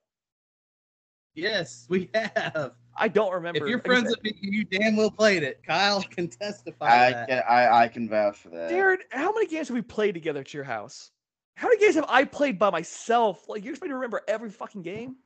Yes, 1.36 1.86
we 1.89 2.10
have. 2.16 2.72
I 2.97 3.07
don't 3.07 3.31
remember. 3.31 3.63
If 3.63 3.69
you're 3.69 3.79
friends 3.79 4.09
said, 4.09 4.17
with 4.23 4.41
me, 4.41 4.49
you 4.49 4.63
damn 4.65 4.95
well 4.95 5.11
played 5.11 5.43
it. 5.43 5.61
Kyle 5.63 6.01
can 6.09 6.27
testify 6.27 6.85
I 6.85 7.11
that. 7.11 7.29
can 7.29 7.43
I, 7.47 7.83
I 7.83 7.87
can 7.87 8.09
vouch 8.09 8.37
for 8.37 8.49
that. 8.49 8.69
Jared, 8.69 9.01
how 9.11 9.31
many 9.31 9.47
games 9.47 9.67
have 9.67 9.75
we 9.75 9.81
played 9.81 10.13
together 10.13 10.39
at 10.41 10.53
your 10.53 10.63
house? 10.63 11.11
How 11.55 11.67
many 11.67 11.79
games 11.79 11.95
have 11.95 12.05
I 12.07 12.23
played 12.23 12.59
by 12.59 12.69
myself? 12.69 13.47
Like 13.47 13.63
you 13.63 13.71
expect 13.71 13.85
me 13.85 13.89
to 13.89 13.95
remember 13.95 14.21
every 14.27 14.49
fucking 14.49 14.81
game? 14.81 15.17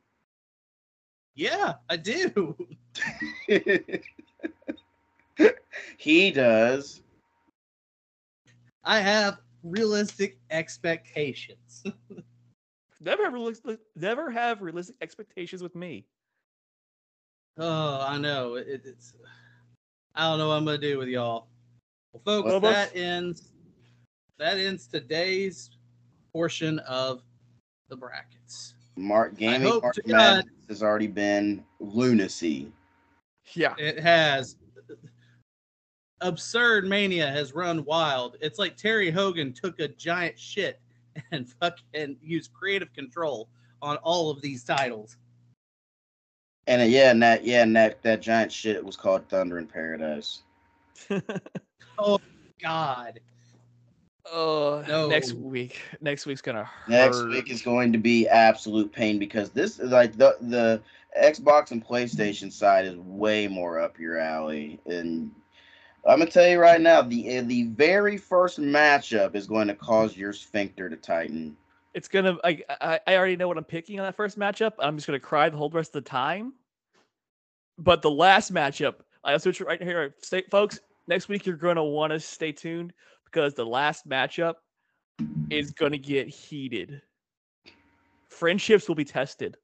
Yeah, 1.36 1.76
I 1.90 1.96
do. 1.96 2.56
he 5.98 6.32
does. 6.32 7.02
I 8.84 9.00
have 9.00 9.40
realistic 9.64 10.40
expectations. 10.50 11.84
Never 13.04 13.24
have 13.24 13.34
realistic, 13.34 13.80
never 13.96 14.30
have 14.30 14.62
realistic 14.62 14.96
expectations 15.02 15.64
with 15.64 15.74
me. 15.74 16.06
Oh, 17.58 18.06
I 18.08 18.18
know. 18.18 18.56
It, 18.56 18.82
it's. 18.86 19.14
I 20.16 20.30
don't 20.30 20.40
know 20.40 20.50
what 20.50 20.56
I'm 20.56 20.66
gonna 20.66 20.78
do 20.78 20.98
with 20.98 21.08
y'all. 21.08 21.48
Well, 22.14 22.22
folks, 22.26 22.48
Well, 22.48 22.60
that 22.62 22.96
ends. 22.96 23.54
That 24.40 24.58
ends 24.58 24.88
today's 24.88 25.70
portion 26.34 26.80
of 26.80 27.22
the 27.90 27.96
brackets. 27.96 28.76
Mark 28.96 29.38
gaming 29.38 29.80
Mark 29.82 29.96
to 29.96 30.02
Madness 30.06 30.54
has 30.68 30.84
already 30.84 31.08
been 31.08 31.64
lunacy. 31.80 32.72
Yeah. 33.54 33.76
It 33.78 34.00
has. 34.00 34.58
Absurd 36.22 36.86
mania 36.86 37.28
has 37.28 37.54
run 37.54 37.84
wild. 37.86 38.38
It's 38.42 38.60
like 38.60 38.78
Terry 38.78 39.10
Hogan 39.10 39.54
took 39.54 39.80
a 39.80 39.88
giant 39.88 40.38
shit 40.38 40.80
and 41.32 41.50
fucking 41.62 42.18
used 42.22 42.54
creative 42.54 42.94
control 42.94 43.50
on 43.82 43.98
all 43.98 44.30
of 44.30 44.42
these 44.42 44.64
titles. 44.64 45.18
And 46.72 46.82
uh, 46.82 46.86
yeah, 46.86 47.12
and 47.12 47.22
that 47.22 47.44
yeah, 47.44 47.64
and 47.64 47.76
that 47.76 48.02
that 48.04 48.22
giant 48.22 48.50
shit 48.50 48.84
was 48.84 48.96
called 48.96 49.28
Thunder 49.28 49.58
in 49.58 49.68
Paradise. 49.68 50.44
Oh 51.98 52.18
God. 52.64 53.20
Oh, 54.32 54.84
no. 54.88 55.08
next 55.08 55.34
week. 55.34 55.82
Next 56.00 56.26
week's 56.26 56.42
gonna 56.42 56.64
hurt. 56.64 56.90
Next 56.90 57.24
week 57.26 57.52
is 57.52 57.62
going 57.62 57.92
to 57.92 58.00
be 58.00 58.28
absolute 58.28 58.92
pain 58.92 59.20
because 59.20 59.52
this 59.52 59.80
is 59.80 59.92
like 59.92 60.18
the 60.18 60.38
the 60.42 60.82
Xbox 61.22 61.72
and 61.72 61.86
PlayStation 61.86 62.52
side 62.52 62.86
is 62.86 62.96
way 62.96 63.48
more 63.48 63.80
up 63.80 64.00
your 64.00 64.18
alley. 64.18 64.80
And 64.88 65.30
I'm 66.08 66.20
gonna 66.20 66.32
tell 66.32 66.48
you 66.48 66.60
right 66.60 66.82
now, 66.82 67.02
the 67.02 67.38
uh, 67.38 67.44
the 67.46 67.64
very 67.64 68.18
first 68.18 68.60
matchup 68.60 69.36
is 69.36 69.46
going 69.46 69.68
to 69.68 69.76
cause 69.76 70.16
your 70.16 70.34
sphincter 70.34 70.90
to 70.90 70.96
tighten. 70.96 71.56
It's 71.94 72.08
gonna. 72.08 72.38
I, 72.44 72.64
I 72.70 73.00
I 73.06 73.18
already 73.18 73.36
know 73.36 73.48
what 73.50 73.58
I'm 73.58 73.64
picking 73.64 74.00
on 74.00 74.06
that 74.06 74.16
first 74.16 74.40
matchup. 74.40 74.74
I'm 74.80 74.96
just 74.96 75.06
gonna 75.06 75.20
cry 75.20 75.50
the 75.50 75.58
whole 75.58 75.70
rest 75.70 75.96
of 75.96 76.04
the 76.04 76.10
time. 76.10 76.54
But 77.82 78.04
the 78.04 78.12
last 78.12 78.54
matchup, 78.54 78.96
I 79.24 79.36
switch 79.38 79.60
it 79.60 79.66
right 79.66 79.82
here, 79.82 80.16
stay, 80.22 80.44
folks. 80.52 80.80
Next 81.08 81.28
week 81.28 81.48
you're 81.48 81.56
gonna 81.56 81.84
want 81.84 82.14
to 82.14 82.20
stay 82.20 82.52
tuned 82.52 82.94
because 83.26 83.56
the 83.56 83.66
last 83.66 84.08
matchup 84.08 84.56
is 85.50 85.72
gonna 85.72 85.98
get 85.98 86.28
heated. 86.28 87.02
Friendships 88.30 88.88
will 88.88 88.96
be 88.96 89.04
tested. 89.04 89.58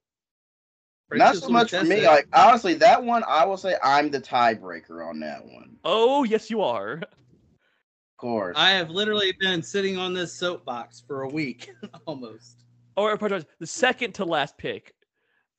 Not 1.11 1.35
so 1.35 1.49
much 1.49 1.69
for 1.69 1.83
me. 1.83 2.07
Like 2.07 2.27
honestly, 2.33 2.73
that 2.75 3.03
one 3.03 3.23
I 3.27 3.45
will 3.45 3.55
say 3.55 3.75
I'm 3.83 4.09
the 4.09 4.19
tiebreaker 4.19 5.07
on 5.07 5.19
that 5.19 5.45
one. 5.45 5.77
Oh 5.83 6.23
yes, 6.23 6.49
you 6.49 6.61
are. 6.61 6.93
Of 6.93 8.17
course. 8.17 8.55
I 8.57 8.71
have 8.71 8.89
literally 8.89 9.31
been 9.39 9.61
sitting 9.61 9.95
on 9.97 10.15
this 10.15 10.33
soapbox 10.33 11.03
for 11.05 11.21
a 11.21 11.29
week 11.29 11.69
almost. 12.07 12.63
Oh, 12.97 13.03
or 13.03 13.11
apologize, 13.11 13.45
the 13.59 13.67
second 13.67 14.13
to 14.15 14.25
last 14.25 14.57
pick. 14.57 14.95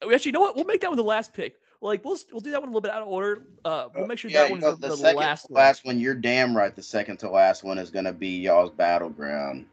We 0.05 0.13
actually, 0.13 0.31
you 0.31 0.33
know 0.33 0.41
what? 0.41 0.57
We'll 0.57 0.65
make 0.65 0.81
that 0.81 0.89
one 0.89 0.97
the 0.97 1.05
last 1.05 1.33
pick. 1.33 1.55
Like 1.81 2.05
we'll 2.05 2.18
we'll 2.33 2.41
do 2.41 2.51
that 2.51 2.61
one 2.61 2.68
a 2.68 2.72
little 2.72 2.81
bit 2.81 2.91
out 2.91 3.03
of 3.03 3.09
order. 3.09 3.43
Uh, 3.64 3.89
we'll 3.95 4.07
make 4.07 4.18
sure 4.18 4.31
yeah, 4.31 4.43
that 4.43 4.51
one's 4.51 4.62
know, 4.62 4.74
the, 4.74 4.89
the, 4.89 5.12
last 5.12 5.47
to 5.47 5.53
one. 5.53 5.62
last 5.62 5.85
one. 5.85 6.01
You're 6.01 6.14
damn 6.14 6.57
right. 6.57 6.74
The 6.74 6.83
second 6.83 7.18
to 7.18 7.31
last 7.31 7.62
one 7.62 7.79
is 7.79 7.91
gonna 7.91 8.12
be 8.12 8.41
y'all's 8.41 8.70
battleground. 8.72 9.66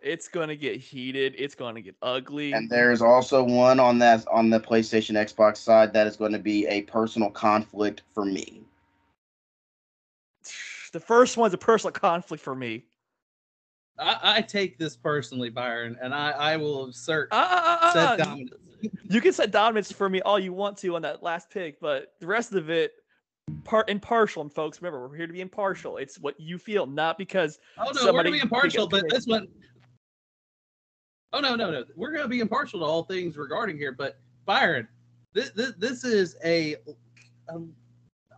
It's 0.00 0.28
gonna 0.28 0.56
get 0.56 0.80
heated. 0.80 1.34
It's 1.36 1.54
gonna 1.54 1.82
get 1.82 1.94
ugly. 2.00 2.52
And 2.52 2.70
there's 2.70 3.02
also 3.02 3.44
one 3.44 3.78
on 3.78 3.98
that 3.98 4.26
on 4.28 4.48
the 4.48 4.60
PlayStation 4.60 5.12
Xbox 5.12 5.58
side 5.58 5.92
that 5.92 6.06
is 6.06 6.16
going 6.16 6.32
to 6.32 6.38
be 6.38 6.66
a 6.66 6.82
personal 6.82 7.30
conflict 7.30 8.02
for 8.14 8.24
me. 8.24 8.62
the 10.92 11.00
first 11.00 11.36
one's 11.36 11.52
a 11.52 11.58
personal 11.58 11.92
conflict 11.92 12.42
for 12.42 12.54
me. 12.54 12.84
I, 13.98 14.36
I 14.36 14.42
take 14.42 14.78
this 14.78 14.96
personally, 14.96 15.50
Byron, 15.50 15.96
and 16.00 16.14
I, 16.14 16.30
I 16.30 16.56
will 16.56 16.86
assert 16.86 17.28
Uh, 17.30 17.36
uh, 17.36 17.78
uh, 17.80 17.92
said 17.92 18.06
uh, 18.06 18.16
dominance. 18.16 18.52
you 19.08 19.20
can 19.20 19.32
set 19.32 19.50
dominance 19.50 19.92
for 19.92 20.08
me 20.08 20.20
all 20.22 20.38
you 20.38 20.52
want 20.52 20.76
to 20.78 20.96
on 20.96 21.02
that 21.02 21.22
last 21.22 21.50
pick, 21.50 21.80
but 21.80 22.14
the 22.20 22.26
rest 22.26 22.52
of 22.54 22.70
it, 22.70 22.92
part 23.64 23.90
impartial. 23.90 24.42
And 24.42 24.52
folks, 24.52 24.80
remember, 24.80 25.06
we're 25.06 25.16
here 25.16 25.26
to 25.26 25.32
be 25.32 25.40
impartial. 25.40 25.98
It's 25.98 26.18
what 26.18 26.38
you 26.40 26.58
feel, 26.58 26.86
not 26.86 27.18
because 27.18 27.58
Oh 27.78 27.90
no, 27.94 28.06
we're 28.06 28.22
gonna 28.22 28.32
be 28.32 28.40
impartial, 28.40 28.88
but 28.88 29.04
this 29.08 29.26
one. 29.26 29.48
Oh 31.32 31.40
no, 31.40 31.54
no, 31.54 31.70
no. 31.70 31.84
We're 31.96 32.12
gonna 32.12 32.28
be 32.28 32.40
impartial 32.40 32.80
to 32.80 32.86
all 32.86 33.04
things 33.04 33.36
regarding 33.36 33.76
here, 33.76 33.92
but 33.92 34.20
Byron, 34.46 34.88
this 35.32 35.50
this, 35.50 35.72
this 35.78 36.04
is 36.04 36.36
a, 36.44 36.76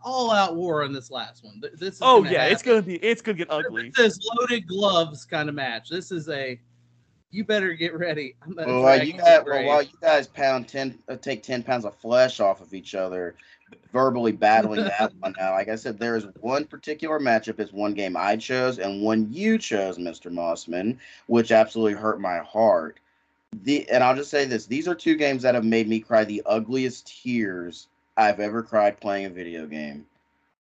um 0.05 0.11
all-out 0.11 0.55
war 0.55 0.83
in 0.83 0.93
this 0.93 1.11
last 1.11 1.43
one. 1.43 1.59
Th- 1.61 1.73
This 1.73 1.95
is 1.95 2.01
Oh 2.01 2.21
gonna 2.21 2.31
yeah, 2.31 2.45
it's 2.45 2.61
gonna 2.61 2.81
be 2.81 2.95
it's 2.97 3.21
gonna 3.21 3.37
get 3.37 3.49
ugly. 3.49 3.91
This 3.95 4.19
loaded 4.35 4.67
gloves 4.67 5.25
kind 5.25 5.49
of 5.49 5.55
match. 5.55 5.89
This 5.89 6.11
is 6.11 6.29
a 6.29 6.59
you 7.31 7.43
better 7.43 7.73
get 7.73 7.97
ready. 7.97 8.35
I'm 8.43 8.55
Well, 8.55 8.81
while 8.81 9.03
you 9.03 9.13
guys, 9.13 9.43
well, 9.45 9.65
while 9.65 9.81
you 9.81 9.89
guys 10.01 10.27
pound 10.27 10.67
ten, 10.67 10.97
uh, 11.09 11.17
take 11.17 11.43
ten 11.43 11.63
pounds 11.63 11.83
of 11.83 11.95
flesh 11.97 12.39
off 12.39 12.61
of 12.61 12.73
each 12.73 12.95
other, 12.95 13.35
verbally 13.91 14.31
battling 14.31 14.83
that 14.85 15.11
one. 15.19 15.33
Now, 15.37 15.51
like 15.51 15.67
I 15.67 15.75
said, 15.75 15.99
there 15.99 16.15
is 16.15 16.27
one 16.39 16.65
particular 16.65 17.19
matchup. 17.19 17.59
It's 17.59 17.73
one 17.73 17.93
game 17.93 18.15
I 18.15 18.37
chose 18.37 18.79
and 18.79 19.01
one 19.01 19.27
you 19.31 19.57
chose, 19.57 19.97
Mister 19.99 20.29
Mossman, 20.29 20.97
which 21.27 21.51
absolutely 21.51 21.99
hurt 21.99 22.21
my 22.21 22.37
heart. 22.37 22.99
The 23.63 23.89
and 23.89 24.03
I'll 24.03 24.15
just 24.15 24.31
say 24.31 24.45
this: 24.45 24.65
these 24.65 24.87
are 24.87 24.95
two 24.95 25.15
games 25.15 25.41
that 25.41 25.55
have 25.55 25.65
made 25.65 25.89
me 25.89 25.99
cry 25.99 26.23
the 26.23 26.43
ugliest 26.45 27.21
tears 27.23 27.87
I've 28.17 28.39
ever 28.39 28.63
cried 28.63 28.99
playing 28.99 29.25
a 29.25 29.29
video 29.29 29.65
game. 29.65 30.05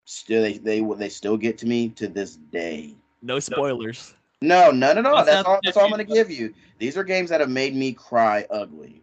Still, 0.04 0.42
they 0.42 0.58
they 0.58 0.80
they 0.80 1.08
still 1.08 1.36
get 1.36 1.56
to 1.58 1.66
me 1.66 1.88
to 1.90 2.08
this 2.08 2.36
day. 2.36 2.94
No 3.22 3.38
spoilers. 3.38 4.14
No, 4.42 4.70
none 4.70 4.98
at 4.98 5.06
all. 5.06 5.14
What's 5.14 5.30
That's 5.30 5.46
all. 5.46 5.60
That's 5.62 5.76
all 5.76 5.84
I'm 5.84 5.90
going 5.90 6.06
to 6.06 6.12
give 6.12 6.30
you. 6.30 6.54
These 6.78 6.96
are 6.96 7.04
games 7.04 7.28
that 7.30 7.40
have 7.40 7.50
made 7.50 7.74
me 7.74 7.92
cry 7.92 8.46
ugly. 8.50 9.02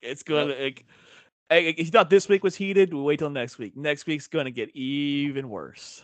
It's 0.00 0.22
gonna. 0.22 0.54
Like, 0.54 0.84
hey, 1.48 1.68
if 1.68 1.78
you 1.78 1.86
thought 1.86 2.10
this 2.10 2.28
week 2.28 2.42
was 2.42 2.56
heated, 2.56 2.92
We 2.92 3.00
wait 3.00 3.20
till 3.20 3.30
next 3.30 3.58
week. 3.58 3.76
Next 3.76 4.06
week's 4.06 4.26
gonna 4.26 4.50
get 4.50 4.74
even 4.76 5.48
worse. 5.48 6.02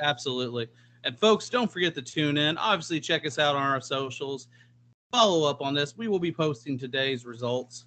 Absolutely. 0.00 0.68
And 1.04 1.18
folks, 1.18 1.50
don't 1.50 1.70
forget 1.70 1.94
to 1.96 2.02
tune 2.02 2.38
in. 2.38 2.56
Obviously, 2.56 3.00
check 3.00 3.26
us 3.26 3.38
out 3.38 3.56
on 3.56 3.62
our 3.62 3.80
socials. 3.80 4.48
Follow 5.12 5.48
up 5.48 5.60
on 5.60 5.74
this. 5.74 5.96
We 5.96 6.08
will 6.08 6.18
be 6.18 6.32
posting 6.32 6.78
today's 6.78 7.26
results 7.26 7.86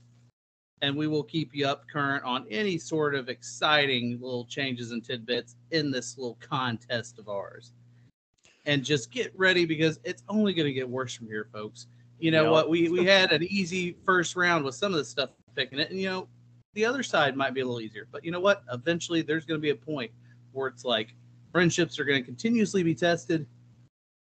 and 0.82 0.95
we 0.95 1.07
will 1.07 1.23
keep 1.23 1.53
you 1.53 1.67
up 1.67 1.88
current 1.91 2.23
on 2.23 2.45
any 2.49 2.78
sort 2.78 3.15
of 3.15 3.30
exciting 3.30 4.19
little 4.21 4.45
changes 4.45 4.91
and 4.91 5.03
tidbits 5.03 5.55
in 5.71 5.91
this 5.91 6.17
little 6.17 6.38
contest 6.39 7.17
of 7.17 7.30
ours. 7.30 7.73
And 8.65 8.84
just 8.84 9.11
get 9.11 9.32
ready 9.38 9.65
because 9.65 9.99
it's 10.03 10.23
only 10.30 10.53
going 10.53 10.67
to 10.67 10.73
get 10.73 10.88
worse 10.88 11.15
from 11.15 11.28
here, 11.28 11.47
folks. 11.51 11.88
You 12.19 12.32
know 12.32 12.43
Yeah. 12.45 12.49
what? 12.51 12.69
We 12.69 12.89
we 12.89 13.05
had 13.17 13.32
an 13.32 13.43
easy 13.43 13.95
first 14.05 14.36
round 14.36 14.65
with 14.65 14.75
some 14.75 14.91
of 14.91 14.97
the 14.97 15.05
stuff 15.05 15.32
picking 15.55 15.80
it, 15.80 15.89
and 15.89 15.99
you 15.99 16.07
know 16.07 16.28
the 16.73 16.86
other 16.86 17.01
side 17.01 17.36
might 17.36 17.53
be 17.53 17.61
a 17.61 17.65
little 17.65 17.82
easier. 17.82 18.07
But 18.11 18.23
you 18.23 18.32
know 18.32 18.39
what? 18.39 18.63
Eventually, 18.71 19.21
there's 19.21 19.45
going 19.45 19.59
to 19.59 19.61
be 19.61 19.69
a 19.71 19.75
point 19.75 20.11
where 20.51 20.67
it's 20.67 20.84
like 20.86 21.15
friendships 21.51 21.97
are 21.97 22.03
going 22.03 22.19
to 22.21 22.25
continuously 22.25 22.84
be 22.84 22.93
tested 22.93 23.47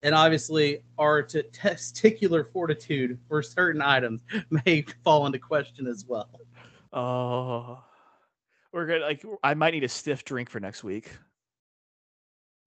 and 0.03 0.15
obviously 0.15 0.79
our 0.97 1.21
t- 1.21 1.43
testicular 1.51 2.51
fortitude 2.51 3.19
for 3.27 3.41
certain 3.41 3.81
items 3.81 4.21
may 4.65 4.85
fall 5.03 5.25
into 5.25 5.39
question 5.39 5.87
as 5.87 6.05
well 6.07 6.29
Oh, 6.93 7.79
we're 8.73 8.85
gonna 8.85 8.99
like. 8.99 9.23
I 9.43 9.53
might 9.53 9.73
need 9.73 9.83
a 9.83 9.89
stiff 9.89 10.25
drink 10.25 10.49
for 10.49 10.59
next 10.59 10.83
week. 10.83 11.09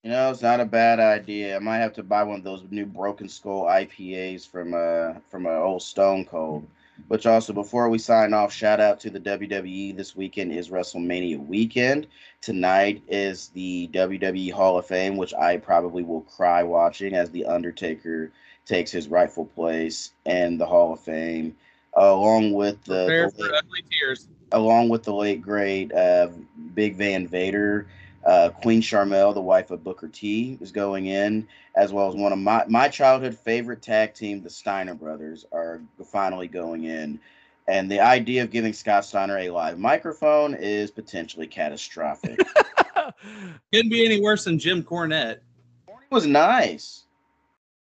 You 0.02 0.10
know, 0.10 0.30
it's 0.30 0.42
not 0.42 0.60
a 0.60 0.66
bad 0.66 1.00
idea. 1.00 1.56
I 1.56 1.58
might 1.58 1.78
have 1.78 1.94
to 1.94 2.02
buy 2.02 2.22
one 2.22 2.38
of 2.38 2.44
those 2.44 2.62
new 2.70 2.86
Broken 2.86 3.28
Skull 3.28 3.64
IPAs 3.64 4.48
from 4.48 4.74
uh 4.74 5.20
from 5.30 5.46
an 5.46 5.52
old 5.52 5.82
Stone 5.82 6.24
Cold. 6.26 6.66
Which 7.08 7.26
also, 7.26 7.52
before 7.52 7.88
we 7.88 7.98
sign 7.98 8.32
off, 8.32 8.52
shout 8.52 8.80
out 8.80 9.00
to 9.00 9.10
the 9.10 9.20
WWE. 9.20 9.96
This 9.96 10.14
weekend 10.14 10.52
is 10.52 10.68
WrestleMania 10.68 11.44
weekend. 11.46 12.06
Tonight 12.40 13.02
is 13.08 13.48
the 13.48 13.90
WWE 13.92 14.52
Hall 14.52 14.78
of 14.78 14.86
Fame, 14.86 15.16
which 15.16 15.34
I 15.34 15.56
probably 15.56 16.02
will 16.02 16.22
cry 16.22 16.62
watching 16.62 17.14
as 17.14 17.30
the 17.30 17.46
Undertaker 17.46 18.30
takes 18.64 18.90
his 18.90 19.08
rightful 19.08 19.46
place 19.46 20.12
in 20.24 20.56
the 20.56 20.66
Hall 20.66 20.92
of 20.92 21.00
Fame, 21.00 21.56
along 21.94 22.52
with 22.52 22.82
the, 22.84 23.06
prepare 23.06 23.30
for 23.30 23.54
ugly 23.54 23.84
tears 23.90 24.28
along 24.54 24.88
with 24.88 25.02
the 25.02 25.12
late 25.12 25.42
great 25.42 25.92
uh, 25.92 26.28
Big 26.74 26.96
Van 26.96 27.26
Vader. 27.26 27.86
Uh, 28.24 28.48
Queen 28.48 28.80
Sharmell, 28.80 29.34
the 29.34 29.40
wife 29.40 29.70
of 29.70 29.84
Booker 29.84 30.08
T, 30.08 30.56
is 30.60 30.72
going 30.72 31.06
in, 31.06 31.46
as 31.76 31.92
well 31.92 32.08
as 32.08 32.14
one 32.14 32.32
of 32.32 32.38
my, 32.38 32.64
my 32.68 32.88
childhood 32.88 33.36
favorite 33.36 33.82
tag 33.82 34.14
team, 34.14 34.42
the 34.42 34.48
Steiner 34.48 34.94
brothers, 34.94 35.44
are 35.52 35.82
finally 36.10 36.48
going 36.48 36.84
in. 36.84 37.20
And 37.68 37.90
the 37.90 38.00
idea 38.00 38.42
of 38.42 38.50
giving 38.50 38.72
Scott 38.72 39.04
Steiner 39.04 39.38
a 39.38 39.50
live 39.50 39.78
microphone 39.78 40.54
is 40.54 40.90
potentially 40.90 41.46
catastrophic. 41.46 42.38
couldn't 43.72 43.90
be 43.90 44.04
any 44.04 44.20
worse 44.20 44.44
than 44.44 44.58
jim 44.58 44.82
cornette 44.82 45.38
Corny 45.86 46.06
was 46.10 46.26
nice. 46.26 47.04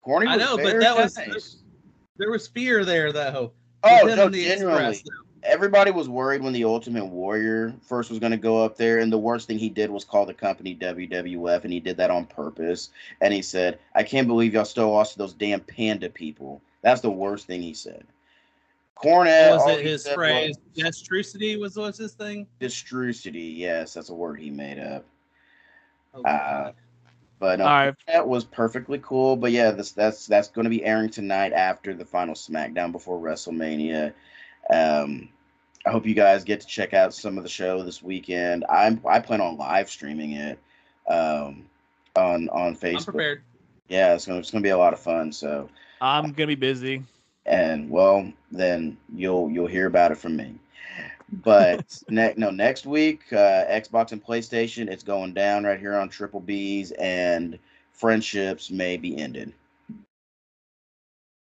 Corny 0.04 0.28
I 0.28 0.38
was 0.38 0.46
know, 0.46 0.56
but 0.58 0.66
very 0.66 0.80
that 0.84 0.96
was- 0.96 1.18
nice. 1.18 1.58
there 2.18 2.32
was 2.32 2.48
fear 2.48 2.86
there 2.86 3.12
though 3.12 3.52
Oh, 3.84 4.02
no, 4.06 4.30
the 4.30 4.44
genuinely. 4.44 4.90
Express, 4.90 5.02
though. 5.02 5.31
Everybody 5.44 5.92
was 5.92 6.10
worried 6.10 6.44
when 6.44 6.54
the 6.54 6.64
Ultimate 6.64 7.06
Warrior 7.06 7.74
first 7.82 8.10
was 8.10 8.20
going 8.20 8.32
to 8.32 8.38
go 8.38 8.64
up 8.64 8.78
there, 8.78 9.00
and 9.00 9.12
the 9.12 9.18
worst 9.18 9.48
thing 9.48 9.58
he 9.58 9.70
did 9.70 9.90
was 9.90 10.06
call 10.06 10.26
the 10.26 10.34
company 10.34 10.76
WWF, 10.76 11.64
and 11.64 11.74
he 11.74 11.80
did 11.80 11.98
that 11.98 12.12
on 12.12 12.26
purpose. 12.26 12.90
And 13.22 13.34
he 13.34 13.42
said, 13.42 13.80
"I 13.96 14.04
can't 14.04 14.28
believe 14.28 14.54
y'all 14.54 14.66
still 14.66 14.92
lost 14.92 15.14
to 15.14 15.18
those 15.20 15.34
damn 15.34 15.62
panda 15.62 16.10
people." 16.10 16.62
That's 16.82 17.02
the 17.02 17.12
worst 17.12 17.48
thing 17.48 17.62
he 17.62 17.74
said. 17.74 18.06
Cornette 19.02 19.52
was 19.52 19.80
it 19.80 19.86
his 19.86 20.08
phrase 20.08 20.56
was 20.76 20.84
destrucity 20.86 21.60
was 21.60 21.76
was 21.76 21.98
his 21.98 22.14
thing 22.14 22.46
Destrucity, 22.60 23.58
yes, 23.58 23.96
that's 23.96 24.10
a 24.10 24.14
word 24.14 24.40
he 24.40 24.52
made 24.52 24.78
up. 24.78 25.06
oh, 26.14 26.24
Uh, 26.24 26.72
But 27.40 27.58
no, 27.58 27.66
All 27.66 27.72
right. 27.72 27.96
that 28.08 28.28
was 28.28 28.44
perfectly 28.44 29.00
cool. 29.00 29.36
But 29.36 29.52
yeah, 29.52 29.72
this 29.72 29.94
that's 29.94 30.28
that's 30.28 30.50
going 30.50 30.66
to 30.66 30.70
be 30.70 30.86
airing 30.86 31.10
tonight 31.10 31.54
after 31.54 31.96
the 31.96 32.06
final 32.06 32.36
SmackDown 32.36 32.92
before 32.92 33.20
WrestleMania. 33.20 34.14
Um, 34.72 35.30
I 35.86 35.90
hope 35.92 36.06
you 36.06 36.14
guys 36.14 36.44
get 36.44 36.62
to 36.62 36.68
check 36.68 36.94
out 36.94 37.14
some 37.14 37.38
of 37.38 37.44
the 37.44 37.50
show 37.50 37.84
this 37.84 38.04
weekend. 38.04 38.66
I'm 38.70 39.02
I 39.06 39.20
plan 39.20 39.42
on 39.42 39.58
live 39.58 39.90
streaming 39.90 40.34
it 40.34 40.60
um, 41.08 41.66
on 42.16 42.50
on 42.50 42.68
i'm 42.68 42.76
Facebook. 42.76 43.06
prepared 43.06 43.42
Yeah, 43.88 44.14
it's 44.14 44.26
gonna 44.26 44.40
it's 44.40 44.52
gonna 44.52 44.62
be 44.62 44.70
a 44.70 44.78
lot 44.78 44.94
of 44.94 45.00
fun. 45.00 45.32
So 45.32 45.70
I'm 46.00 46.32
gonna 46.34 46.48
be 46.48 46.56
busy. 46.56 47.04
and 47.46 47.90
well, 47.90 48.32
then 48.52 48.98
you'll 49.14 49.50
you'll 49.50 49.68
hear 49.68 49.88
about 49.88 50.12
it 50.12 50.18
from 50.18 50.36
me. 50.36 50.56
But 51.44 51.98
ne- 52.10 52.36
no, 52.38 52.52
next 52.52 52.86
week, 52.86 53.22
uh, 53.32 53.66
Xbox 53.66 54.12
and 54.12 54.24
PlayStation, 54.24 54.90
it's 54.90 55.04
going 55.04 55.34
down 55.34 55.64
right 55.64 55.80
here 55.80 55.96
on 55.96 56.10
Triple 56.10 56.42
B's, 56.42 56.92
and 56.92 57.58
friendships 57.92 58.70
may 58.70 58.98
be 58.98 59.18
ended. 59.18 59.54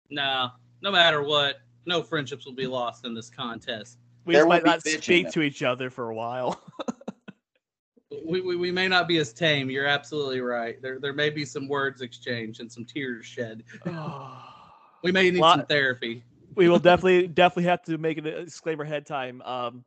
no 0.09 0.51
no 0.81 0.91
matter 0.91 1.23
what 1.23 1.59
no 1.87 2.03
friendships 2.03 2.45
will 2.45 2.53
be 2.53 2.67
lost 2.67 3.05
in 3.05 3.13
this 3.13 3.29
contest 3.29 3.97
We 4.25 4.33
There 4.33 4.41
just 4.43 4.49
might 4.49 4.63
not 4.65 4.83
speak 4.83 5.25
though. 5.25 5.31
to 5.31 5.41
each 5.41 5.63
other 5.63 5.89
for 5.89 6.09
a 6.09 6.15
while. 6.15 6.61
we, 8.25 8.41
we, 8.41 8.55
we 8.55 8.71
may 8.71 8.87
not 8.87 9.07
be 9.07 9.17
as 9.17 9.33
tame 9.33 9.69
you're 9.69 9.85
absolutely 9.87 10.41
right 10.41 10.81
there 10.81 10.99
there 10.99 11.13
may 11.13 11.29
be 11.29 11.45
some 11.45 11.67
words 11.67 12.01
exchanged 12.01 12.59
and 12.61 12.71
some 12.71 12.85
tears 12.85 13.25
shed 13.25 13.63
we 15.03 15.11
may 15.11 15.29
need 15.31 15.39
Lot- 15.39 15.59
some 15.59 15.65
therapy 15.65 16.23
we 16.55 16.69
will 16.69 16.79
definitely 16.79 17.27
definitely 17.27 17.63
have 17.69 17.83
to 17.83 17.97
make 17.97 18.17
a 18.17 18.21
disclaimer 18.21 18.83
ahead 18.83 19.05
time. 19.05 19.41
Um, 19.43 19.85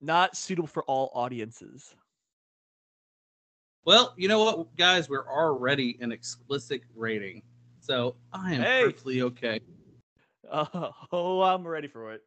not 0.00 0.36
suitable 0.36 0.66
for 0.66 0.82
all 0.84 1.12
audiences. 1.14 1.94
Well, 3.84 4.12
you 4.16 4.26
know 4.26 4.42
what, 4.44 4.76
guys, 4.76 5.08
we're 5.08 5.28
already 5.28 5.96
an 6.00 6.10
explicit 6.10 6.82
rating, 6.96 7.42
so 7.80 8.16
I 8.32 8.54
am 8.54 8.62
Hey. 8.62 8.82
perfectly 8.82 9.22
okay 9.22 9.60
Uh, 10.52 10.90
oh, 11.12 11.42
I'm 11.42 11.66
ready 11.66 11.88
for 11.88 12.12
it. 12.12 12.22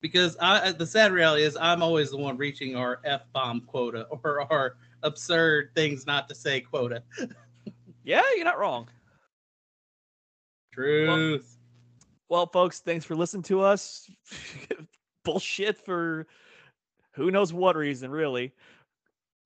because 0.00 0.36
I. 0.40 0.72
The 0.72 0.86
sad 0.86 1.12
reality 1.12 1.42
is, 1.42 1.56
I'm 1.60 1.82
always 1.82 2.10
the 2.10 2.16
one 2.16 2.36
reaching 2.36 2.76
our 2.76 3.00
f 3.04 3.22
bomb 3.34 3.62
quota 3.62 4.06
or 4.24 4.50
our 4.52 4.76
absurd 5.02 5.70
things 5.74 6.06
not 6.06 6.28
to 6.28 6.34
say 6.34 6.60
quota. 6.60 7.02
Yeah, 8.04 8.22
you're 8.36 8.44
not 8.44 8.60
wrong. 8.60 8.88
Truth. 10.72 11.58
Well, 12.28 12.46
folks, 12.46 12.78
thanks 12.78 13.04
for 13.04 13.16
listening 13.16 13.42
to 13.44 13.62
us. 13.62 14.08
Bullshit 15.24 15.76
for 15.84 16.28
who 17.14 17.32
knows 17.32 17.52
what 17.52 17.74
reason, 17.74 18.12
really. 18.12 18.52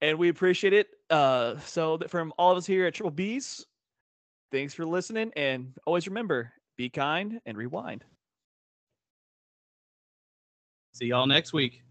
And 0.03 0.19
we 0.19 0.29
appreciate 0.29 0.75
it. 0.75 0.89
Uh, 1.09 1.59
so 1.61 2.01
from 2.09 2.35
all 2.37 2.53
of 2.53 2.59
us 2.59 2.67
here 2.67 2.85
at 2.85 2.93
Triple 2.93 3.13
B's, 3.13 3.65
thanks 4.53 4.75
for 4.75 4.85
listening. 4.85 5.33
And 5.37 5.73
always 5.87 6.07
remember, 6.07 6.53
be 6.77 6.89
kind 6.89 7.41
and 7.47 7.57
rewind. 7.57 8.05
See 10.93 11.07
y'all 11.07 11.27
next 11.27 11.53
week. 11.53 11.83